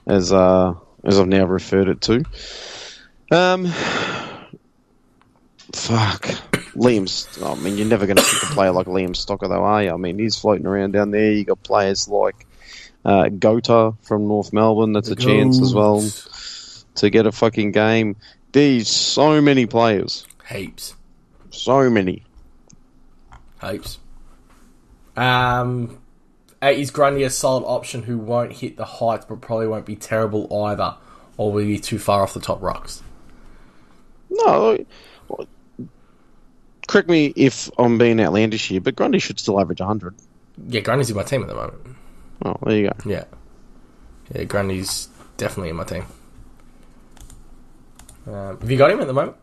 as 0.07 0.33
uh 0.33 0.73
as 1.03 1.19
I've 1.19 1.27
now 1.27 1.45
referred 1.45 1.87
it 1.89 2.01
to. 2.01 2.23
Um, 3.31 3.67
fuck, 5.73 6.23
Liam. 6.75 7.07
I 7.43 7.55
mean, 7.61 7.77
you're 7.77 7.87
never 7.87 8.05
going 8.05 8.17
to 8.17 8.23
pick 8.23 8.43
a 8.43 8.53
player 8.53 8.71
like 8.71 8.87
Liam 8.87 9.11
Stocker, 9.11 9.47
though, 9.47 9.63
are 9.63 9.83
you? 9.83 9.91
I 9.93 9.97
mean, 9.97 10.17
he's 10.17 10.37
floating 10.37 10.65
around 10.65 10.91
down 10.91 11.11
there. 11.11 11.31
You 11.31 11.45
got 11.45 11.61
players 11.63 12.07
like 12.07 12.47
uh, 13.05 13.25
Goater 13.25 13.95
from 14.01 14.27
North 14.27 14.51
Melbourne. 14.51 14.93
That's 14.93 15.09
a 15.09 15.15
chance 15.15 15.61
as 15.61 15.73
well 15.73 16.03
to 16.95 17.09
get 17.09 17.27
a 17.27 17.31
fucking 17.31 17.71
game. 17.71 18.15
There's 18.51 18.89
so 18.89 19.41
many 19.41 19.67
players, 19.67 20.25
Heaps. 20.49 20.95
so 21.51 21.89
many. 21.89 22.23
Heaps. 23.61 23.99
Um, 25.19 25.99
is 26.61 26.91
Grundy 26.91 27.23
a 27.23 27.29
solid 27.29 27.65
option 27.65 28.03
who 28.03 28.17
won't 28.17 28.53
hit 28.53 28.77
the 28.77 28.85
heights 28.85 29.25
but 29.25 29.41
probably 29.41 29.67
won't 29.67 29.85
be 29.85 29.95
terrible 29.95 30.65
either? 30.65 30.95
Or 31.37 31.51
will 31.51 31.61
he 31.61 31.73
be 31.73 31.79
too 31.79 31.99
far 31.99 32.23
off 32.23 32.33
the 32.33 32.39
top 32.39 32.61
rocks? 32.61 33.03
No, 34.29 34.77
correct 36.87 37.09
me 37.09 37.33
if 37.35 37.69
I'm 37.77 37.97
being 37.97 38.19
outlandish 38.19 38.67
here, 38.69 38.81
but 38.81 38.95
Grundy 38.95 39.19
should 39.19 39.39
still 39.39 39.59
average 39.59 39.79
100. 39.79 40.15
Yeah, 40.67 40.81
Grundy's 40.81 41.09
in 41.09 41.15
my 41.15 41.23
team 41.23 41.41
at 41.41 41.47
the 41.47 41.55
moment. 41.55 41.81
Oh, 42.45 42.57
there 42.63 42.77
you 42.77 42.87
go. 42.87 42.93
Yeah. 43.09 43.25
Yeah, 44.33 44.43
Grundy's 44.43 45.09
definitely 45.37 45.69
in 45.69 45.75
my 45.75 45.83
team. 45.83 46.05
Um, 48.27 48.59
have 48.59 48.69
you 48.69 48.77
got 48.77 48.91
him 48.91 48.99
at 48.99 49.07
the 49.07 49.13
moment? 49.13 49.37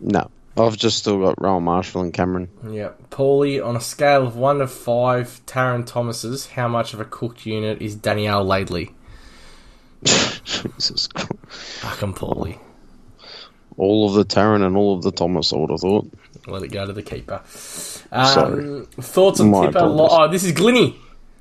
No, 0.00 0.30
I've 0.56 0.76
just 0.76 0.98
still 0.98 1.18
got 1.18 1.40
Rowan 1.40 1.64
Marshall 1.64 2.02
and 2.02 2.12
Cameron. 2.12 2.48
Yeah. 2.70 2.90
Paulie, 3.10 3.64
on 3.64 3.74
a 3.74 3.80
scale 3.80 4.26
of 4.26 4.36
1 4.36 4.58
to 4.58 4.66
5 4.66 5.40
Tarryn 5.46 5.86
Thomases, 5.86 6.46
how 6.46 6.68
much 6.68 6.92
of 6.92 7.00
a 7.00 7.04
cooked 7.06 7.46
unit 7.46 7.80
is 7.80 7.94
Danielle 7.94 8.44
Laidley? 8.44 8.92
Jesus 10.04 11.06
Christ. 11.06 11.32
Fucking 11.80 12.14
Paulie. 12.14 12.58
All 13.78 14.06
of 14.08 14.14
the 14.14 14.24
Tarryn 14.24 14.64
and 14.64 14.76
all 14.76 14.94
of 14.94 15.02
the 15.02 15.10
Thomas, 15.10 15.52
I 15.52 15.56
would 15.56 15.70
have 15.70 15.80
thought. 15.80 16.10
Let 16.46 16.62
it 16.62 16.68
go 16.68 16.84
to 16.86 16.92
the 16.92 17.02
keeper. 17.02 17.40
Um, 18.10 18.26
Sorry. 18.26 18.84
Thoughts 19.00 19.40
on 19.40 19.50
My 19.50 19.66
Tipper? 19.66 19.86
Li- 19.86 20.08
oh, 20.10 20.28
this 20.30 20.44
is 20.44 20.52
Glinny. 20.52 20.96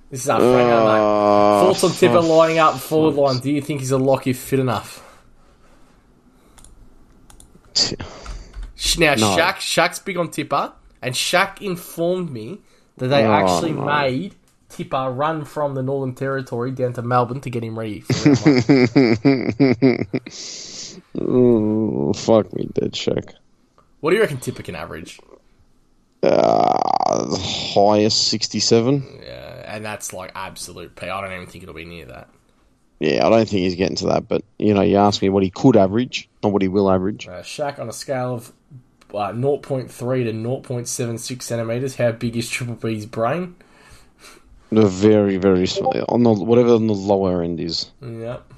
This 0.10 0.24
is 0.24 0.30
our 0.30 0.39
Franco, 0.39 0.86
mate. 0.86 1.00
Uh, 1.00 1.65
Thoughts 1.65 1.84
on 1.84 1.91
Tipper 1.91 2.21
lining 2.21 2.60
up 2.60 2.80
forward 2.80 3.15
line? 3.15 3.39
Do 3.39 3.52
you 3.52 3.62
think 3.62 3.82
he's 3.82 3.91
a 3.91 3.97
lock 3.97 4.28
if 4.28 4.39
fit 4.39 4.60
enough? 4.60 5.04
Now, 8.98 9.15
No. 9.15 9.36
Shaq, 9.38 9.56
Shaq's 9.58 10.00
big 10.00 10.17
on 10.17 10.30
Tipper, 10.32 10.74
and 11.02 11.13
Shaq 11.15 11.62
informed 11.62 12.32
me 12.32 12.60
that 12.98 13.08
they 13.08 13.26
Oh, 13.26 13.32
actually 13.32 13.74
no. 13.74 13.86
made 13.86 14.36
Tipper 14.70 15.12
run 15.12 15.44
from 15.46 15.76
the 15.76 15.84
Northern 15.84 16.13
Territory 16.15 16.72
down 16.72 16.94
to 16.94 17.02
Melbourne 17.02 17.41
to 17.41 17.50
get 17.50 17.63
him 17.63 17.78
ready. 17.78 18.00
For 18.02 18.30
round 18.30 18.78
one. 18.80 20.08
Ooh, 21.22 22.13
fuck 22.15 22.54
me, 22.54 22.70
dead 22.74 22.94
Shaq. 22.94 23.34
what 24.00 24.12
do 24.12 24.15
you 24.15 24.22
reckon 24.22 24.38
Tipper 24.38 24.63
can 24.63 24.76
average? 24.76 25.20
Uh, 26.24 27.36
highest 27.38 28.28
67. 28.30 29.04
Yeah, 29.24 29.74
and 29.76 29.84
that's 29.84 30.13
like 30.13 30.32
absolute 30.36 30.96
P. 30.96 31.08
I 31.10 31.22
don't 31.22 31.32
even 31.34 31.48
think 31.48 31.63
it'll 31.63 31.76
be 31.76 31.86
near 31.86 32.06
that. 32.06 32.30
Yeah, 33.00 33.26
I 33.26 33.30
don't 33.30 33.39
think 33.50 33.62
he's 33.63 33.76
getting 33.76 33.96
to 33.98 34.06
that, 34.08 34.28
but, 34.28 34.44
you 34.60 34.74
know, 34.76 34.82
you 34.82 34.98
ask 34.98 35.22
me 35.24 35.30
what 35.30 35.41
he 35.41 35.50
could 35.50 35.76
average, 35.76 36.30
not 36.44 36.54
what 36.54 36.62
he 36.62 36.67
will 36.67 36.91
average. 36.91 37.28
Uh, 37.28 37.41
Shaq 37.41 37.80
on 37.80 37.89
a 37.89 37.94
scale 37.94 38.36
of 38.36 38.54
uh, 39.13 39.32
0.3 39.32 39.88
to 39.89 40.34
0.76 40.34 41.41
centimeters. 41.41 41.95
How 41.95 42.12
big 42.12 42.38
is 42.38 42.50
Triple 42.50 42.76
B's 42.76 43.06
brain? 43.06 43.56
The 44.71 44.86
very, 44.86 45.38
very 45.38 45.67
small, 45.67 45.93
on 46.08 46.24
the, 46.24 46.32
whatever 46.32 46.69
on 46.76 46.88
the 46.88 46.93
lower 46.93 47.43
end 47.43 47.60
is. 47.60 47.91
Yep. 48.02 48.54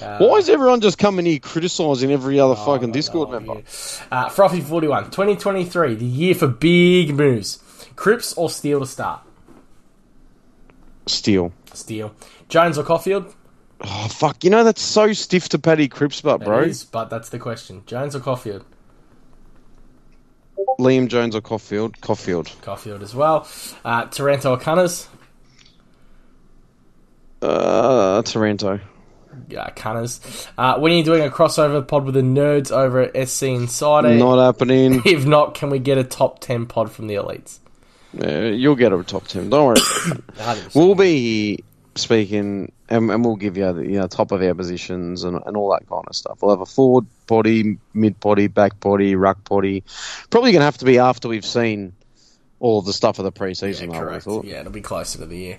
Uh, 0.00 0.18
Why 0.18 0.36
is 0.36 0.48
everyone 0.48 0.80
just 0.80 0.98
coming 0.98 1.26
here 1.26 1.38
criticising 1.38 2.12
every 2.12 2.38
other 2.38 2.54
fucking 2.54 2.92
Discord 2.92 3.30
member? 3.30 3.62
Uh, 4.10 4.28
Frothy 4.28 4.60
41, 4.60 5.04
2023, 5.06 5.94
the 5.94 6.04
year 6.04 6.34
for 6.34 6.46
big 6.46 7.14
moves. 7.14 7.62
Cripps 7.96 8.32
or 8.34 8.48
Steele 8.48 8.80
to 8.80 8.86
start? 8.86 9.22
Steele. 11.06 11.52
Steele. 11.72 12.14
Jones 12.48 12.78
or 12.78 12.84
Coffield? 12.84 13.34
Oh, 13.80 14.08
fuck. 14.08 14.44
You 14.44 14.50
know, 14.50 14.64
that's 14.64 14.82
so 14.82 15.12
stiff 15.12 15.48
to 15.50 15.58
Paddy 15.58 15.88
Cripps, 15.88 16.20
but, 16.20 16.38
bro. 16.38 16.60
It 16.60 16.68
is, 16.68 16.84
but 16.84 17.10
that's 17.10 17.28
the 17.28 17.38
question. 17.38 17.82
Jones 17.86 18.14
or 18.14 18.20
Coffield? 18.20 18.64
Liam 20.78 21.08
Jones 21.08 21.34
or 21.34 21.40
Coffield? 21.40 22.00
Coffield. 22.00 22.50
Coffield 22.62 23.02
as 23.02 23.14
well. 23.14 23.48
Uh, 23.84 24.06
Taranto 24.06 24.52
or 24.52 24.58
Cunners? 24.58 25.08
Uh, 27.42 28.22
Taranto. 28.22 28.80
Yeah, 29.48 29.70
Cunners. 29.70 30.48
Uh, 30.56 30.78
when 30.78 30.92
are 30.92 30.94
you 30.96 31.04
doing 31.04 31.24
a 31.24 31.30
crossover 31.30 31.86
pod 31.86 32.04
with 32.04 32.14
the 32.14 32.22
nerds 32.22 32.70
over 32.70 33.02
at 33.02 33.28
SC 33.28 33.44
Insider? 33.44 34.14
Not 34.14 34.42
happening. 34.42 35.02
If 35.06 35.26
not, 35.26 35.54
can 35.54 35.70
we 35.70 35.78
get 35.78 35.98
a 35.98 36.04
top 36.04 36.40
10 36.40 36.66
pod 36.66 36.90
from 36.90 37.06
the 37.06 37.14
elites? 37.14 37.58
Yeah, 38.14 38.46
you'll 38.46 38.76
get 38.76 38.92
a 38.92 39.02
top 39.04 39.26
10. 39.28 39.50
Don't 39.50 39.66
worry. 39.66 40.56
we'll 40.74 40.94
be 40.94 41.62
speaking, 41.98 42.72
and, 42.88 43.10
and 43.10 43.24
we'll 43.24 43.36
give 43.36 43.56
you 43.56 43.72
the 43.72 43.82
you 43.82 43.98
know, 43.98 44.06
top 44.06 44.32
of 44.32 44.42
our 44.42 44.54
positions 44.54 45.24
and, 45.24 45.40
and 45.46 45.56
all 45.56 45.70
that 45.72 45.88
kind 45.88 46.04
of 46.06 46.14
stuff. 46.16 46.38
We'll 46.42 46.50
have 46.52 46.60
a 46.60 46.66
forward 46.66 47.06
body, 47.26 47.78
mid 47.94 48.18
body, 48.20 48.46
back 48.46 48.78
body, 48.80 49.14
ruck 49.16 49.42
body. 49.48 49.84
Probably 50.30 50.52
going 50.52 50.60
to 50.60 50.66
have 50.66 50.78
to 50.78 50.84
be 50.84 50.98
after 50.98 51.28
we've 51.28 51.44
seen 51.44 51.92
all 52.60 52.78
of 52.78 52.86
the 52.86 52.92
stuff 52.92 53.18
of 53.18 53.24
the 53.24 53.32
preseason, 53.32 53.92
Yeah, 53.92 53.98
I 53.98 54.00
correct. 54.00 54.24
thought. 54.24 54.44
Yeah, 54.44 54.60
it'll 54.60 54.72
be 54.72 54.80
closer 54.80 55.18
to 55.18 55.26
the 55.26 55.36
year. 55.36 55.58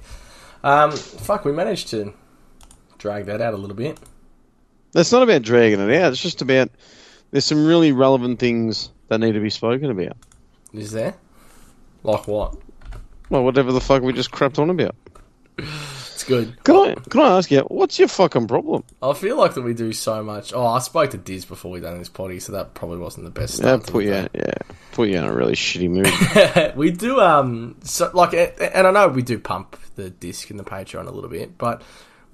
Um, 0.63 0.91
fuck, 0.91 1.45
we 1.45 1.51
managed 1.51 1.89
to 1.89 2.13
drag 2.97 3.25
that 3.25 3.41
out 3.41 3.53
a 3.53 3.57
little 3.57 3.75
bit. 3.75 3.99
It's 4.95 5.11
not 5.11 5.21
about 5.23 5.43
dragging 5.43 5.79
it 5.79 6.01
out. 6.01 6.11
It's 6.11 6.21
just 6.21 6.41
about 6.41 6.69
there's 7.31 7.45
some 7.45 7.65
really 7.67 7.91
relevant 7.91 8.39
things 8.39 8.89
that 9.09 9.19
need 9.19 9.33
to 9.33 9.39
be 9.39 9.49
spoken 9.49 9.91
about. 9.91 10.17
Is 10.73 10.91
there? 10.91 11.13
Like 12.03 12.27
what? 12.27 12.55
Well, 13.29 13.43
whatever 13.43 13.71
the 13.71 13.81
fuck 13.81 14.01
we 14.01 14.13
just 14.13 14.31
crapped 14.31 14.57
on 14.59 14.69
about. 14.69 14.95
Good. 16.27 16.61
Can 16.65 16.75
I 16.75 16.93
can 17.09 17.21
I 17.21 17.37
ask 17.37 17.49
you 17.49 17.61
what's 17.61 17.97
your 17.97 18.09
fucking 18.09 18.47
problem? 18.47 18.83
I 19.01 19.13
feel 19.13 19.37
like 19.37 19.53
that 19.53 19.61
we 19.61 19.73
do 19.73 19.93
so 19.93 20.21
much. 20.21 20.53
Oh, 20.53 20.65
I 20.65 20.79
spoke 20.79 21.11
to 21.11 21.17
Diz 21.17 21.45
before 21.45 21.71
we 21.71 21.79
done 21.79 21.97
this 21.97 22.09
potty, 22.09 22.41
so 22.41 22.51
that 22.51 22.73
probably 22.73 22.97
wasn't 22.97 23.25
the 23.25 23.31
best. 23.31 23.61
Yeah, 23.61 23.77
put 23.77 24.03
you 24.03 24.27
yeah 24.33 24.53
put 24.91 25.07
you 25.07 25.17
in 25.17 25.23
a 25.23 25.33
really 25.33 25.53
shitty 25.53 25.89
mood. 25.89 26.75
we 26.75 26.91
do 26.91 27.21
um 27.21 27.77
so 27.81 28.11
like, 28.13 28.33
and 28.33 28.85
I 28.85 28.91
know 28.91 29.07
we 29.07 29.21
do 29.21 29.39
pump 29.39 29.79
the 29.95 30.09
disc 30.09 30.51
in 30.51 30.57
the 30.57 30.65
Patreon 30.65 31.07
a 31.07 31.11
little 31.11 31.29
bit, 31.29 31.57
but 31.57 31.81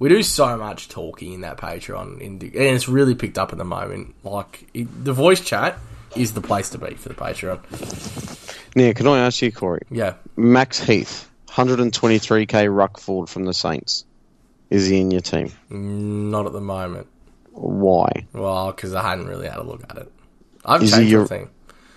we 0.00 0.08
do 0.08 0.24
so 0.24 0.56
much 0.56 0.88
talking 0.88 1.32
in 1.32 1.40
that 1.42 1.56
Patreon, 1.56 2.20
in 2.20 2.32
and 2.40 2.54
it's 2.54 2.88
really 2.88 3.14
picked 3.14 3.38
up 3.38 3.52
at 3.52 3.58
the 3.58 3.64
moment. 3.64 4.16
Like 4.24 4.68
it, 4.74 5.04
the 5.04 5.12
voice 5.12 5.40
chat 5.40 5.78
is 6.16 6.32
the 6.32 6.40
place 6.40 6.70
to 6.70 6.78
be 6.78 6.94
for 6.94 7.10
the 7.10 7.14
Patreon. 7.14 7.60
now, 8.74 8.92
can 8.92 9.06
I 9.06 9.20
ask 9.20 9.40
you, 9.40 9.52
Corey? 9.52 9.82
Yeah, 9.88 10.14
Max 10.36 10.80
Heath, 10.80 11.30
123k 11.54 12.74
ruck 12.74 12.98
forward 12.98 13.28
from 13.28 13.44
the 13.44 13.54
Saints. 13.54 14.04
Is 14.70 14.86
he 14.86 15.00
in 15.00 15.10
your 15.10 15.20
team? 15.20 15.52
not 15.70 16.46
at 16.46 16.52
the 16.52 16.60
moment. 16.60 17.06
Why? 17.52 18.26
Well, 18.32 18.72
because 18.72 18.94
I 18.94 19.08
hadn't 19.08 19.26
really 19.28 19.46
had 19.48 19.58
a 19.58 19.62
look 19.62 19.82
at 19.88 19.96
it. 19.98 20.12
I've 20.64 20.82
Is 20.82 20.90
changed 20.92 21.10
your- 21.10 21.22
the 21.22 21.28
thing. 21.28 21.50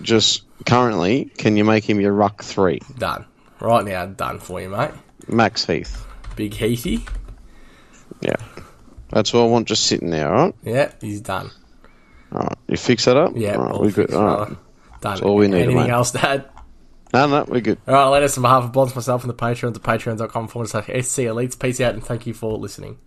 Just 0.03 0.43
currently, 0.68 1.26
can 1.38 1.58
you 1.58 1.64
make 1.64 1.84
him 1.89 1.99
your 1.99 2.12
ruck 2.14 2.43
three? 2.43 2.82
Done 2.99 3.26
right 3.60 3.84
now. 3.84 4.05
Done 4.05 4.38
for 4.39 4.62
you, 4.62 4.70
mate. 4.70 4.91
Max 5.28 5.66
Heath. 5.66 6.05
Big 6.36 6.53
Heathy. 6.53 7.03
Yeah. 8.22 8.36
That's 9.10 9.34
what 9.34 9.41
I 9.41 9.45
want 9.45 9.68
just 9.68 9.86
sitting 9.88 10.12
there, 10.12 10.28
alright? 10.28 10.53
Yeah, 10.64 10.91
he's 11.01 11.22
done. 11.22 11.49
Alright. 12.32 12.58
You 12.68 12.78
fix 12.78 13.05
that 13.05 13.18
up? 13.18 13.32
Yeah, 13.36 13.55
all 13.55 13.82
we're 13.82 13.89
good. 13.91 14.14
Alright. 14.14 14.49
brother. 14.49 14.58
Done. 15.01 15.24
all 15.24 15.36
we 15.36 15.47
need, 15.47 15.62
Anything 15.64 15.78
mate. 15.78 15.89
else, 15.89 16.12
Dad? 16.12 16.45
No, 17.14 17.28
no, 17.28 17.45
we're 17.47 17.62
good. 17.62 17.80
All 17.88 18.12
right, 18.12 18.24
us 18.24 18.38
on 18.38 18.41
behalf 18.41 18.64
of 18.66 18.74
Bonds, 18.74 18.95
myself, 18.95 19.24
and 19.24 19.30
the 19.30 19.36
Patreon 19.36 19.74
to 19.74 19.80
patreon.com 19.80 20.47
forward 20.47 20.70
slash 20.70 20.86
SC 20.86 21.20
Elites. 21.22 21.58
Peace 21.60 21.80
out 21.80 21.93
and 21.93 22.03
thank 22.03 22.28
you 22.28 22.34
for 22.34 22.58
listening. 22.58 22.97